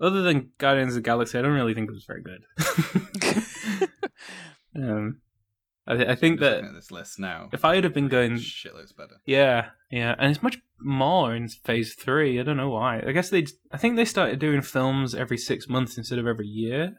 other 0.00 0.22
than 0.22 0.52
Guardians 0.58 0.92
of 0.92 1.02
the 1.02 1.06
Galaxy, 1.06 1.38
I 1.38 1.42
don't 1.42 1.52
really 1.52 1.74
think 1.74 1.90
it 1.90 1.94
was 1.94 2.06
very 2.06 2.22
good. 2.22 2.44
um, 4.76 5.20
I, 5.86 6.12
I 6.12 6.14
think 6.14 6.40
that 6.40 6.64
at 6.64 6.74
this 6.74 6.90
list 6.90 7.18
now, 7.18 7.48
if 7.52 7.64
I 7.64 7.74
had 7.74 7.84
have 7.84 7.94
been 7.94 8.08
going, 8.08 8.34
shitloads 8.34 8.96
better. 8.96 9.20
yeah, 9.26 9.70
yeah, 9.90 10.14
and 10.18 10.30
it's 10.30 10.42
much 10.42 10.58
more 10.80 11.34
in 11.34 11.48
phase 11.48 11.94
three. 11.94 12.40
I 12.40 12.42
don't 12.42 12.56
know 12.56 12.70
why. 12.70 13.02
I 13.06 13.12
guess 13.12 13.30
they, 13.30 13.46
I 13.70 13.76
think 13.76 13.96
they 13.96 14.04
started 14.04 14.38
doing 14.38 14.62
films 14.62 15.14
every 15.14 15.38
six 15.38 15.68
months 15.68 15.96
instead 15.98 16.18
of 16.18 16.26
every 16.26 16.46
year. 16.46 16.98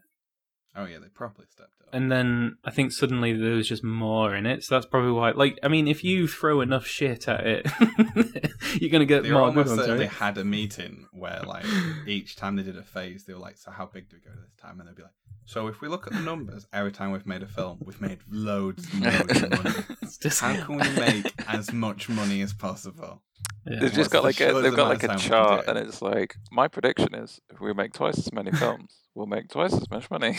Oh 0.75 0.85
yeah, 0.85 0.99
they 0.99 1.07
properly 1.07 1.47
stepped 1.49 1.81
up. 1.81 1.89
and 1.93 2.11
then 2.11 2.57
I 2.65 2.71
think 2.71 2.91
suddenly 2.91 3.31
there 3.33 3.53
was 3.55 3.67
just 3.67 3.83
more 3.83 4.35
in 4.35 4.45
it. 4.45 4.63
So 4.63 4.75
that's 4.75 4.85
probably 4.85 5.11
why. 5.11 5.31
Like, 5.31 5.57
I 5.63 5.67
mean, 5.69 5.87
if 5.87 6.03
you 6.03 6.27
throw 6.27 6.61
enough 6.61 6.85
shit 6.85 7.27
at 7.27 7.45
it, 7.45 7.67
you're 8.81 8.89
gonna 8.91 9.05
get 9.05 9.23
they 9.23 9.31
were 9.31 9.39
more 9.39 9.51
good 9.51 9.67
almost 9.67 9.69
ones, 9.69 9.81
certain 9.81 9.97
they 9.99 10.07
had 10.07 10.37
a 10.37 10.43
meeting 10.43 11.05
where 11.13 11.41
like 11.45 11.65
each 12.07 12.35
time 12.35 12.55
they 12.55 12.63
did 12.63 12.77
a 12.77 12.83
phase, 12.83 13.25
they 13.25 13.33
were 13.33 13.39
like, 13.39 13.57
"So 13.57 13.71
how 13.71 13.85
big 13.85 14.09
do 14.09 14.17
we 14.17 14.21
go 14.21 14.35
this 14.41 14.53
time?" 14.61 14.79
And 14.79 14.89
they'd 14.89 14.95
be 14.95 15.03
like, 15.03 15.13
"So 15.45 15.67
if 15.67 15.79
we 15.81 15.87
look 15.87 16.07
at 16.07 16.13
the 16.13 16.19
numbers, 16.19 16.67
every 16.73 16.91
time 16.91 17.11
we've 17.11 17.25
made 17.25 17.43
a 17.43 17.47
film, 17.47 17.77
we've 17.85 18.01
made 18.01 18.19
loads, 18.29 18.85
and 18.93 19.03
loads 19.05 19.41
of 19.43 19.49
money. 19.63 19.75
It's 20.01 20.17
just 20.17 20.41
How 20.41 20.55
can 20.65 20.75
we 20.77 20.89
make 20.99 21.33
as 21.47 21.71
much 21.71 22.09
money 22.09 22.41
as 22.41 22.53
possible?" 22.53 23.21
Yeah. 23.65 23.79
They've 23.79 23.93
just 23.93 24.11
got 24.11 24.21
the 24.21 24.27
like 24.27 24.41
a, 24.41 24.61
they've 24.61 24.75
got 24.75 24.89
like 24.89 25.03
a 25.03 25.07
time 25.07 25.15
we 25.15 25.21
can 25.21 25.29
chart, 25.29 25.67
and 25.67 25.77
it's 25.77 26.01
like 26.01 26.35
my 26.51 26.67
prediction 26.67 27.15
is 27.15 27.39
if 27.49 27.59
we 27.61 27.73
make 27.73 27.93
twice 27.93 28.17
as 28.19 28.31
many 28.33 28.51
films, 28.63 28.93
we'll 29.15 29.25
make 29.25 29.49
twice 29.49 29.73
as 29.73 29.89
much 29.89 30.11
money. 30.11 30.37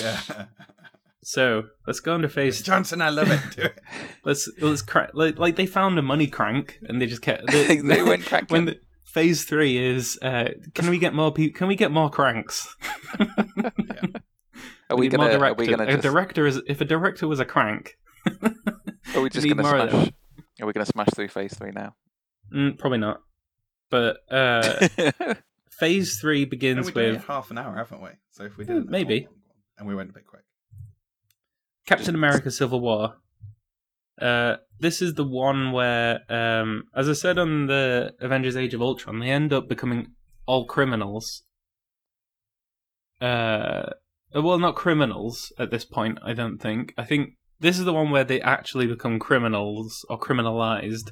Yeah, 0.00 0.46
So 1.26 1.64
let's 1.88 1.98
go 1.98 2.14
into 2.14 2.28
phase. 2.28 2.62
Johnson, 2.62 3.02
I 3.02 3.08
love 3.08 3.32
it. 3.32 3.40
Do 3.56 3.62
it. 3.62 3.80
Let's 4.24 4.48
let's 4.60 4.80
cra- 4.80 5.10
like, 5.12 5.40
like 5.40 5.56
they 5.56 5.66
found 5.66 5.98
a 5.98 6.02
money 6.02 6.28
crank 6.28 6.78
and 6.88 7.02
they 7.02 7.06
just 7.06 7.20
kept. 7.20 7.48
They, 7.48 7.76
they 7.80 8.00
went 8.00 8.24
cracking. 8.24 8.46
when 8.48 8.64
the, 8.66 8.78
phase 9.04 9.44
three 9.44 9.76
is, 9.76 10.18
uh, 10.22 10.50
can 10.74 10.88
we 10.88 10.98
get 10.98 11.14
more 11.14 11.32
people? 11.32 11.58
Can 11.58 11.66
we 11.66 11.74
get 11.74 11.90
more 11.90 12.10
cranks? 12.10 12.76
are 14.88 14.96
we 14.96 15.08
need 15.08 15.16
more 15.16 15.28
gonna? 15.28 15.50
Are 15.50 15.54
we 15.54 15.66
gonna 15.66 15.82
a 15.82 15.92
just? 15.94 16.02
director 16.02 16.46
is 16.46 16.60
if 16.68 16.80
a 16.80 16.84
director 16.84 17.26
was 17.26 17.40
a 17.40 17.44
crank. 17.44 17.98
Are 19.14 19.20
we 19.20 19.28
just 19.28 19.48
gonna 19.48 19.62
more 19.62 19.88
smash? 19.88 20.12
Are 20.60 20.66
we 20.66 20.72
gonna 20.72 20.86
smash 20.86 21.08
through 21.12 21.28
phase 21.28 21.54
three 21.54 21.72
now? 21.72 21.96
Mm, 22.54 22.78
probably 22.78 22.98
not. 22.98 23.20
But 23.90 24.18
uh, 24.30 24.88
phase 25.78 26.18
three 26.20 26.44
begins 26.44 26.86
we've 26.86 26.94
done 26.94 27.04
it 27.04 27.12
with 27.14 27.24
half 27.26 27.50
an 27.50 27.58
hour, 27.58 27.76
haven't 27.76 28.02
we? 28.02 28.10
So 28.30 28.44
if 28.44 28.56
we 28.56 28.64
Mm, 28.64 28.68
did 28.68 28.76
it, 28.78 28.88
maybe. 28.88 29.28
and 29.78 29.86
we 29.88 29.94
went 29.94 30.10
a 30.10 30.12
bit 30.12 30.26
quick. 30.26 30.42
Captain 31.86 32.14
America: 32.14 32.50
Civil 32.50 32.80
War. 32.80 33.16
Uh, 34.20 34.56
this 34.80 35.02
is 35.02 35.14
the 35.14 35.24
one 35.24 35.72
where, 35.72 36.20
um, 36.32 36.84
as 36.94 37.08
I 37.08 37.12
said 37.12 37.38
on 37.38 37.66
the 37.66 38.14
Avengers: 38.20 38.56
Age 38.56 38.74
of 38.74 38.82
Ultron, 38.82 39.20
they 39.20 39.30
end 39.30 39.52
up 39.52 39.68
becoming 39.68 40.08
all 40.46 40.66
criminals. 40.66 41.42
Uh, 43.20 43.90
well, 44.34 44.58
not 44.58 44.74
criminals 44.74 45.52
at 45.58 45.70
this 45.70 45.84
point. 45.84 46.18
I 46.22 46.32
don't 46.34 46.58
think. 46.58 46.92
I 46.98 47.04
think 47.04 47.34
this 47.60 47.78
is 47.78 47.84
the 47.84 47.92
one 47.92 48.10
where 48.10 48.24
they 48.24 48.40
actually 48.40 48.86
become 48.86 49.18
criminals 49.18 50.04
or 50.10 50.18
criminalized, 50.18 51.10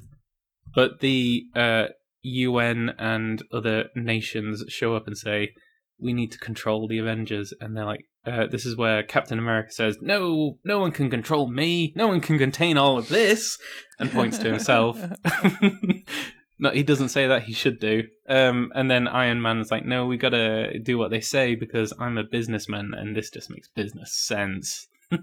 but 0.74 1.00
the 1.00 1.44
uh, 1.54 1.86
UN 2.24 2.90
and 2.98 3.42
other 3.52 3.90
nations 3.94 4.64
show 4.68 4.96
up 4.96 5.06
and 5.06 5.16
say, 5.16 5.52
"We 5.98 6.12
need 6.12 6.32
to 6.32 6.38
control 6.38 6.88
the 6.88 6.98
Avengers," 6.98 7.52
and 7.60 7.76
they're 7.76 7.84
like, 7.84 8.06
uh, 8.26 8.46
"This 8.46 8.66
is 8.66 8.76
where 8.76 9.02
Captain 9.02 9.38
America 9.38 9.70
says, 9.70 9.98
no, 10.00 10.58
no 10.64 10.78
one 10.78 10.92
can 10.92 11.10
control 11.10 11.48
me. 11.48 11.92
No 11.94 12.08
one 12.08 12.20
can 12.20 12.38
contain 12.38 12.76
all 12.78 12.98
of 12.98 13.08
this," 13.08 13.58
and 13.98 14.10
points 14.10 14.38
to 14.38 14.50
himself. 14.50 14.98
no, 16.58 16.70
he 16.70 16.82
doesn't 16.82 17.10
say 17.10 17.26
that. 17.26 17.42
He 17.42 17.52
should 17.52 17.78
do. 17.78 18.04
Um, 18.28 18.72
and 18.74 18.90
then 18.90 19.06
Iron 19.06 19.42
Man's 19.42 19.70
like, 19.70 19.84
"No, 19.84 20.06
we 20.06 20.16
gotta 20.16 20.78
do 20.78 20.98
what 20.98 21.10
they 21.10 21.20
say 21.20 21.54
because 21.54 21.92
I'm 21.98 22.18
a 22.18 22.24
businessman, 22.24 22.92
and 22.96 23.14
this 23.14 23.30
just 23.30 23.50
makes 23.50 23.68
business 23.68 24.12
sense." 24.12 24.88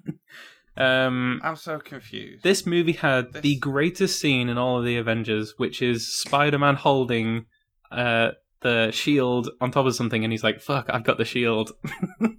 um, 0.77 1.41
I'm 1.43 1.55
so 1.55 1.79
confused. 1.79 2.43
this 2.43 2.65
movie 2.65 2.93
had 2.93 3.33
the 3.33 3.57
greatest 3.57 4.19
scene 4.19 4.49
in 4.49 4.57
all 4.57 4.79
of 4.79 4.85
the 4.85 4.97
Avengers, 4.97 5.53
which 5.57 5.81
is 5.81 6.13
Spider-Man 6.21 6.75
holding 6.75 7.45
uh, 7.91 8.31
the 8.61 8.91
shield 8.91 9.49
on 9.59 9.71
top 9.71 9.85
of 9.85 9.95
something, 9.95 10.23
and 10.23 10.31
he's 10.31 10.43
like, 10.43 10.61
"Fuck, 10.61 10.85
I've 10.89 11.03
got 11.03 11.17
the 11.17 11.25
shield." 11.25 11.71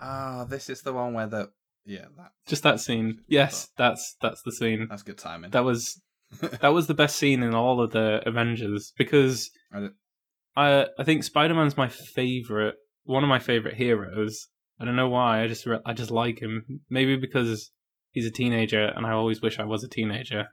Ah, 0.00 0.44
this 0.48 0.68
is 0.68 0.82
the 0.82 0.92
one 0.92 1.14
where 1.14 1.26
the 1.26 1.48
yeah 1.86 2.06
that 2.16 2.32
Just 2.46 2.62
that 2.64 2.80
scene. 2.80 3.20
Yes, 3.28 3.68
that's 3.76 4.16
that's 4.20 4.42
the 4.42 4.52
scene. 4.52 4.86
that's 4.90 5.02
good 5.02 5.18
timing. 5.18 5.50
That 5.50 5.64
was 5.64 6.00
that 6.60 6.72
was 6.74 6.86
the 6.86 6.94
best 6.94 7.16
scene 7.16 7.42
in 7.42 7.54
all 7.54 7.80
of 7.80 7.92
the 7.92 8.20
Avengers 8.28 8.92
because 8.98 9.50
I 9.72 9.80
don't- 9.80 9.94
I 10.56 10.86
I 10.98 11.04
think 11.04 11.24
Spider 11.24 11.54
Man's 11.54 11.76
my 11.76 11.88
favorite, 11.88 12.74
one 13.04 13.22
of 13.22 13.28
my 13.28 13.38
favorite 13.38 13.74
heroes. 13.76 14.48
I 14.80 14.84
don't 14.84 14.96
know 14.96 15.08
why. 15.08 15.42
I 15.42 15.46
just 15.48 15.66
re- 15.66 15.80
I 15.86 15.92
just 15.92 16.10
like 16.10 16.40
him. 16.40 16.80
Maybe 16.90 17.16
because 17.16 17.70
he's 18.12 18.26
a 18.26 18.30
teenager, 18.30 18.84
and 18.84 19.06
I 19.06 19.12
always 19.12 19.40
wish 19.42 19.58
I 19.58 19.64
was 19.64 19.84
a 19.84 19.88
teenager. 19.88 20.46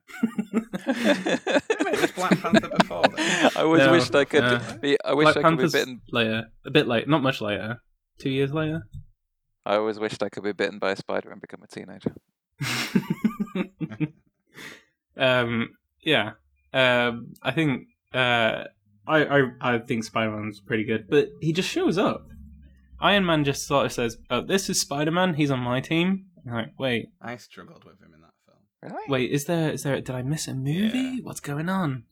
Black 2.15 2.39
Panther 2.41 2.69
before 2.77 3.03
then? 3.15 3.51
I 3.55 3.61
always 3.61 3.79
No, 3.85 3.91
wished 3.91 4.13
I 4.15 4.25
could. 4.25 4.43
uh, 4.43 4.59
be, 4.81 4.97
I 5.03 5.13
wish 5.13 5.25
Black 5.25 5.37
I 5.37 5.39
could 5.41 5.43
Panther's 5.43 5.73
be 5.73 5.79
bitten. 5.79 6.01
later, 6.11 6.43
a 6.65 6.71
bit 6.71 6.87
late, 6.87 7.07
not 7.07 7.23
much 7.23 7.41
later. 7.41 7.81
Two 8.19 8.29
years 8.29 8.53
later. 8.53 8.83
I 9.65 9.75
always 9.75 9.99
wished 9.99 10.21
I 10.23 10.29
could 10.29 10.43
be 10.43 10.51
bitten 10.53 10.79
by 10.79 10.91
a 10.91 10.95
spider 10.95 11.31
and 11.31 11.39
become 11.41 11.61
a 11.63 11.67
teenager. 11.67 12.15
um, 15.17 15.69
yeah. 16.03 16.31
Um, 16.73 17.33
I 17.41 17.51
think 17.51 17.87
uh, 18.13 18.63
I, 19.07 19.25
I 19.25 19.41
I 19.61 19.79
think 19.79 20.03
Spider 20.03 20.31
Man's 20.31 20.59
pretty 20.59 20.83
good, 20.83 21.07
but 21.09 21.27
he 21.41 21.53
just 21.53 21.69
shows 21.69 21.97
up. 21.97 22.27
Iron 23.01 23.25
Man 23.25 23.43
just 23.43 23.65
sort 23.67 23.85
of 23.85 23.91
says, 23.91 24.17
"Oh, 24.29 24.41
this 24.41 24.69
is 24.69 24.79
Spider 24.79 25.11
Man. 25.11 25.33
He's 25.33 25.51
on 25.51 25.59
my 25.59 25.81
team." 25.81 26.27
I'm 26.47 26.53
like, 26.53 26.73
wait, 26.79 27.09
I 27.21 27.37
struggled 27.37 27.83
with 27.83 28.01
him 28.01 28.13
in 28.15 28.21
that 28.21 28.33
film. 28.45 28.57
Really? 28.81 29.05
wait, 29.09 29.31
is 29.31 29.45
there 29.45 29.71
is 29.71 29.83
there? 29.83 29.95
Did 30.01 30.15
I 30.15 30.21
miss 30.23 30.47
a 30.47 30.53
movie? 30.55 30.97
Yeah. 30.97 31.15
What's 31.23 31.39
going 31.39 31.69
on? 31.69 32.03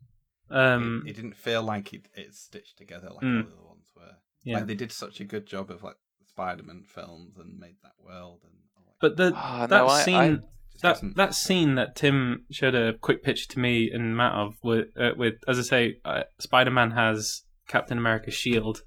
Um, 0.52 1.04
it, 1.06 1.12
it 1.12 1.16
didn't 1.16 1.36
feel 1.36 1.62
like 1.64 1.94
it, 1.94 2.08
it's 2.16 2.40
stitched 2.40 2.78
together 2.78 3.10
like 3.12 3.24
Mm. 3.24 3.38
all 3.38 3.44
the 3.44 3.54
other 3.56 3.68
ones 3.68 3.86
were. 3.96 4.16
yeah. 4.44 4.56
Like 4.58 4.68
they 4.68 4.76
did 4.76 4.92
such 4.92 5.20
a 5.20 5.24
good 5.26 5.46
job 5.46 5.70
of 5.72 5.84
like 5.84 5.96
Spider-Man 6.26 6.84
films 6.88 7.38
and 7.38 7.60
made 7.60 7.76
that 7.84 7.94
world 8.04 8.42
and. 8.44 8.54
all 8.76 8.84
that. 8.86 8.96
but 9.00 9.18
the 9.18 9.32
Ah, 9.36 9.68
that 9.68 9.78
no, 9.78 9.88
I- 9.88 10.02
scene. 10.04 10.16
I- 10.16 10.30
Just 10.72 10.82
that 10.84 10.90
wasn't- 10.96 11.16
that 11.18 11.34
scene 11.36 11.76
that 11.76 11.96
Tim 11.96 12.46
showed 12.52 12.74
a 12.76 12.94
quick 13.00 13.24
picture 13.24 13.48
to 13.50 13.60
me 13.60 13.92
and 13.92 14.16
Matt 14.16 14.34
of 14.34 14.56
with, 14.64 14.88
uh, 14.98 15.12
with 15.18 15.36
as 15.48 15.60
I 15.60 15.64
say, 15.64 15.98
uh, 16.06 16.24
Spider 16.40 16.72
Man 16.72 16.92
has 16.92 17.44
Captain 17.68 17.98
America's 17.98 18.34
shield, 18.36 18.84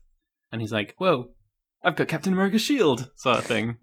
and 0.50 0.61
he's 0.62 0.72
like, 0.72 0.94
"Whoa, 0.98 1.30
I've 1.85 1.97
got 1.97 2.09
Captain 2.09 2.33
America's 2.33 2.62
shield," 2.62 3.11
sort 3.16 3.39
of 3.39 3.45
thing. 3.45 3.76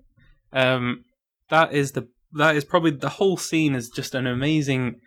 Um, 0.54 1.04
that 1.50 1.74
is 1.74 1.92
the 1.94 2.08
that 2.34 2.56
is 2.56 2.64
probably 2.66 2.92
the 2.92 3.10
whole 3.10 3.38
scene 3.38 3.76
is 3.76 3.90
just 3.90 4.14
an 4.16 4.28
amazing. 4.28 5.00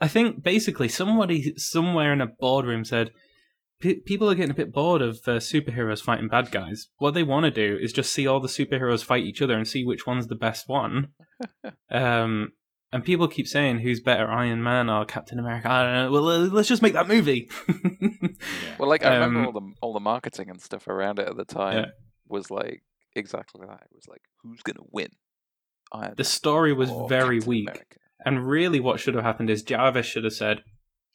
I 0.00 0.08
think 0.08 0.42
basically 0.42 0.88
somebody 0.88 1.54
somewhere 1.56 2.12
in 2.12 2.20
a 2.20 2.26
boardroom 2.26 2.84
said. 2.84 3.10
"Pe- 3.80 4.00
People 4.00 4.30
are 4.30 4.34
getting 4.34 4.50
a 4.52 4.54
bit 4.54 4.72
bored 4.72 5.02
of 5.02 5.16
uh, 5.26 5.32
superheroes 5.32 6.02
fighting 6.02 6.28
bad 6.28 6.50
guys. 6.50 6.88
What 6.96 7.12
they 7.12 7.22
want 7.22 7.44
to 7.44 7.50
do 7.50 7.78
is 7.80 7.92
just 7.92 8.10
see 8.12 8.26
all 8.26 8.40
the 8.40 8.48
superheroes 8.48 9.04
fight 9.04 9.24
each 9.24 9.42
other 9.42 9.54
and 9.54 9.68
see 9.68 9.84
which 9.84 10.06
one's 10.06 10.28
the 10.28 10.34
best 10.34 10.68
one. 10.68 11.08
Um, 11.90 12.52
and 12.92 13.04
people 13.04 13.28
keep 13.28 13.46
saying 13.46 13.80
who's 13.80 14.00
better, 14.00 14.26
Iron 14.30 14.62
Man 14.62 14.88
or 14.88 15.04
Captain 15.04 15.38
America. 15.38 15.70
I 15.70 15.82
don't 15.82 15.94
know. 15.94 16.10
Well, 16.12 16.28
uh, 16.28 16.38
let's 16.48 16.68
just 16.68 16.82
make 16.82 16.94
that 16.94 17.08
movie. 17.08 17.50
Yeah. 17.68 18.08
Well, 18.78 18.88
like 18.88 19.04
I 19.04 19.14
remember 19.14 19.40
Um, 19.40 19.46
all 19.46 19.52
the 19.52 19.72
all 19.80 19.92
the 19.94 20.00
marketing 20.00 20.50
and 20.50 20.60
stuff 20.60 20.86
around 20.88 21.18
it 21.18 21.28
at 21.28 21.36
the 21.36 21.44
time 21.44 21.78
Yeah. 21.78 21.86
Was 22.28 22.50
like 22.50 22.82
exactly 23.14 23.66
that. 23.66 23.82
It 23.90 23.94
was 23.94 24.08
like, 24.08 24.22
who's 24.42 24.62
gonna 24.62 24.86
win? 24.90 25.08
Iron 25.92 26.14
the 26.16 26.24
story 26.24 26.72
was 26.72 26.90
very 27.08 27.38
Captain 27.38 27.48
weak. 27.48 27.68
America? 27.68 27.98
And 28.24 28.46
really, 28.46 28.80
what 28.80 28.98
should 28.98 29.14
have 29.14 29.24
happened 29.24 29.50
is 29.50 29.62
Jarvis 29.62 30.06
should 30.06 30.24
have 30.24 30.32
said, 30.32 30.62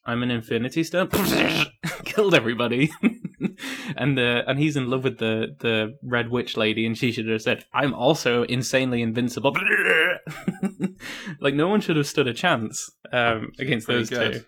"I'm 0.05 0.23
an 0.23 0.31
Infinity 0.31 0.83
Stone," 0.83 1.09
killed 2.05 2.33
everybody, 2.33 2.91
and 3.97 4.17
the 4.17 4.43
and 4.47 4.59
he's 4.59 4.77
in 4.77 4.89
love 4.89 5.03
with 5.03 5.17
the 5.17 5.55
the 5.59 5.97
Red 6.03 6.29
Witch 6.29 6.55
lady, 6.55 6.85
and 6.85 6.97
she 6.97 7.11
should 7.11 7.27
have 7.27 7.41
said, 7.41 7.65
"I'm 7.73 7.93
also 7.93 8.43
insanely 8.43 9.01
invincible." 9.01 9.53
like 11.41 11.53
no 11.53 11.67
one 11.67 11.81
should 11.81 11.97
have 11.97 12.07
stood 12.07 12.27
a 12.27 12.33
chance 12.33 12.89
um, 13.11 13.51
against 13.59 13.87
those 13.87 14.09
good. 14.09 14.33
two. 14.33 14.43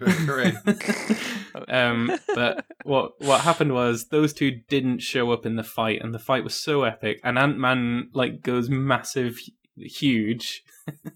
To 0.06 0.06
agree. 0.06 1.66
um, 1.68 2.10
but 2.34 2.64
what 2.84 3.20
what 3.20 3.42
happened 3.42 3.72
was 3.74 4.06
those 4.06 4.32
two 4.32 4.50
didn't 4.68 5.00
show 5.00 5.30
up 5.32 5.44
in 5.46 5.56
the 5.56 5.62
fight, 5.64 6.00
and 6.02 6.14
the 6.14 6.18
fight 6.18 6.44
was 6.44 6.54
so 6.54 6.82
epic. 6.84 7.20
And 7.22 7.38
Ant 7.38 7.58
Man 7.58 8.08
like 8.14 8.42
goes 8.42 8.68
massive, 8.70 9.38
huge, 9.76 10.62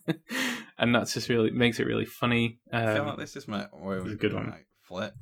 and 0.79 0.95
that's 0.95 1.15
just 1.15 1.29
really 1.29 1.51
makes 1.51 1.81
it 1.81 1.87
really 1.87 2.05
funny. 2.05 2.59
I 2.73 2.83
feel 2.95 3.03
Um, 3.03 3.07
like 3.09 3.19
this 3.19 3.37
is 3.37 3.49
my 3.49 3.67
where 3.73 3.99
it's 3.99 4.13
a 4.13 4.17
good 4.17 4.35
one. 4.35 4.51
Like, 4.51 4.67
flip. 4.83 5.15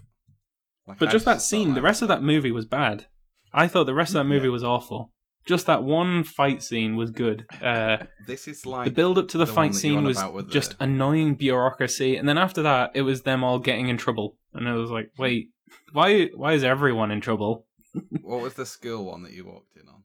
Like, 0.86 0.98
but 0.98 1.08
I 1.08 1.12
just 1.12 1.24
that 1.26 1.42
scene, 1.42 1.74
the 1.74 1.82
rest 1.82 2.02
of 2.02 2.08
that 2.08 2.22
movie 2.22 2.50
was 2.52 2.66
bad. 2.66 3.06
I 3.52 3.68
thought 3.68 3.84
the 3.84 3.94
rest 3.94 4.10
of 4.10 4.14
that 4.14 4.24
movie 4.24 4.46
Yeah. 4.46 4.52
was 4.52 4.64
awful. 4.64 5.12
Just 5.44 5.66
that 5.66 5.82
one 5.82 6.22
fight 6.24 6.62
scene 6.62 6.94
was 6.96 7.10
good. 7.10 7.44
Uh, 7.60 7.98
This 8.26 8.46
is 8.46 8.64
like 8.64 8.84
the 8.86 8.90
build 8.92 9.18
up 9.18 9.26
to 9.28 9.38
the, 9.38 9.44
the 9.44 9.52
fight 9.52 9.74
scene 9.74 10.04
was 10.04 10.22
just 10.48 10.78
the- 10.78 10.84
annoying 10.84 11.34
bureaucracy, 11.34 12.16
and 12.16 12.28
then 12.28 12.38
after 12.38 12.62
that, 12.62 12.92
it 12.94 13.02
was 13.02 13.22
them 13.22 13.42
all 13.42 13.58
getting 13.58 13.88
in 13.88 13.96
trouble, 13.98 14.36
and 14.54 14.68
I 14.68 14.74
was 14.74 14.90
like, 14.90 15.10
wait, 15.18 15.50
why? 15.92 16.26
Why 16.34 16.52
is 16.52 16.62
everyone 16.64 17.10
in 17.10 17.20
trouble? 17.20 17.66
what 18.22 18.40
was 18.40 18.54
the 18.54 18.64
school 18.66 19.04
one 19.06 19.22
that 19.24 19.32
you 19.32 19.44
walked 19.46 19.76
in 19.76 19.88
on? 19.88 20.04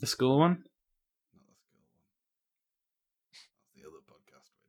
The 0.00 0.06
school 0.06 0.38
one? 0.38 0.64
Not 1.34 1.44
the 1.46 1.54
school 1.60 1.84
one. 1.84 1.96
That's 3.30 3.46
the 3.76 3.82
other 3.88 4.02
podcast 4.08 4.48
we 4.56 4.64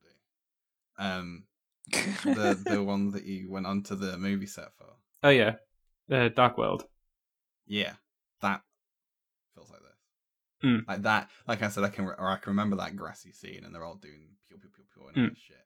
do. 2.27 2.35
Um, 2.35 2.63
the 2.65 2.71
the 2.75 2.83
one 2.93 3.11
that 3.11 3.23
you 3.25 3.49
went 3.49 3.67
onto 3.67 3.95
the 3.95 4.17
movie 4.17 4.47
set 4.47 4.73
for. 4.77 4.85
Oh 5.23 5.29
yeah, 5.29 5.55
uh, 6.11 6.27
Dark 6.29 6.57
World. 6.57 6.85
Yeah, 7.67 7.93
that 8.41 8.61
feels 9.55 9.69
like 9.69 9.79
this. 9.81 9.87
Mm. 10.63 10.81
Like 10.87 11.01
that. 11.03 11.29
Like 11.47 11.61
I 11.63 11.69
said, 11.69 11.83
I 11.83 11.89
can 11.89 12.05
re- 12.05 12.15
or 12.17 12.29
I 12.29 12.35
can 12.37 12.51
remember 12.51 12.75
that 12.77 12.95
grassy 12.95 13.31
scene, 13.31 13.63
and 13.63 13.73
they're 13.73 13.83
all 13.85 13.95
doing 13.95 14.29
pew 14.47 14.57
pew 14.57 14.69
pew 14.75 14.83
pew 14.93 15.07
and 15.07 15.17
all 15.17 15.23
Mm. 15.23 15.29
this 15.29 15.39
shit. 15.39 15.57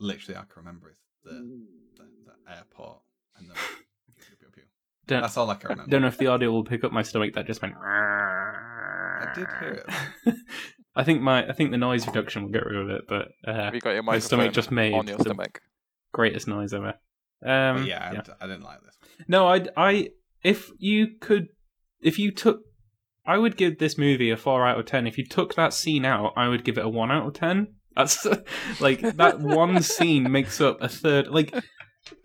Literally, 0.00 0.36
I 0.36 0.42
can 0.42 0.56
remember 0.64 0.90
is 0.90 0.98
the 1.24 1.30
the, 1.96 2.04
the 2.26 2.52
airport 2.56 3.00
and 3.36 3.50
the 3.50 3.54
pew 3.54 4.24
pew 4.28 4.36
pew 4.38 4.48
pew. 4.52 4.62
Don't, 5.06 5.20
That's 5.22 5.36
all 5.36 5.50
I 5.50 5.54
can 5.56 5.68
I 5.68 5.72
remember. 5.74 5.90
don't 5.90 6.02
know 6.02 6.08
if 6.08 6.18
the 6.18 6.28
audio 6.28 6.50
will 6.52 6.64
pick 6.64 6.84
up 6.84 6.92
my 6.92 7.02
stomach 7.02 7.34
that 7.34 7.46
just 7.46 7.60
went. 7.62 7.74
I 7.76 9.26
I 9.30 9.32
did 9.34 9.46
hear 9.60 9.84
it. 10.26 10.34
I 10.96 11.02
think 11.04 11.20
my 11.22 11.46
I 11.48 11.52
think 11.52 11.70
the 11.72 11.78
noise 11.78 12.06
reduction 12.06 12.42
will 12.44 12.50
get 12.50 12.64
rid 12.66 12.76
of 12.76 12.90
it, 12.90 13.02
but 13.08 13.28
uh, 13.46 13.52
Have 13.54 13.74
you 13.74 13.80
got 13.80 13.90
your 13.94 14.02
my 14.02 14.18
stomach 14.18 14.52
just 14.52 14.70
made 14.70 14.94
on 14.94 15.06
your 15.06 15.16
the 15.18 15.24
stomach? 15.24 15.60
greatest 16.12 16.46
noise 16.46 16.72
ever. 16.72 16.94
Um, 17.44 17.84
yeah, 17.84 18.22
I 18.40 18.46
didn't 18.46 18.62
like 18.62 18.80
this. 18.82 18.96
One. 19.00 19.24
No, 19.28 19.46
I, 19.48 19.66
I, 19.76 20.08
if 20.42 20.70
you 20.78 21.08
could, 21.20 21.48
if 22.00 22.18
you 22.18 22.30
took, 22.30 22.60
I 23.26 23.38
would 23.38 23.56
give 23.56 23.78
this 23.78 23.96
movie 23.96 24.30
a 24.30 24.36
four 24.36 24.66
out 24.66 24.78
of 24.78 24.86
ten. 24.86 25.06
If 25.06 25.16
you 25.18 25.24
took 25.26 25.54
that 25.54 25.72
scene 25.72 26.04
out, 26.04 26.32
I 26.36 26.48
would 26.48 26.64
give 26.64 26.76
it 26.78 26.84
a 26.84 26.88
one 26.88 27.10
out 27.10 27.26
of 27.26 27.32
ten. 27.34 27.74
That's 27.96 28.26
like 28.80 29.00
that 29.00 29.40
one 29.40 29.82
scene 29.94 30.30
makes 30.30 30.60
up 30.60 30.80
a 30.82 30.88
third. 30.88 31.28
Like 31.28 31.54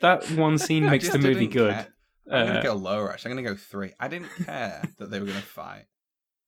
that 0.01 0.29
one 0.31 0.57
scene 0.57 0.85
I 0.87 0.89
makes 0.91 1.09
the 1.09 1.19
movie 1.19 1.47
good. 1.47 1.73
care. 1.73 1.87
I'm 2.31 2.47
gonna 2.47 2.59
Uh, 2.59 2.63
go 2.63 2.73
lower. 2.73 3.11
Actually, 3.11 3.31
I'm 3.31 3.37
gonna 3.37 3.49
go 3.49 3.55
three. 3.55 3.93
I 3.99 4.07
didn't 4.07 4.29
care 4.45 4.83
that 4.97 5.09
they 5.09 5.19
were 5.19 5.25
gonna 5.25 5.39
fight. 5.41 5.85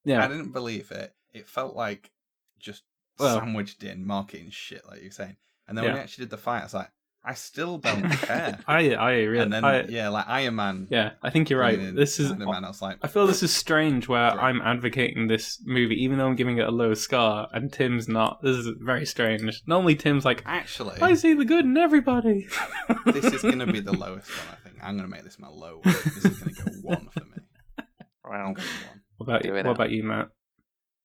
Yeah, 0.04 0.24
I 0.24 0.28
didn't 0.28 0.52
believe 0.52 0.90
it. 0.90 1.14
It 1.32 1.48
felt 1.48 1.74
like 1.74 2.10
just 2.58 2.82
Well- 3.18 3.38
sandwiched 3.40 3.82
in 3.82 4.06
marketing 4.06 4.50
shit, 4.50 4.82
like 4.86 5.02
you're 5.02 5.10
saying. 5.10 5.36
And 5.68 5.78
then 5.78 5.84
when 5.84 5.94
we 5.94 6.00
actually 6.00 6.24
did 6.24 6.30
the 6.30 6.36
fight, 6.38 6.60
I 6.60 6.64
was 6.64 6.74
like, 6.74 6.90
I 7.24 7.34
still 7.34 7.78
don't 7.78 8.10
care. 8.10 8.58
I, 8.66 8.94
I 8.94 9.12
really, 9.22 9.38
and 9.44 9.52
then 9.52 9.64
I, 9.64 9.84
yeah, 9.84 10.08
like 10.08 10.26
Iron 10.26 10.56
Man. 10.56 10.88
yeah, 10.90 11.12
I 11.22 11.30
think 11.30 11.50
you're 11.50 11.60
right. 11.60 11.78
This 11.94 12.18
is, 12.18 12.32
Iron 12.32 12.44
Man. 12.46 12.64
I 12.64 12.68
was 12.68 12.82
like, 12.82 12.98
I 13.02 13.06
feel 13.06 13.28
this 13.28 13.44
is 13.44 13.54
strange 13.54 14.08
where 14.08 14.30
Sorry. 14.30 14.40
I'm 14.42 14.60
advocating 14.60 15.28
this 15.28 15.62
movie, 15.64 15.94
even 16.02 16.18
though 16.18 16.26
I'm 16.26 16.34
giving 16.34 16.58
it 16.58 16.66
a 16.66 16.70
low 16.72 16.94
scar, 16.94 17.48
and 17.52 17.72
Tim's 17.72 18.08
not. 18.08 18.42
This 18.42 18.56
is 18.56 18.68
very 18.80 19.06
strange. 19.06 19.62
Normally, 19.68 19.94
Tim's 19.94 20.24
like, 20.24 20.42
actually, 20.46 21.00
I 21.00 21.14
see 21.14 21.34
the 21.34 21.44
good 21.44 21.64
in 21.64 21.76
everybody. 21.76 22.48
this 23.06 23.24
is 23.26 23.42
gonna 23.42 23.66
be 23.70 23.78
the 23.80 23.92
lowest 23.96 24.28
one. 24.28 24.56
I 24.64 24.68
think 24.68 24.76
I'm 24.82 24.96
gonna 24.96 25.08
make 25.08 25.22
this 25.22 25.38
my 25.38 25.48
low. 25.48 25.80
One. 25.82 25.94
This 25.94 26.24
is 26.24 26.38
gonna 26.40 26.52
go 26.52 26.72
one 26.82 27.08
for 27.12 27.20
me. 27.20 27.42
I'm 27.78 27.84
Wow. 28.24 28.38
going 28.54 28.54
one. 28.56 29.02
What 29.18 29.28
about 29.28 29.44
you? 29.44 29.52
What 29.52 29.66
about 29.66 29.90
you, 29.90 30.02
Matt? 30.02 30.28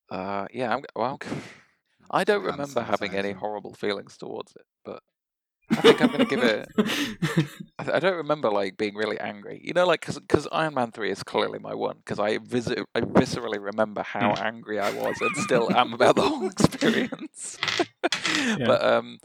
Uh, 0.09 0.47
yeah. 0.51 0.73
I'm, 0.73 0.83
well, 0.95 1.19
I 2.09 2.23
don't 2.23 2.43
remember 2.43 2.81
having 2.81 3.13
any 3.13 3.33
horrible 3.33 3.73
feelings 3.75 4.17
towards 4.17 4.55
it, 4.55 4.65
but 4.83 5.03
I 5.75 5.81
think 5.81 6.01
I'm 6.01 6.11
gonna 6.11 6.25
give 6.25 6.43
it. 6.43 6.67
I, 7.79 7.91
I 7.93 7.99
don't 7.99 8.15
remember 8.17 8.49
like 8.49 8.77
being 8.77 8.95
really 8.95 9.19
angry. 9.19 9.61
You 9.63 9.73
know, 9.73 9.85
like 9.85 10.05
because 10.05 10.47
Iron 10.51 10.73
Man 10.73 10.91
three 10.91 11.11
is 11.11 11.23
clearly 11.23 11.59
my 11.59 11.73
one 11.75 11.97
because 11.97 12.19
I 12.19 12.37
vis- 12.39 12.69
I 12.95 13.01
viscerally 13.01 13.63
remember 13.63 14.01
how 14.03 14.33
Hmm. 14.35 14.43
angry 14.43 14.79
I 14.79 14.89
was 14.91 15.21
and 15.21 15.35
still 15.35 15.69
am 15.71 15.93
about 15.93 16.15
the 16.15 16.23
whole 16.23 16.47
experience. 16.49 17.57
But 18.65 18.83
um, 18.83 19.19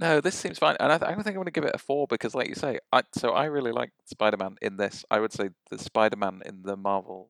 no, 0.00 0.20
this 0.20 0.34
seems 0.34 0.58
fine, 0.58 0.76
and 0.80 0.92
I, 0.92 0.98
th- 0.98 1.08
I 1.10 1.14
think 1.14 1.26
I'm 1.28 1.34
going 1.34 1.44
to 1.46 1.50
give 1.50 1.64
it 1.64 1.74
a 1.74 1.78
four 1.78 2.06
because, 2.08 2.34
like 2.34 2.48
you 2.48 2.54
say, 2.54 2.78
I 2.92 3.02
so 3.14 3.30
I 3.30 3.44
really 3.46 3.72
like 3.72 3.90
Spider 4.06 4.36
Man 4.36 4.56
in 4.62 4.76
this. 4.76 5.04
I 5.10 5.20
would 5.20 5.32
say 5.32 5.50
the 5.70 5.78
Spider 5.78 6.16
Man 6.16 6.42
in 6.46 6.62
the 6.62 6.76
Marvel 6.76 7.28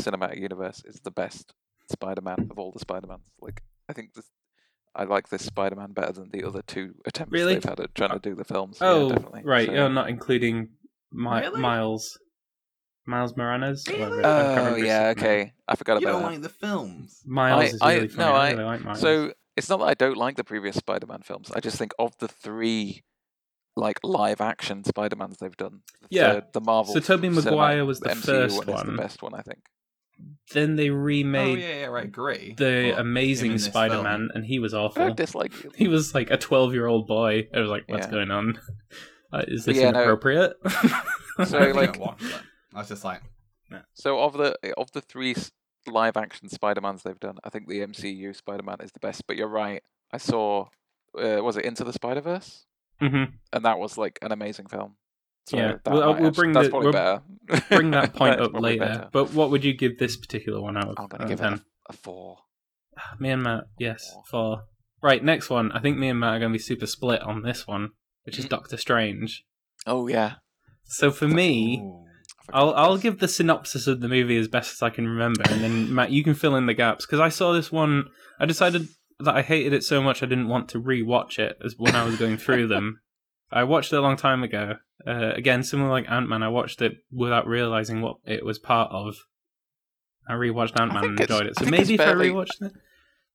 Cinematic 0.00 0.38
Universe 0.40 0.82
is 0.84 1.00
the 1.00 1.10
best 1.10 1.52
Spider 1.90 2.20
Man 2.22 2.46
of 2.50 2.58
all 2.58 2.70
the 2.72 2.78
Spider 2.78 3.06
Mans. 3.06 3.22
Like 3.40 3.62
I 3.88 3.92
think 3.92 4.14
this. 4.14 4.30
I 4.94 5.04
like 5.04 5.28
this 5.30 5.44
Spider-Man 5.44 5.92
better 5.92 6.12
than 6.12 6.30
the 6.30 6.44
other 6.44 6.62
two 6.66 6.94
attempts 7.06 7.32
Really? 7.32 7.54
they've 7.54 7.64
had 7.64 7.80
at 7.80 7.94
trying 7.94 8.10
to 8.10 8.18
do 8.18 8.34
the 8.34 8.44
films. 8.44 8.78
oh, 8.80 9.08
yeah, 9.08 9.14
definitely. 9.14 9.42
right. 9.44 9.66
So- 9.66 9.72
You're 9.74 9.88
not 9.88 10.08
including 10.10 10.68
Mi- 11.12 11.40
Really? 11.40 11.60
Miles. 11.60 12.18
Miles 13.06 13.36
Morales. 13.36 13.84
Really? 13.88 14.22
Oh 14.24 14.76
yeah, 14.76 15.00
name. 15.04 15.10
okay. 15.18 15.52
I 15.66 15.74
forgot 15.76 16.00
You 16.00 16.06
about 16.08 16.08
You 16.08 16.12
don't 16.12 16.22
that. 16.22 16.30
like 16.34 16.42
the 16.42 16.48
films? 16.48 17.20
Miles 17.26 17.60
I- 17.60 17.64
is 17.64 17.78
I- 17.82 17.94
really 17.94 18.08
funny. 18.08 18.28
no, 18.30 18.36
I, 18.36 18.46
I- 18.46 18.50
really 18.52 18.64
like 18.64 18.84
Miles. 18.84 19.00
So 19.00 19.32
it's 19.56 19.68
not 19.68 19.78
that 19.80 19.86
I 19.86 19.94
don't 19.94 20.16
like 20.16 20.36
the 20.36 20.44
previous 20.44 20.76
Spider-Man 20.76 21.22
films. 21.22 21.50
I 21.50 21.60
just 21.60 21.76
think 21.78 21.92
of 21.98 22.16
the 22.18 22.28
three 22.28 23.02
like 23.74 23.98
live 24.04 24.40
action 24.42 24.84
Spider 24.84 25.16
Mans 25.16 25.38
they've 25.38 25.56
done. 25.56 25.80
The 26.02 26.08
Yeah. 26.10 26.32
third- 26.34 26.52
the 26.52 26.60
Marvel. 26.60 26.92
So 26.94 27.00
Tobey 27.00 27.30
Maguire 27.30 27.84
was 27.86 28.00
the 28.00 28.10
MCU 28.10 28.22
first 28.24 28.56
one. 28.58 28.68
Is 28.68 28.74
one. 28.74 28.86
the 28.86 29.02
best 29.02 29.22
one, 29.22 29.34
I 29.34 29.40
think. 29.40 29.60
Then 30.52 30.76
they 30.76 30.90
remade. 30.90 31.40
oh 31.40 31.44
remade 31.50 31.64
yeah, 31.64 31.80
yeah, 31.80 31.86
right, 31.86 32.04
agree. 32.04 32.54
the 32.58 32.64
But 32.64 32.68
him 32.68 32.88
in 32.94 32.98
Amazing 33.00 33.58
Spider-Man, 33.58 34.18
film- 34.18 34.30
and 34.34 34.44
he 34.44 34.58
was 34.58 34.74
I 34.74 34.78
awful. 34.80 35.06
don't 35.06 35.16
dislike 35.16 35.64
you. 35.64 35.70
He 35.74 35.88
was 35.88 36.14
like 36.14 36.30
a 36.30 36.36
twelve-year-old 36.36 37.06
boy. 37.06 37.48
I 37.54 37.60
was 37.60 37.70
like, 37.70 37.84
"What's 37.86 38.06
Yeah. 38.06 38.10
going 38.12 38.30
on? 38.30 38.58
Uh, 39.34 39.44
is 39.48 39.64
this 39.64 39.78
Yeah, 39.78 39.90
no. 39.92 40.00
inappropriate?" 40.00 40.52
So, 41.46 41.58
like- 41.58 41.92
didn't 41.92 41.98
watch 42.00 42.20
that. 42.20 42.42
I 42.74 42.78
was 42.80 42.88
just 42.88 43.02
like, 43.04 43.22
So 43.94 44.20
of 44.20 44.34
the 44.34 44.54
of 44.76 44.92
the 44.92 45.00
three 45.00 45.34
live 45.86 46.16
action 46.18 46.48
Spider 46.50 46.82
Mans 46.82 47.02
they've 47.02 47.18
done, 47.18 47.38
I 47.42 47.48
think 47.48 47.66
the 47.66 47.80
MCU 47.80 48.36
Spider 48.36 48.62
Man 48.62 48.76
is 48.82 48.92
the 48.92 49.00
best. 49.00 49.26
But 49.26 49.36
you're 49.36 49.48
right. 49.48 49.82
I 50.12 50.18
saw, 50.18 50.66
uh, 51.18 51.42
was 51.42 51.56
it 51.56 51.64
Into 51.64 51.82
the 51.84 51.92
Spider 51.94 52.20
Verse, 52.20 52.66
hmm 53.00 53.24
and 53.54 53.64
that 53.64 53.78
was 53.78 53.96
like 53.96 54.18
an 54.20 54.32
amazing 54.32 54.66
film. 54.66 54.96
So 55.46 55.56
Yeah. 55.56 55.74
Well, 55.86 56.02
uh, 56.02 56.20
we'll 56.20 56.30
bring 56.30 56.52
that's 56.52 56.68
the- 56.68 56.76
we'll 56.76 56.92
better. 56.92 57.22
Bring 57.68 57.90
that 57.90 58.14
point 58.16 58.40
up 58.40 58.52
later. 58.54 58.84
better. 58.84 59.08
But 59.12 59.32
what 59.32 59.50
would 59.50 59.64
you 59.64 59.74
give 59.74 59.98
this 59.98 60.16
particular 60.16 60.60
one 60.60 60.76
out 60.76 60.88
of, 60.88 60.94
I'm 60.98 61.06
gonna 61.08 61.24
out 61.24 61.30
of 61.32 61.38
give 61.38 61.40
it 61.40 61.52
a, 61.52 61.62
a 61.90 61.92
four. 61.92 62.38
Me 63.18 63.30
and 63.30 63.42
Matt, 63.42 63.64
yes, 63.78 64.04
Four. 64.12 64.22
four. 64.30 64.62
Right, 65.02 65.24
next 65.24 65.50
one. 65.50 65.72
I 65.72 65.80
think 65.80 65.98
me 65.98 66.08
and 66.08 66.20
Matt 66.20 66.34
are 66.34 66.38
going 66.38 66.52
to 66.52 66.56
be 66.56 66.62
super 66.62 66.86
split 66.86 67.22
on 67.22 67.42
this 67.42 67.66
one, 67.66 67.88
which 68.24 68.38
is 68.38 68.44
Mhm. 68.46 68.50
Doctor 68.50 68.76
Strange. 68.76 69.44
Oh 69.86 70.06
yeah. 70.06 70.34
So 70.84 71.10
for 71.10 71.26
me, 71.26 71.80
ooh. 71.82 72.04
I'll 72.52 72.72
I'll 72.74 72.98
give 72.98 73.18
the 73.18 73.26
synopsis 73.28 73.86
of 73.86 74.00
the 74.00 74.08
movie 74.08 74.36
as 74.36 74.46
best 74.46 74.72
as 74.74 74.82
I 74.82 74.90
can 74.90 75.08
remember, 75.08 75.42
and 75.50 75.62
then 75.62 75.92
Matt, 75.94 76.10
you 76.12 76.22
can 76.22 76.34
fill 76.34 76.54
in 76.54 76.66
the 76.66 76.74
gaps 76.74 77.04
because 77.06 77.18
I 77.20 77.30
saw 77.30 77.52
this 77.52 77.72
one. 77.72 78.04
I 78.38 78.46
decided 78.46 78.86
that 79.20 79.34
I 79.34 79.42
hated 79.42 79.72
it 79.72 79.82
so 79.84 80.00
much 80.02 80.22
I 80.22 80.26
didn't 80.26 80.48
want 80.48 80.68
to 80.70 80.78
re-watch 80.78 81.38
it 81.38 81.56
as 81.64 81.74
when 81.78 81.96
I 81.96 82.04
was 82.04 82.16
going 82.16 82.36
through 82.36 82.68
them. 82.68 83.00
I 83.52 83.64
watched 83.64 83.92
it 83.92 83.96
a 83.96 84.00
long 84.00 84.16
time 84.16 84.42
ago. 84.42 84.76
Uh, 85.06 85.32
again, 85.34 85.62
similar 85.62 85.90
like 85.90 86.10
Ant 86.10 86.28
Man, 86.28 86.42
I 86.42 86.48
watched 86.48 86.80
it 86.80 86.92
without 87.10 87.46
realizing 87.46 88.00
what 88.00 88.16
it 88.24 88.44
was 88.44 88.58
part 88.58 88.90
of. 88.92 89.16
I 90.28 90.32
rewatched 90.34 90.78
Ant 90.80 90.92
Man 90.94 91.04
and 91.04 91.20
enjoyed 91.20 91.46
it. 91.46 91.58
So 91.58 91.66
maybe 91.66 91.94
if 91.94 92.00
I 92.00 92.04
fairly- 92.04 92.30
rewatched 92.30 92.62
it, 92.62 92.72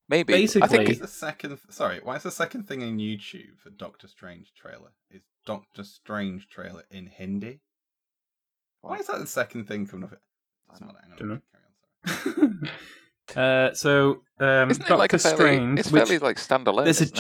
maybe. 0.07 0.33
I 0.33 0.37
basically- 0.37 0.67
think 0.69 0.87
What's 0.87 0.99
the 0.99 1.07
second? 1.07 1.59
Sorry, 1.69 1.99
why 2.01 2.15
is 2.15 2.23
the 2.23 2.31
second 2.31 2.67
thing 2.67 2.81
in 2.81 2.97
YouTube 2.97 3.59
for 3.61 3.69
Doctor 3.69 4.07
Strange 4.07 4.53
trailer? 4.55 4.91
Is 5.11 5.21
Doctor 5.45 5.83
Strange 5.83 6.47
trailer 6.47 6.83
in 6.89 7.07
Hindi? 7.07 7.59
Why 8.81 8.97
is 8.97 9.07
that 9.07 9.19
the 9.19 9.27
second 9.27 9.65
thing 9.67 9.85
coming 9.87 10.05
up? 10.05 10.19
Doesn't 10.71 10.87
matter, 10.87 10.99
hang 11.03 11.11
on, 11.11 11.17
Dunno. 11.17 11.41
carry 11.51 12.43
on, 12.45 12.69
sorry. 13.35 13.35
uh, 13.69 13.73
so 13.73 14.21
um, 14.39 14.71
isn't 14.71 14.83
it 14.83 14.87
Doctor 14.87 14.95
like 14.97 15.13
a 15.13 15.19
fairly, 15.19 15.35
Strange. 15.37 15.79
It's 15.79 15.91
which- 15.91 16.03
fairly 16.07 16.19
like 16.19 16.37
standalone. 16.37 16.85
There's 16.85 17.01
a 17.01 17.03
isn't 17.03 17.15
it? 17.17 17.19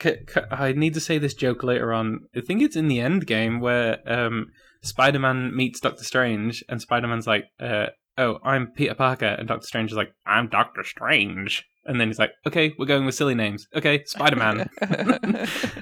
C- 0.00 0.16
c- 0.28 0.40
I 0.50 0.72
need 0.72 0.94
to 0.94 1.00
say 1.00 1.18
this 1.18 1.34
joke 1.34 1.62
later 1.62 1.92
on. 1.92 2.20
I 2.34 2.40
think 2.40 2.62
it's 2.62 2.76
in 2.76 2.88
the 2.88 3.00
end 3.00 3.26
game 3.26 3.60
where 3.60 3.98
um, 4.06 4.46
Spider 4.82 5.18
Man 5.18 5.54
meets 5.54 5.80
Doctor 5.80 6.04
Strange, 6.04 6.64
and 6.68 6.80
Spider 6.80 7.06
Man's 7.06 7.26
like, 7.26 7.44
uh, 7.60 7.86
"Oh, 8.18 8.38
I'm 8.44 8.68
Peter 8.68 8.94
Parker," 8.94 9.26
and 9.26 9.48
Doctor 9.48 9.66
Strange 9.66 9.92
is 9.92 9.96
like, 9.96 10.12
"I'm 10.26 10.48
Doctor 10.48 10.84
Strange," 10.84 11.64
and 11.84 12.00
then 12.00 12.08
he's 12.08 12.18
like, 12.18 12.32
"Okay, 12.46 12.74
we're 12.78 12.86
going 12.86 13.06
with 13.06 13.14
silly 13.14 13.34
names. 13.34 13.66
Okay, 13.74 14.04
Spider 14.04 14.36
Man." 14.36 14.68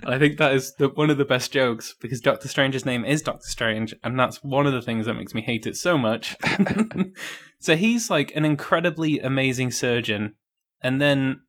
I 0.04 0.18
think 0.18 0.38
that 0.38 0.52
is 0.54 0.74
the, 0.78 0.88
one 0.88 1.10
of 1.10 1.18
the 1.18 1.24
best 1.24 1.52
jokes 1.52 1.94
because 2.00 2.20
Doctor 2.20 2.48
Strange's 2.48 2.86
name 2.86 3.04
is 3.04 3.22
Doctor 3.22 3.48
Strange, 3.48 3.94
and 4.04 4.18
that's 4.18 4.44
one 4.44 4.66
of 4.66 4.72
the 4.72 4.82
things 4.82 5.06
that 5.06 5.14
makes 5.14 5.34
me 5.34 5.42
hate 5.42 5.66
it 5.66 5.76
so 5.76 5.96
much. 5.96 6.36
so 7.60 7.76
he's 7.76 8.10
like 8.10 8.30
an 8.36 8.44
incredibly 8.44 9.20
amazing 9.20 9.70
surgeon, 9.70 10.34
and 10.82 11.00
then 11.00 11.40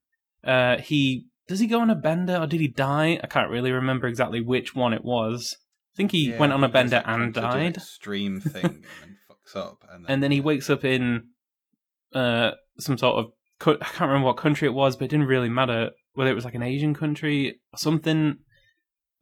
uh, 0.43 0.77
he 0.77 1.27
does 1.47 1.59
he 1.59 1.67
go 1.67 1.79
on 1.81 1.89
a 1.89 1.95
bender 1.95 2.37
or 2.37 2.47
did 2.47 2.59
he 2.61 2.67
die? 2.67 3.19
I 3.23 3.27
can't 3.27 3.49
really 3.49 3.71
remember 3.71 4.07
exactly 4.07 4.41
which 4.41 4.75
one 4.75 4.93
it 4.93 5.03
was. 5.03 5.57
I 5.93 5.97
think 5.97 6.11
he 6.11 6.29
Yeah, 6.31 6.39
went 6.39 6.53
on 6.53 6.63
a 6.63 6.69
bender 6.69 6.97
like, 6.97 7.07
and 7.07 7.33
died, 7.33 7.77
Extreme 7.77 8.39
thing 8.53 8.65
and 8.65 8.83
then 9.01 9.17
fucks 9.29 9.55
up, 9.55 9.83
and 9.91 10.05
then, 10.05 10.11
and 10.11 10.23
then 10.23 10.31
he 10.31 10.41
wakes 10.41 10.69
up 10.69 10.83
in 10.83 11.27
uh, 12.13 12.51
some 12.79 12.97
sort 12.97 13.17
of 13.19 13.31
co- 13.59 13.77
I 13.81 13.85
can't 13.85 14.09
remember 14.09 14.27
what 14.27 14.37
country 14.37 14.67
it 14.67 14.73
was, 14.73 14.95
but 14.95 15.05
it 15.05 15.11
didn't 15.11 15.27
really 15.27 15.49
matter 15.49 15.91
whether 16.13 16.29
it 16.31 16.35
was 16.35 16.45
like 16.45 16.55
an 16.55 16.63
Asian 16.63 16.93
country 16.93 17.59
or 17.73 17.77
something. 17.77 18.37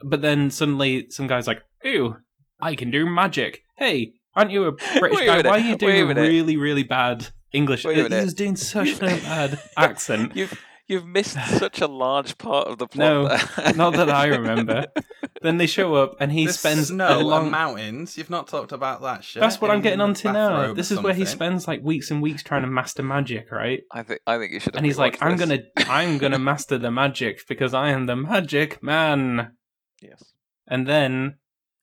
But 0.04 0.22
then 0.22 0.50
suddenly, 0.50 1.08
some 1.10 1.28
guy's 1.28 1.48
like, 1.48 1.62
"Ew, 1.84 2.18
I 2.60 2.76
can 2.76 2.90
do 2.92 3.06
magic. 3.06 3.64
Hey, 3.78 4.14
aren't 4.36 4.52
you 4.52 4.66
a 4.66 4.72
British 5.00 5.20
guy? 5.20 5.38
minute, 5.38 5.46
Why 5.46 5.58
are 5.58 5.60
you 5.60 5.76
doing 5.76 6.10
a 6.12 6.16
really, 6.16 6.58
really 6.58 6.84
bad 6.84 7.28
English?" 7.52 7.84
He 7.84 8.02
was 8.02 8.34
doing 8.34 8.56
such 8.56 8.98
a 8.98 9.00
bad 9.00 9.60
accent. 9.78 10.36
You've 10.36 10.60
you've 10.88 11.06
missed 11.06 11.38
such 11.58 11.82
a 11.82 11.88
large 11.88 12.38
part 12.38 12.68
of 12.68 12.78
the 12.78 12.88
plot. 12.88 12.98
No, 13.00 13.28
there. 13.28 13.74
not 13.76 13.94
that 13.94 14.10
I 14.10 14.28
remember. 14.28 14.86
Then 15.44 15.58
they 15.58 15.66
show 15.66 15.96
up, 15.96 16.18
and 16.20 16.32
he 16.32 16.46
There's 16.46 16.60
spends 16.60 16.88
snow 16.90 17.20
a 17.20 17.24
long. 17.24 17.44
and 17.44 17.52
mountains. 17.52 18.16
You've 18.16 18.30
not 18.30 18.48
talked 18.48 18.72
about 18.72 19.02
that 19.02 19.24
shit. 19.24 19.40
That's 19.42 19.60
what 19.60 19.72
I'm 19.72 19.82
getting 19.82 20.00
onto 20.02 20.32
now. 20.32 20.72
This 20.74 20.92
or 20.92 20.96
is 20.96 21.00
where 21.02 21.16
he 21.16 21.26
spends 21.26 21.68
like 21.68 21.82
weeks 21.82 22.12
and 22.12 22.22
weeks 22.22 22.44
trying 22.44 22.62
to 22.62 22.68
master 22.68 23.02
magic, 23.02 23.52
right? 23.52 23.82
I 23.92 24.04
think 24.04 24.22
I 24.28 24.38
think 24.38 24.52
you 24.54 24.60
should. 24.60 24.76
and 24.76 24.86
he's 24.86 25.00
like, 25.00 25.18
"I'm 25.20 25.38
this." 25.38 25.48
gonna, 25.50 25.62
I'm 25.90 26.18
gonna 26.20 26.38
master 26.38 26.78
the 26.78 26.92
magic 26.92 27.48
because 27.48 27.74
I 27.74 27.90
am 27.90 28.06
the 28.06 28.16
magic 28.16 28.84
man." 28.84 29.54
Yes, 30.00 30.24
And 30.68 30.86
then 30.88 31.38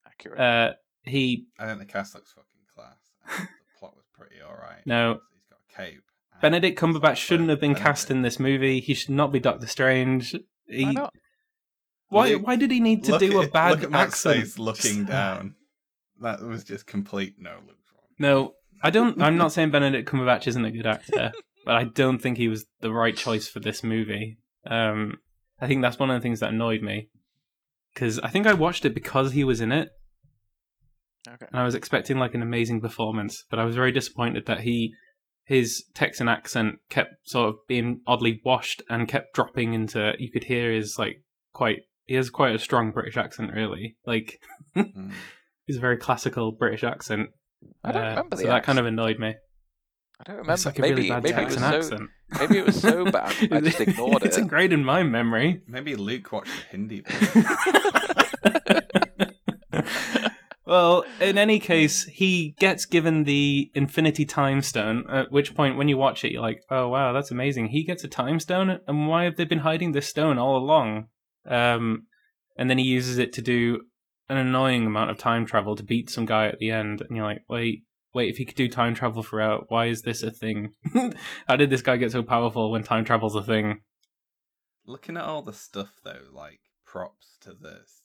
accurate. 0.06 0.38
uh, 0.38 0.72
he, 1.02 1.46
I 1.58 1.66
think 1.66 1.80
the 1.80 1.84
cast 1.86 2.14
looks 2.14 2.32
fucking 2.32 2.46
class. 2.72 2.96
the 3.40 3.48
plot 3.80 3.96
was 3.96 4.04
pretty 4.16 4.36
alright. 4.40 4.86
No. 4.86 5.18
he's 5.34 5.46
got 5.50 5.58
a 5.68 5.90
cape. 5.90 6.02
And 6.42 6.52
Benedict 6.52 6.78
Cumberbatch 6.78 7.16
shouldn't 7.16 7.48
have 7.48 7.60
been 7.60 7.72
Benedict. 7.72 7.86
cast 7.86 8.10
in 8.10 8.22
this 8.22 8.38
movie. 8.38 8.80
He 8.80 8.94
should 8.94 9.10
not 9.10 9.32
be 9.32 9.40
Doctor 9.40 9.66
Strange. 9.66 10.34
He, 10.66 10.84
Why 10.84 10.92
not? 10.92 11.14
why? 12.08 12.28
Luke, 12.28 12.46
Why 12.46 12.56
did 12.56 12.70
he 12.70 12.80
need 12.80 13.04
to 13.04 13.12
Look 13.12 13.20
do 13.20 13.40
a 13.42 13.48
bad 13.48 13.70
look 13.72 13.82
at 13.84 13.90
Matt's 13.90 14.14
accent? 14.26 14.40
face 14.40 14.58
looking 14.58 15.04
down. 15.04 15.54
That 16.20 16.40
was 16.42 16.64
just 16.64 16.86
complete 16.86 17.34
no. 17.38 17.52
Luke's 17.66 17.90
wrong. 17.94 18.02
No, 18.18 18.52
I 18.82 18.90
don't. 18.90 19.20
I'm 19.22 19.36
not 19.36 19.52
saying 19.52 19.70
Benedict 19.70 20.08
Cumberbatch 20.08 20.46
isn't 20.46 20.64
a 20.64 20.70
good 20.70 20.86
actor, 20.86 21.32
but 21.64 21.74
I 21.76 21.84
don't 21.84 22.18
think 22.20 22.38
he 22.38 22.48
was 22.48 22.66
the 22.80 22.92
right 22.92 23.16
choice 23.16 23.48
for 23.48 23.60
this 23.60 23.84
movie. 23.84 24.38
Um, 24.66 25.18
I 25.60 25.66
think 25.66 25.82
that's 25.82 25.98
one 25.98 26.10
of 26.10 26.14
the 26.20 26.22
things 26.22 26.40
that 26.40 26.50
annoyed 26.52 26.82
me 26.82 27.08
because 27.94 28.18
I 28.20 28.28
think 28.28 28.46
I 28.46 28.54
watched 28.54 28.84
it 28.84 28.94
because 28.94 29.32
he 29.32 29.44
was 29.44 29.60
in 29.60 29.72
it, 29.72 29.88
Okay. 31.28 31.46
and 31.50 31.60
I 31.60 31.64
was 31.64 31.74
expecting 31.74 32.18
like 32.18 32.34
an 32.34 32.42
amazing 32.42 32.80
performance, 32.80 33.44
but 33.50 33.58
I 33.58 33.64
was 33.64 33.74
very 33.74 33.92
disappointed 33.92 34.46
that 34.46 34.60
he 34.60 34.92
his 35.48 35.84
Texan 35.94 36.28
accent 36.28 36.74
kept 36.90 37.14
sort 37.28 37.48
of 37.48 37.54
being 37.66 38.02
oddly 38.06 38.40
washed 38.44 38.82
and 38.90 39.08
kept 39.08 39.34
dropping 39.34 39.72
into. 39.72 40.12
You 40.18 40.30
could 40.30 40.44
hear 40.44 40.70
his 40.72 40.98
like 40.98 41.22
quite. 41.52 41.78
He 42.04 42.14
has 42.14 42.28
quite 42.30 42.54
a 42.54 42.58
strong 42.58 42.90
British 42.92 43.16
accent, 43.16 43.52
really. 43.54 43.96
Like 44.06 44.40
Mm. 44.76 45.12
he's 45.66 45.78
a 45.78 45.80
very 45.80 45.96
classical 45.96 46.52
British 46.52 46.84
accent. 46.84 47.30
I 47.82 47.92
don't 47.92 48.04
Uh, 48.04 48.08
remember 48.10 48.36
the 48.36 48.42
so 48.42 48.48
that 48.48 48.62
kind 48.64 48.78
of 48.78 48.84
annoyed 48.86 49.18
me. 49.18 49.34
I 50.20 50.24
don't 50.24 50.36
remember. 50.36 50.52
It's 50.52 50.66
like 50.66 50.78
a 50.78 50.82
maybe 50.82 50.94
really 50.94 51.08
bad 51.08 51.22
maybe 51.22 51.40
it 51.40 51.44
was 51.46 51.56
Texan 51.56 51.72
so 51.72 51.78
accent. 51.78 52.10
maybe 52.40 52.58
it 52.58 52.66
was 52.66 52.80
so 52.80 53.04
bad 53.10 53.34
I 53.52 53.60
just 53.60 53.80
ignored 53.80 54.22
it. 54.22 54.26
it's 54.26 54.36
it. 54.36 54.42
ingrained 54.42 54.72
in 54.74 54.84
my 54.84 55.02
memory. 55.02 55.62
Maybe 55.66 55.96
Luke 55.96 56.30
watched 56.32 56.50
the 56.50 56.76
Hindi 56.76 57.00
version. 57.00 57.44
Well, 60.68 61.06
in 61.18 61.38
any 61.38 61.58
case, 61.58 62.04
he 62.04 62.54
gets 62.58 62.84
given 62.84 63.24
the 63.24 63.70
Infinity 63.74 64.26
Time 64.26 64.60
Stone. 64.60 65.06
At 65.10 65.32
which 65.32 65.54
point, 65.54 65.78
when 65.78 65.88
you 65.88 65.96
watch 65.96 66.24
it, 66.24 66.32
you're 66.32 66.42
like, 66.42 66.62
"Oh 66.70 66.88
wow, 66.88 67.14
that's 67.14 67.30
amazing!" 67.30 67.68
He 67.68 67.84
gets 67.84 68.04
a 68.04 68.08
time 68.08 68.38
stone, 68.38 68.78
and 68.86 69.08
why 69.08 69.24
have 69.24 69.36
they 69.36 69.46
been 69.46 69.60
hiding 69.60 69.92
this 69.92 70.06
stone 70.06 70.36
all 70.36 70.58
along? 70.58 71.06
Um, 71.46 72.06
and 72.58 72.68
then 72.68 72.76
he 72.76 72.84
uses 72.84 73.16
it 73.16 73.32
to 73.32 73.42
do 73.42 73.80
an 74.28 74.36
annoying 74.36 74.84
amount 74.84 75.10
of 75.10 75.16
time 75.16 75.46
travel 75.46 75.74
to 75.74 75.82
beat 75.82 76.10
some 76.10 76.26
guy 76.26 76.48
at 76.48 76.58
the 76.58 76.70
end, 76.70 77.00
and 77.00 77.16
you're 77.16 77.24
like, 77.24 77.44
"Wait, 77.48 77.84
wait! 78.12 78.28
If 78.28 78.36
he 78.36 78.44
could 78.44 78.56
do 78.56 78.68
time 78.68 78.94
travel 78.94 79.22
throughout, 79.22 79.70
why 79.70 79.86
is 79.86 80.02
this 80.02 80.22
a 80.22 80.30
thing? 80.30 80.74
How 81.48 81.56
did 81.56 81.70
this 81.70 81.80
guy 81.80 81.96
get 81.96 82.12
so 82.12 82.22
powerful 82.22 82.70
when 82.70 82.82
time 82.82 83.06
travel's 83.06 83.36
a 83.36 83.42
thing?" 83.42 83.80
Looking 84.84 85.16
at 85.16 85.24
all 85.24 85.40
the 85.40 85.54
stuff 85.54 85.92
though, 86.04 86.26
like 86.30 86.60
props 86.84 87.38
to 87.40 87.54
this, 87.54 88.02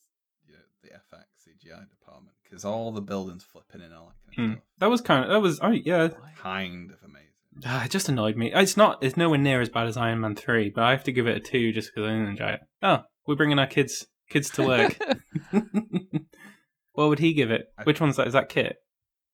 Uh, 0.54 0.58
the 0.82 0.90
FX 0.90 1.24
CGI 1.48 1.90
department, 1.90 2.36
because 2.44 2.66
all 2.66 2.92
the 2.92 3.02
buildings 3.02 3.44
flipping 3.44 3.82
and 3.82 3.94
all 3.94 4.08
that 4.08 4.36
kind 4.36 4.46
of 4.46 4.56
hmm. 4.56 4.60
stuff. 4.60 4.64
That 4.80 4.90
was 4.90 5.02
kind 5.02 5.24
of 5.24 5.30
that 5.30 5.42
was 5.42 5.60
oh 5.62 5.72
yeah. 5.72 6.10
Kind 6.38 6.92
of 6.92 6.98
amazing. 7.04 7.30
Ah, 7.66 7.86
it 7.86 7.92
just 7.92 8.10
annoyed 8.10 8.36
me. 8.36 8.52
It's 8.54 8.78
not. 8.78 9.04
It's 9.04 9.18
nowhere 9.18 9.38
near 9.38 9.62
as 9.62 9.70
bad 9.70 9.88
as 9.88 9.98
Iron 9.98 10.22
Man 10.22 10.36
three, 10.36 10.70
but 10.70 10.84
I 10.84 10.92
have 10.92 11.04
to 11.06 11.12
give 11.12 11.28
it 11.28 11.38
a 11.38 11.40
two 11.40 11.72
just 11.72 11.94
because 11.94 12.10
I 12.10 12.14
didn't 12.14 12.30
enjoy 12.30 12.50
it. 12.50 12.62
Oh, 12.82 13.04
we're 13.28 13.36
bringing 13.36 13.60
our 13.60 13.68
kids 13.68 14.08
kids 14.30 14.50
to 14.52 14.64
work. 14.66 14.98
what 16.94 17.10
would 17.10 17.20
he 17.20 17.34
give 17.34 17.52
it? 17.52 17.68
I- 17.78 17.84
Which 17.84 18.02
one's 18.02 18.18
that? 18.18 18.28
Is 18.28 18.34
that 18.34 18.50
Kit? 18.50 18.78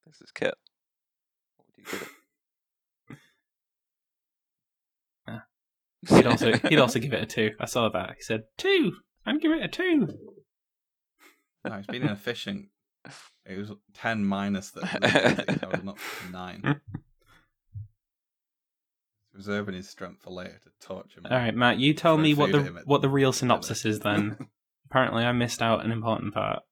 this 0.06 0.20
is 0.20 0.30
Kit. 0.32 0.54
What 1.56 1.66
would 1.66 1.76
you 1.78 1.84
give 1.90 2.02
it? 2.02 2.08
Ah. 5.28 5.44
He'd 6.08 6.26
also 6.26 6.52
he'd 6.68 6.78
also 6.78 6.98
give 6.98 7.12
it 7.12 7.22
a 7.22 7.26
two. 7.26 7.50
I 7.60 7.66
saw 7.66 7.90
that. 7.90 8.14
He 8.16 8.22
said 8.22 8.44
two. 8.56 8.92
I'd 9.26 9.40
give 9.40 9.52
it 9.52 9.62
a 9.62 9.68
two. 9.68 10.08
No, 11.64 11.76
he's 11.76 11.86
been 11.86 12.02
inefficient. 12.02 12.68
It 13.46 13.58
was 13.58 13.72
ten 13.94 14.24
minus 14.24 14.70
the 14.70 14.80
that 14.80 15.70
was 15.72 15.82
not 15.82 15.98
nine. 16.30 16.80
Reserving 19.32 19.74
his 19.74 19.88
strength 19.88 20.22
for 20.22 20.30
later 20.30 20.60
to 20.62 20.86
torture 20.86 21.20
me. 21.20 21.30
All 21.30 21.36
right, 21.36 21.54
Matt. 21.54 21.78
You 21.78 21.94
tell 21.94 22.18
me 22.18 22.34
what 22.34 22.52
the 22.52 22.58
at 22.60 22.86
what 22.86 23.00
the 23.02 23.08
real 23.08 23.32
synopsis 23.32 23.84
is 23.84 24.00
then. 24.00 24.36
Apparently, 24.90 25.24
I 25.24 25.32
missed 25.32 25.62
out 25.62 25.84
an 25.84 25.92
important 25.92 26.34
part. 26.34 26.62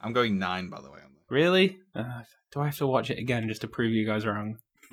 I'm 0.00 0.12
going 0.12 0.38
nine, 0.38 0.68
by 0.68 0.80
the 0.80 0.90
way. 0.90 0.98
Really? 1.30 1.78
Uh, 1.94 2.22
do 2.52 2.60
I 2.60 2.66
have 2.66 2.76
to 2.76 2.86
watch 2.86 3.10
it 3.10 3.18
again 3.18 3.48
just 3.48 3.62
to 3.62 3.68
prove 3.68 3.92
you 3.92 4.06
guys 4.06 4.26
wrong? 4.26 4.58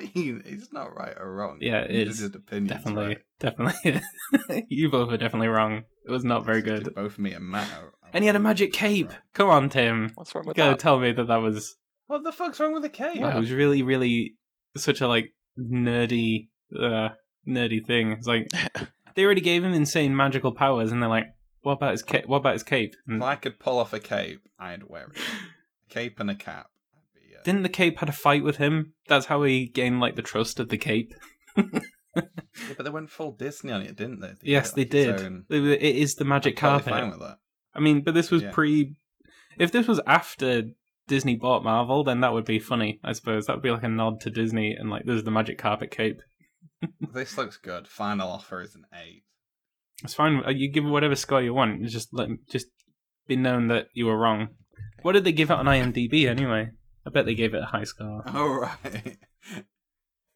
I 0.00 0.10
mean, 0.14 0.42
it's 0.44 0.72
not 0.72 0.96
right 0.96 1.14
or 1.18 1.32
wrong. 1.34 1.58
Yeah, 1.60 1.80
it 1.82 1.90
It's 2.08 2.14
is. 2.16 2.20
just 2.20 2.34
opinions, 2.34 2.70
definitely, 2.70 3.06
right? 3.06 3.18
definitely. 3.38 4.66
you 4.68 4.90
both 4.90 5.12
are 5.12 5.16
definitely 5.16 5.48
wrong. 5.48 5.84
It 6.06 6.10
was 6.10 6.24
not 6.24 6.44
very 6.44 6.62
good. 6.62 6.94
Both 6.94 7.18
me 7.18 7.32
and 7.32 7.44
Matt. 7.48 7.68
Are, 7.72 7.92
And 8.12 8.22
he 8.24 8.26
had 8.26 8.36
a 8.36 8.40
magic 8.40 8.72
cape. 8.72 9.12
Come 9.34 9.48
on, 9.50 9.68
Tim. 9.68 10.10
What's 10.16 10.34
wrong 10.34 10.44
You 10.44 10.48
with 10.48 10.56
gotta 10.56 10.70
that? 10.72 10.78
tell 10.80 10.98
me 10.98 11.12
that 11.12 11.28
that 11.28 11.36
was. 11.36 11.76
What 12.06 12.24
the 12.24 12.32
fuck's 12.32 12.60
wrong 12.60 12.72
with 12.74 12.82
the 12.82 12.88
cape? 12.88 13.16
It 13.22 13.34
was 13.38 13.50
really, 13.52 13.82
really 13.82 14.34
such 14.76 15.00
a 15.00 15.08
like 15.08 15.32
nerdy, 15.58 16.48
uh, 16.78 17.10
nerdy 17.48 17.84
thing. 17.84 18.12
It's 18.12 18.26
like 18.26 18.48
they 19.14 19.24
already 19.24 19.40
gave 19.40 19.64
him 19.64 19.72
insane 19.74 20.14
magical 20.16 20.52
powers, 20.52 20.92
and 20.92 21.00
they're 21.02 21.08
like, 21.08 21.26
"What 21.62 21.72
about 21.74 21.92
his 21.92 22.02
cape? 22.02 22.26
What 22.26 22.38
about 22.38 22.54
his 22.54 22.62
cape?" 22.62 22.94
If 23.08 23.22
I 23.22 23.36
could 23.36 23.58
pull 23.58 23.78
off 23.78 23.92
a 23.92 24.00
cape, 24.00 24.40
I'd 24.58 24.84
wear 24.84 25.04
it. 25.14 25.18
A 25.18 25.88
cape 25.94 26.20
and 26.20 26.30
a 26.30 26.34
cap. 26.34 26.66
Didn't 27.44 27.62
the 27.62 27.68
cape 27.68 27.98
had 27.98 28.08
a 28.08 28.12
fight 28.12 28.42
with 28.42 28.56
him? 28.56 28.94
That's 29.08 29.26
how 29.26 29.42
he 29.42 29.66
gained 29.66 30.00
like 30.00 30.16
the 30.16 30.22
trust 30.22 30.58
of 30.60 30.68
the 30.70 30.78
cape. 30.78 31.12
yeah, 31.56 31.64
but 32.76 32.84
they 32.84 32.90
went 32.90 33.10
full 33.10 33.32
Disney 33.32 33.72
on 33.72 33.82
it, 33.82 33.96
didn't 33.96 34.20
they? 34.20 34.28
They 34.28 34.34
yes, 34.50 34.72
they 34.72 34.82
it 34.82 34.92
like 34.94 34.94
its 34.94 35.22
did. 35.22 35.26
own- 35.26 35.44
It 35.50 35.96
is 35.96 36.14
the 36.14 36.24
magic 36.24 36.62
I'm 36.62 36.70
carpet. 36.70 36.92
fine 36.92 37.10
with 37.10 37.20
that. 37.20 37.38
I 37.74 37.80
mean, 37.80 38.02
but 38.02 38.14
this 38.14 38.30
was 38.30 38.42
Yeah. 38.42 38.50
pre. 38.52 38.96
If 39.58 39.72
this 39.72 39.86
was 39.86 40.00
after 40.06 40.62
Disney 41.06 41.36
bought 41.36 41.64
Marvel, 41.64 42.02
then 42.04 42.20
that 42.20 42.32
would 42.32 42.44
be 42.44 42.58
funny. 42.58 42.98
I 43.04 43.12
suppose 43.12 43.46
that 43.46 43.56
would 43.56 43.62
be 43.62 43.70
like 43.70 43.82
a 43.82 43.88
nod 43.88 44.20
to 44.22 44.30
Disney, 44.30 44.72
and 44.74 44.90
like 44.90 45.04
there's 45.04 45.24
the 45.24 45.30
magic 45.30 45.58
carpet 45.58 45.90
cape. 45.90 46.20
This 47.14 47.38
looks 47.38 47.56
good. 47.56 47.86
Final 47.88 48.28
offer 48.28 48.60
is 48.60 48.74
an 48.74 48.84
eight. 48.94 49.22
It's 50.02 50.14
fine. 50.14 50.42
uh, 50.44 50.50
You 50.50 50.70
give 50.70 50.84
whatever 50.84 51.14
score 51.14 51.40
you 51.42 51.54
want. 51.54 51.84
Just 51.86 52.08
let 52.12 52.28
just 52.50 52.66
be 53.26 53.36
known 53.36 53.68
that 53.68 53.86
you 53.94 54.06
were 54.06 54.18
wrong. 54.18 54.48
What 55.02 55.12
did 55.12 55.24
they 55.24 55.32
give 55.32 55.50
out 55.50 55.60
on 55.60 55.66
IMDb 55.66 56.26
anyway? 56.28 56.70
I 57.06 57.10
bet 57.10 57.26
they 57.26 57.34
gave 57.34 57.54
it 57.54 57.62
a 57.62 57.66
high 57.66 57.84
score. 57.84 58.22
All 58.26 58.32
oh, 58.34 58.60
right. 58.60 59.16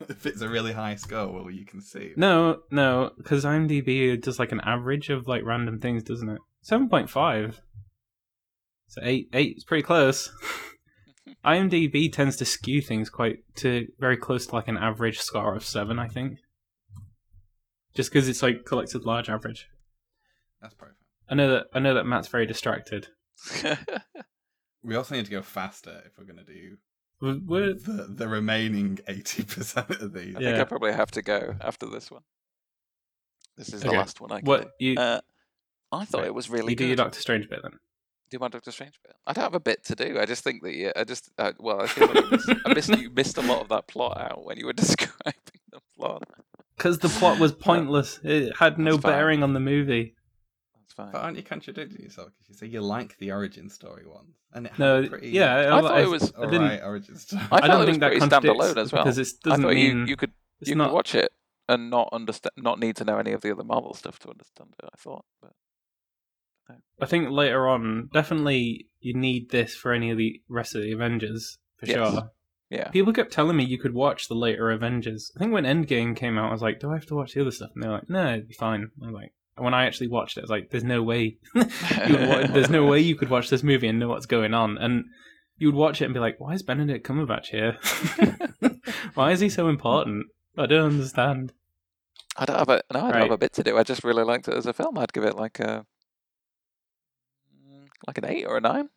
if 0.08 0.26
it's 0.26 0.42
a 0.42 0.48
really 0.48 0.72
high 0.72 0.96
score, 0.96 1.32
well, 1.32 1.50
you 1.50 1.64
can 1.64 1.80
see. 1.80 2.12
No, 2.16 2.60
no, 2.70 3.10
because 3.16 3.44
IMDb 3.44 4.20
does 4.20 4.38
like 4.38 4.52
an 4.52 4.60
average 4.60 5.08
of 5.10 5.26
like 5.26 5.44
random 5.44 5.80
things, 5.80 6.02
doesn't 6.02 6.28
it? 6.28 6.40
Seven 6.62 6.88
point 6.88 7.10
five. 7.10 7.60
So 8.88 9.00
eight, 9.04 9.28
eight 9.32 9.58
is 9.58 9.64
pretty 9.64 9.82
close. 9.82 10.30
IMDb 11.44 12.12
tends 12.12 12.36
to 12.36 12.44
skew 12.44 12.80
things 12.80 13.10
quite 13.10 13.38
to 13.56 13.86
very 13.98 14.16
close 14.16 14.46
to 14.46 14.54
like 14.54 14.68
an 14.68 14.78
average 14.78 15.20
score 15.20 15.54
of 15.54 15.64
seven, 15.64 15.98
I 15.98 16.08
think. 16.08 16.38
Just 17.94 18.10
because 18.10 18.28
it's 18.28 18.42
like 18.42 18.64
collected 18.64 19.04
large 19.04 19.28
average. 19.28 19.66
That's 20.60 20.74
perfect. 20.74 20.98
I 21.28 21.34
know 21.34 21.50
that 21.50 21.66
I 21.74 21.78
know 21.78 21.94
that 21.94 22.06
Matt's 22.06 22.28
very 22.28 22.46
distracted. 22.46 23.08
We 24.82 24.94
also 24.96 25.14
need 25.14 25.24
to 25.24 25.30
go 25.30 25.42
faster 25.42 26.02
if 26.06 26.18
we're 26.18 26.24
going 26.24 26.44
to 26.44 26.44
do 26.44 26.76
We're- 27.20 27.40
we're- 27.44 27.74
the, 27.74 28.04
the 28.08 28.28
remaining 28.28 28.98
80% 29.08 30.00
of 30.02 30.12
these. 30.12 30.36
I 30.36 30.40
Yeah. 30.40 30.50
think 30.50 30.60
I 30.60 30.64
probably 30.64 30.92
have 30.92 31.10
to 31.12 31.22
go 31.22 31.56
after 31.60 31.86
this 31.86 32.10
one. 32.10 32.22
This 33.56 33.72
is 33.72 33.82
the 33.82 33.90
last 33.90 34.20
one 34.20 34.30
I 34.30 34.38
can 34.38 34.46
what 34.46 34.78
do. 34.78 34.86
you 34.86 34.94
Uh, 34.96 35.20
I 35.90 36.04
thought 36.04 36.18
Right. 36.20 36.26
it 36.28 36.34
was 36.34 36.48
really 36.48 36.72
you 36.72 36.76
do 36.76 36.84
good. 36.84 36.88
your 36.90 36.96
Doctor 36.96 37.20
Strange 37.20 37.48
bit 37.48 37.60
then? 37.62 37.72
do 38.30 38.38
my 38.38 38.48
Doctor 38.48 38.70
Strange 38.70 39.00
bit. 39.02 39.16
I 39.26 39.32
don't 39.32 39.42
have 39.42 39.54
a 39.54 39.60
bit 39.60 39.82
to 39.86 39.94
do. 39.96 40.18
I 40.20 40.26
just 40.26 40.44
think 40.44 40.62
that 40.62 40.74
yeah, 40.76 40.92
I 40.94 41.04
just 41.04 41.30
uh, 41.38 41.52
well, 41.58 41.80
I 41.82 41.86
feel 41.86 42.06
like 42.08 42.24
I 42.24 42.30
missed, 42.30 42.50
I 42.66 42.74
missed 42.74 42.96
you 42.96 43.10
missed 43.10 43.38
a 43.38 43.42
lot 43.42 43.62
of 43.62 43.68
that 43.70 43.88
plot 43.88 44.20
out 44.20 44.44
when 44.44 44.58
you 44.58 44.66
were 44.66 44.72
describing 44.74 45.32
the 45.72 45.80
plot. 45.96 46.22
Because 46.76 46.98
the 46.98 47.08
plot 47.08 47.40
was 47.40 47.52
pointless. 47.52 48.20
It 48.22 48.54
had 48.58 48.78
no 48.78 48.96
bearing 48.98 49.42
on 49.42 49.54
the 49.54 49.60
movie. 49.60 50.14
That's 50.98 51.06
fine. 51.06 51.12
But 51.12 51.22
aren't 51.24 51.36
you 51.36 51.42
contradicting 51.44 52.02
yourself? 52.02 52.28
Because 52.36 52.48
you 52.48 52.54
say 52.56 52.66
you 52.72 52.80
like 52.80 53.16
the 53.18 53.30
origin 53.32 53.70
story 53.70 54.04
one. 54.06 54.26
And 54.52 54.66
it 54.66 54.72
had 54.72 54.78
No, 54.78 55.08
pretty 55.08 55.28
yeah, 55.30 55.74
I 55.76 55.80
thought 55.80 56.00
it 56.00 56.08
was- 56.08 56.32
I 56.36 56.46
didn't. 56.46 56.62
alright 56.62 56.82
origin 56.82 57.16
story. 57.24 57.42
I 57.52 57.56
I, 57.62 57.66
don't 57.68 57.86
think 57.86 58.00
that 58.00 58.10
was 58.12 58.18
pretty 58.20 58.30
contradicts 58.30 58.66
standalone 58.74 58.82
as 58.82 58.92
well. 58.92 59.04
because 59.04 59.18
it 59.18 59.28
I 59.44 59.48
doesn't 59.50 59.62
thought 59.64 59.74
mean 59.74 59.98
you 60.00 60.04
you 60.06 60.16
could 60.16 60.32
it's 60.60 60.68
you 60.70 60.76
not. 60.76 60.88
could 60.88 60.94
watch 60.94 61.14
it 61.14 61.30
and 61.68 61.88
not 61.90 62.08
understand, 62.12 62.52
not 62.56 62.78
need 62.80 62.96
to 62.96 63.04
know 63.04 63.18
any 63.18 63.32
of 63.32 63.42
the 63.42 63.52
other 63.52 63.62
Marvel 63.64 63.94
stuff 63.94 64.18
to 64.20 64.30
understand 64.30 64.74
it. 64.82 64.84
I 64.92 64.96
thought, 64.98 65.24
but 65.40 65.52
I 67.00 67.06
think 67.06 67.30
later 67.30 67.68
on, 67.68 68.10
definitely 68.12 68.88
you 69.00 69.14
need 69.14 69.50
this 69.50 69.74
for 69.74 69.92
any 69.92 70.10
of 70.10 70.18
the 70.18 70.40
rest 70.48 70.74
of 70.74 70.82
the 70.82 70.92
Avengers 70.92 71.58
for 71.78 71.86
Yes. 71.86 72.12
sure. 72.12 72.30
yeah, 72.70 72.88
People 72.90 73.12
kept 73.12 73.32
telling 73.32 73.56
me 73.56 73.64
you 73.64 73.78
could 73.78 73.94
watch 73.94 74.28
the 74.28 74.34
later 74.34 74.70
Avengers. 74.70 75.30
I 75.36 75.38
think 75.38 75.52
when 75.52 75.64
Endgame 75.64 76.14
came 76.16 76.36
out, 76.36 76.48
I 76.48 76.52
was 76.52 76.60
like, 76.62 76.80
"Do 76.80 76.90
I 76.90 76.94
have 76.94 77.06
to 77.06 77.14
watch 77.14 77.32
the 77.34 77.40
other 77.40 77.50
stuff?" 77.52 77.70
And 77.74 77.82
they're 77.84 77.92
like, 77.92 78.10
"No, 78.10 78.32
it'd 78.32 78.48
be 78.48 78.54
fine." 78.54 78.90
I'm 79.02 79.12
like, 79.12 79.24
and 79.24 79.30
when 79.60 79.74
I 79.74 79.86
actually 79.86 80.08
watched 80.08 80.36
it, 80.36 80.40
I 80.40 80.44
was 80.44 80.50
like, 80.50 80.70
"There's 80.70 80.84
no 80.84 81.02
way, 81.02 81.36
you 81.54 81.62
there's 81.66 82.70
no 82.70 82.86
way 82.86 83.00
you 83.00 83.16
could 83.16 83.30
watch 83.30 83.50
this 83.50 83.62
movie 83.62 83.88
and 83.88 83.98
know 83.98 84.08
what's 84.08 84.26
going 84.26 84.54
on." 84.54 84.78
And 84.78 85.04
you 85.56 85.68
would 85.68 85.74
watch 85.76 86.00
it 86.00 86.06
and 86.06 86.14
be 86.14 86.20
like, 86.20 86.38
"Why 86.40 86.54
is 86.54 86.62
Benedict 86.62 87.06
Cumberbatch 87.06 87.46
here? 87.46 87.78
Why 89.14 89.32
is 89.32 89.40
he 89.40 89.48
so 89.48 89.68
important?" 89.68 90.26
I 90.56 90.66
don't 90.66 90.92
understand. 90.92 91.52
I 92.36 92.44
don't 92.44 92.58
have 92.58 92.68
a 92.68 92.82
no, 92.92 93.00
I 93.06 93.12
don't 93.12 93.22
have 93.22 93.30
a 93.32 93.38
bit 93.38 93.52
to 93.54 93.62
do. 93.62 93.76
I 93.76 93.82
just 93.82 94.04
really 94.04 94.24
liked 94.24 94.48
it 94.48 94.54
as 94.54 94.66
a 94.66 94.72
film. 94.72 94.96
I'd 94.98 95.12
give 95.12 95.24
it 95.24 95.36
like 95.36 95.58
a 95.60 95.84
like 98.06 98.18
an 98.18 98.24
eight 98.26 98.44
or 98.46 98.56
a 98.56 98.60
nine. 98.60 98.88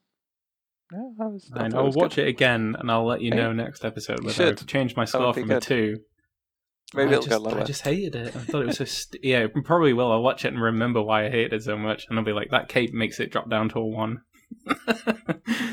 Yeah, 0.91 1.09
I 1.21 1.25
was. 1.27 1.49
I 1.55 1.63
And 1.65 1.73
thought 1.73 1.79
it 1.79 1.85
I'll 1.85 1.91
watch 1.93 2.15
good. 2.15 2.27
it 2.27 2.29
again, 2.29 2.75
and 2.77 2.91
I'll 2.91 3.05
let 3.05 3.21
you 3.21 3.31
Hey, 3.31 3.37
know 3.37 3.53
next 3.53 3.83
episode 3.85 4.19
whether 4.23 4.29
I've 4.29 4.59
should. 4.59 4.67
changed 4.67 4.97
my 4.97 5.05
score 5.05 5.33
from 5.33 5.49
a 5.51 5.59
two. 5.59 5.97
Maybe 6.93 7.09
I 7.09 7.11
it'll 7.13 7.23
just, 7.23 7.43
go 7.43 7.49
lower. 7.49 7.61
I 7.61 7.63
just 7.63 7.81
hated 7.83 8.15
it. 8.15 8.35
I 8.35 8.39
thought 8.39 8.63
it 8.63 8.67
was 8.67 8.77
so. 8.77 8.85
St- 8.85 9.23
yeah, 9.23 9.47
probably 9.63 9.93
will. 9.93 10.11
I'll 10.11 10.21
watch 10.21 10.43
it 10.43 10.49
and 10.49 10.61
remember 10.61 11.01
why 11.01 11.25
I 11.25 11.29
hated 11.29 11.53
it 11.53 11.63
so 11.63 11.77
much, 11.77 12.05
and 12.09 12.19
I'll 12.19 12.25
be 12.25 12.33
like, 12.33 12.49
that 12.51 12.67
cape 12.67 12.93
makes 12.93 13.19
it 13.19 13.31
drop 13.31 13.49
down 13.49 13.69
to 13.69 13.79
a 13.79 13.85
one. 13.85 14.21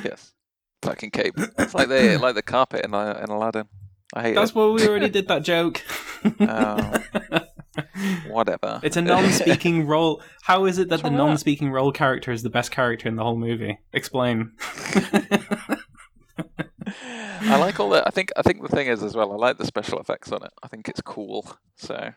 Yes, 0.04 0.32
fucking 0.82 1.10
cape. 1.10 1.34
It's 1.58 1.74
like 1.74 1.88
the 1.88 2.18
like 2.22 2.36
the 2.36 2.42
carpet 2.42 2.84
in, 2.84 2.94
uh, 2.94 3.20
in 3.22 3.30
Aladdin. 3.30 3.66
I 4.14 4.22
hate 4.22 4.32
it. 4.32 4.34
That's 4.36 4.52
it. 4.52 4.56
why 4.56 4.66
we 4.68 4.86
already 4.86 5.08
did 5.08 5.28
that 5.28 5.42
joke. 5.44 5.82
Oh. 6.40 6.92
Whatever. 8.28 8.80
It's 8.82 8.96
a 8.96 9.02
non-speaking 9.02 9.86
role. 9.88 10.22
How 10.42 10.64
is 10.66 10.78
it 10.78 10.88
that 10.88 10.98
the 10.98 11.08
What's 11.08 11.16
non-speaking 11.16 11.70
role 11.70 11.92
character 11.92 12.32
is 12.32 12.42
the 12.42 12.50
best 12.50 12.70
character 12.70 13.08
in 13.08 13.16
the 13.16 13.22
whole 13.22 13.36
movie? 13.36 13.78
Explain. 13.92 14.52
I 17.40 17.56
like 17.58 17.78
all 17.80 17.90
the. 17.90 18.06
I 18.06 18.10
think. 18.10 18.30
I 18.36 18.42
think 18.42 18.62
the 18.62 18.68
thing 18.68 18.86
is 18.88 19.02
as 19.02 19.14
well. 19.14 19.32
I 19.32 19.36
like 19.36 19.58
the 19.58 19.66
special 19.66 19.98
effects 20.00 20.32
on 20.32 20.42
it. 20.44 20.52
I 20.62 20.68
think 20.68 20.88
it's 20.88 21.00
cool. 21.00 21.50
So 21.76 22.10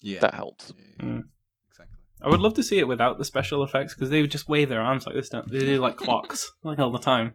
Yeah. 0.00 0.20
that 0.20 0.34
helps. 0.34 0.72
Yeah, 0.76 1.04
Mm. 1.06 1.24
Exactly. 1.70 1.96
I 2.22 2.28
would 2.28 2.40
love 2.40 2.54
to 2.54 2.62
see 2.62 2.78
it 2.78 2.88
without 2.88 3.18
the 3.18 3.24
special 3.24 3.62
effects 3.62 3.94
because 3.94 4.10
they 4.10 4.20
would 4.20 4.30
just 4.30 4.48
wave 4.48 4.68
their 4.68 4.80
arms 4.82 5.06
like 5.06 5.14
this. 5.14 5.28
Don't 5.28 5.50
they? 5.50 5.58
They 5.60 5.66
do 5.66 5.80
like 5.80 5.96
clocks, 6.04 6.52
like 6.62 6.78
all 6.78 6.90
the 6.90 6.98
time. 6.98 7.34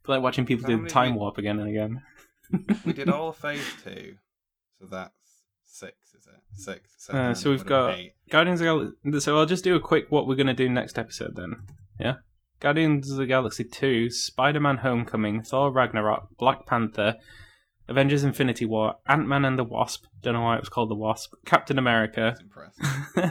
It's 0.00 0.08
like 0.08 0.22
watching 0.22 0.44
people 0.46 0.68
How 0.70 0.76
do 0.76 0.82
the 0.82 0.88
time 0.90 1.12
we- 1.12 1.18
warp 1.18 1.38
again 1.38 1.58
and 1.60 1.68
again. 1.68 2.02
We 2.84 2.92
did 2.92 3.08
all 3.14 3.28
of 3.30 3.36
phase 3.36 3.64
two. 3.84 4.16
So 4.80 4.86
that's 4.90 5.12
six, 5.64 5.94
is 6.14 6.26
it? 6.26 6.40
Six. 6.60 6.90
seven, 6.98 7.20
Uh, 7.20 7.34
so 7.34 7.50
we've 7.50 7.64
got- 7.66 7.94
eight. 7.98 8.12
Guardians 8.30 8.60
of 8.60 8.92
Gal- 9.04 9.20
So 9.20 9.38
I'll 9.38 9.46
just 9.46 9.64
do 9.64 9.74
a 9.76 9.80
quick 9.80 10.06
what 10.10 10.26
we're 10.26 10.34
going 10.36 10.46
to 10.48 10.54
do 10.54 10.68
next 10.68 10.98
episode 10.98 11.34
then. 11.36 11.56
Yeah? 11.98 12.16
Guardians 12.60 13.10
of 13.10 13.18
the 13.18 13.26
Galaxy 13.26 13.64
2, 13.64 14.10
Spider 14.10 14.60
Man 14.60 14.78
Homecoming, 14.78 15.42
Thor 15.42 15.70
Ragnarok, 15.70 16.36
Black 16.38 16.66
Panther, 16.66 17.16
Avengers 17.88 18.24
Infinity 18.24 18.64
War, 18.64 18.94
Ant 19.06 19.28
Man 19.28 19.44
and 19.44 19.58
the 19.58 19.64
Wasp, 19.64 20.06
don't 20.22 20.34
know 20.34 20.40
why 20.42 20.56
it 20.56 20.60
was 20.60 20.68
called 20.68 20.90
the 20.90 20.94
Wasp, 20.96 21.34
Captain 21.44 21.78
America, 21.78 22.34
uh, 23.16 23.30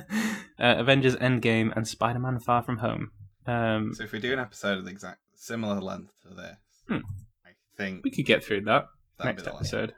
Avengers 0.57 1.15
Endgame, 1.17 1.75
and 1.75 1.87
Spider 1.87 2.19
Man 2.19 2.39
Far 2.39 2.61
From 2.63 2.77
Home. 2.77 3.11
Um, 3.47 3.93
So 3.93 4.03
if 4.03 4.11
we 4.11 4.19
do 4.19 4.31
an 4.33 4.39
episode 4.39 4.77
of 4.77 4.85
the 4.85 4.91
exact 4.91 5.19
similar 5.35 5.81
length 5.81 6.11
to 6.23 6.29
this, 6.33 6.57
Hmm. 6.87 6.97
I 7.43 7.49
think 7.77 8.03
we 8.03 8.11
could 8.11 8.25
get 8.25 8.43
through 8.43 8.61
that 8.61 8.85
next 9.23 9.47
episode. 9.47 9.93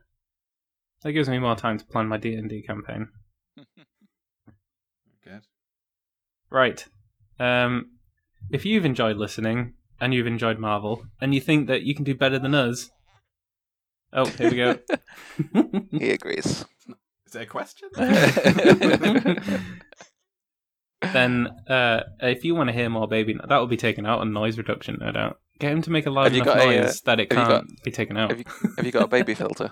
That 1.04 1.12
gives 1.12 1.28
me 1.30 1.38
more 1.38 1.56
time 1.56 1.78
to 1.78 1.86
plan 1.86 2.08
my 2.08 2.18
D&D 2.18 2.64
campaign. 2.64 3.10
Good. 5.24 5.42
Right. 6.50 6.86
Um, 7.40 7.97
if 8.52 8.66
you've 8.66 8.86
enjoyed 8.86 9.18
listening 9.18 9.74
and 10.00 10.14
you've 10.14 10.28
enjoyed 10.28 10.60
Marvel 10.60 11.04
and 11.20 11.34
you 11.34 11.42
think 11.42 11.68
that 11.68 11.82
you 11.84 11.96
can 11.96 12.04
do 12.04 12.16
better 12.16 12.40
than 12.40 12.56
us, 12.56 12.90
oh, 14.14 14.26
here 14.26 14.52
we 14.52 14.58
go. 14.58 14.78
he 15.92 16.12
agrees. 16.12 16.66
Is 17.26 17.36
it 17.36 17.42
a 17.42 17.46
question? 17.46 17.90
then, 21.02 21.48
uh, 21.68 22.02
if 22.22 22.46
you 22.46 22.56
want 22.56 22.70
to 22.70 22.74
hear 22.74 22.90
more 22.90 23.08
Baby, 23.08 23.38
that 23.48 23.58
will 23.58 23.68
be 23.68 23.78
taken 23.78 24.06
out 24.06 24.20
on 24.20 24.34
noise 24.34 24.58
reduction, 24.58 24.98
no 25.00 25.12
doubt. 25.12 25.40
Get 25.60 25.72
him 25.72 25.82
to 25.84 25.90
make 25.90 26.06
a 26.06 26.12
loud 26.12 26.34
enough 26.34 26.46
got 26.46 26.58
a, 26.58 26.62
uh, 26.62 26.84
noise 26.84 27.02
that 27.02 27.20
it 27.20 27.30
can't 27.30 27.84
be 27.84 27.92
taken 27.92 28.16
out. 28.16 28.30
Have 28.30 28.40
you 28.40 28.46
have 28.78 28.86
you 28.86 28.92
got 28.92 29.04
a 29.04 29.08
baby 29.08 29.34
filter? 29.34 29.72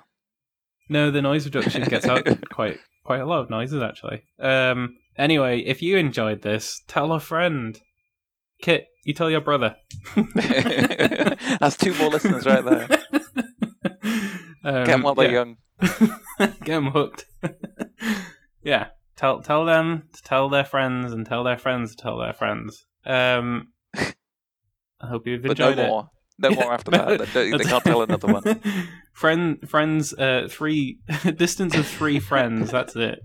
No, 0.89 1.11
the 1.11 1.21
noise 1.21 1.45
reduction 1.45 1.84
gets 1.84 2.07
out 2.07 2.28
quite 2.51 2.80
quite 3.03 3.21
a 3.21 3.26
lot 3.26 3.41
of 3.41 3.49
noises 3.49 3.82
actually. 3.82 4.23
Um. 4.39 4.97
Anyway, 5.17 5.61
if 5.61 5.82
you 5.82 5.97
enjoyed 5.97 6.41
this, 6.41 6.82
tell 6.88 7.13
a 7.13 7.19
friend. 7.19 7.80
Kit, 8.62 8.86
you 9.03 9.14
tell 9.14 9.30
your 9.30 9.41
brother. 9.41 9.76
That's 10.26 11.78
two 11.78 11.93
more 11.95 12.10
listeners 12.10 12.45
right 12.45 12.64
there. 12.64 12.88
Um, 14.64 14.74
Get 14.84 14.88
them 14.88 15.01
while 15.03 15.14
they're 15.14 15.32
young. 15.32 15.58
Get 16.39 16.66
them 16.66 16.88
hooked. 16.88 17.26
yeah. 18.64 18.88
tell 19.16 19.43
tell 19.43 19.64
them 19.64 20.10
to 20.12 20.24
tell 20.24 20.49
their 20.49 20.66
friends 20.66 21.14
and 21.14 21.24
tell 21.24 21.43
their 21.43 21.58
friends 21.60 21.95
to 21.95 22.01
tell 22.01 22.18
their 22.18 22.34
friends. 22.34 22.84
Um, 23.06 23.68
I 23.95 25.08
hope 25.08 25.28
you've 25.28 25.43
But 25.43 25.60
no 25.60 25.70
enjoyed 25.70 25.86
it. 25.86 25.88
more. 25.88 26.10
No 26.39 26.49
more 26.49 26.74
after 26.74 26.89
that. 26.91 27.28
They, 27.32 27.51
they 27.51 27.64
can't 27.64 27.84
tell 27.84 28.01
another 28.01 28.34
one. 28.34 28.60
Friend, 29.14 29.70
friends, 29.70 30.14
uh, 30.14 30.47
three 30.49 30.97
distance 31.36 31.76
of 31.76 31.86
three 31.86 32.20
friends. 32.20 32.72
That's 32.72 32.95
it. 32.95 33.20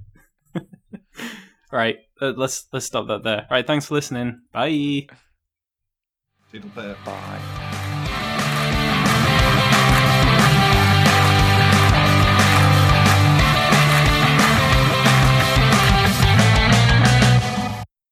right, 1.72 1.96
uh, 2.20 2.32
let's 2.36 2.66
let's 2.72 2.86
stop 2.86 3.06
that 3.08 3.22
there. 3.22 3.46
Right, 3.50 3.66
thanks 3.66 3.86
for 3.86 3.94
listening. 3.94 4.42
Bye. 4.52 5.08
Bye. 7.04 7.69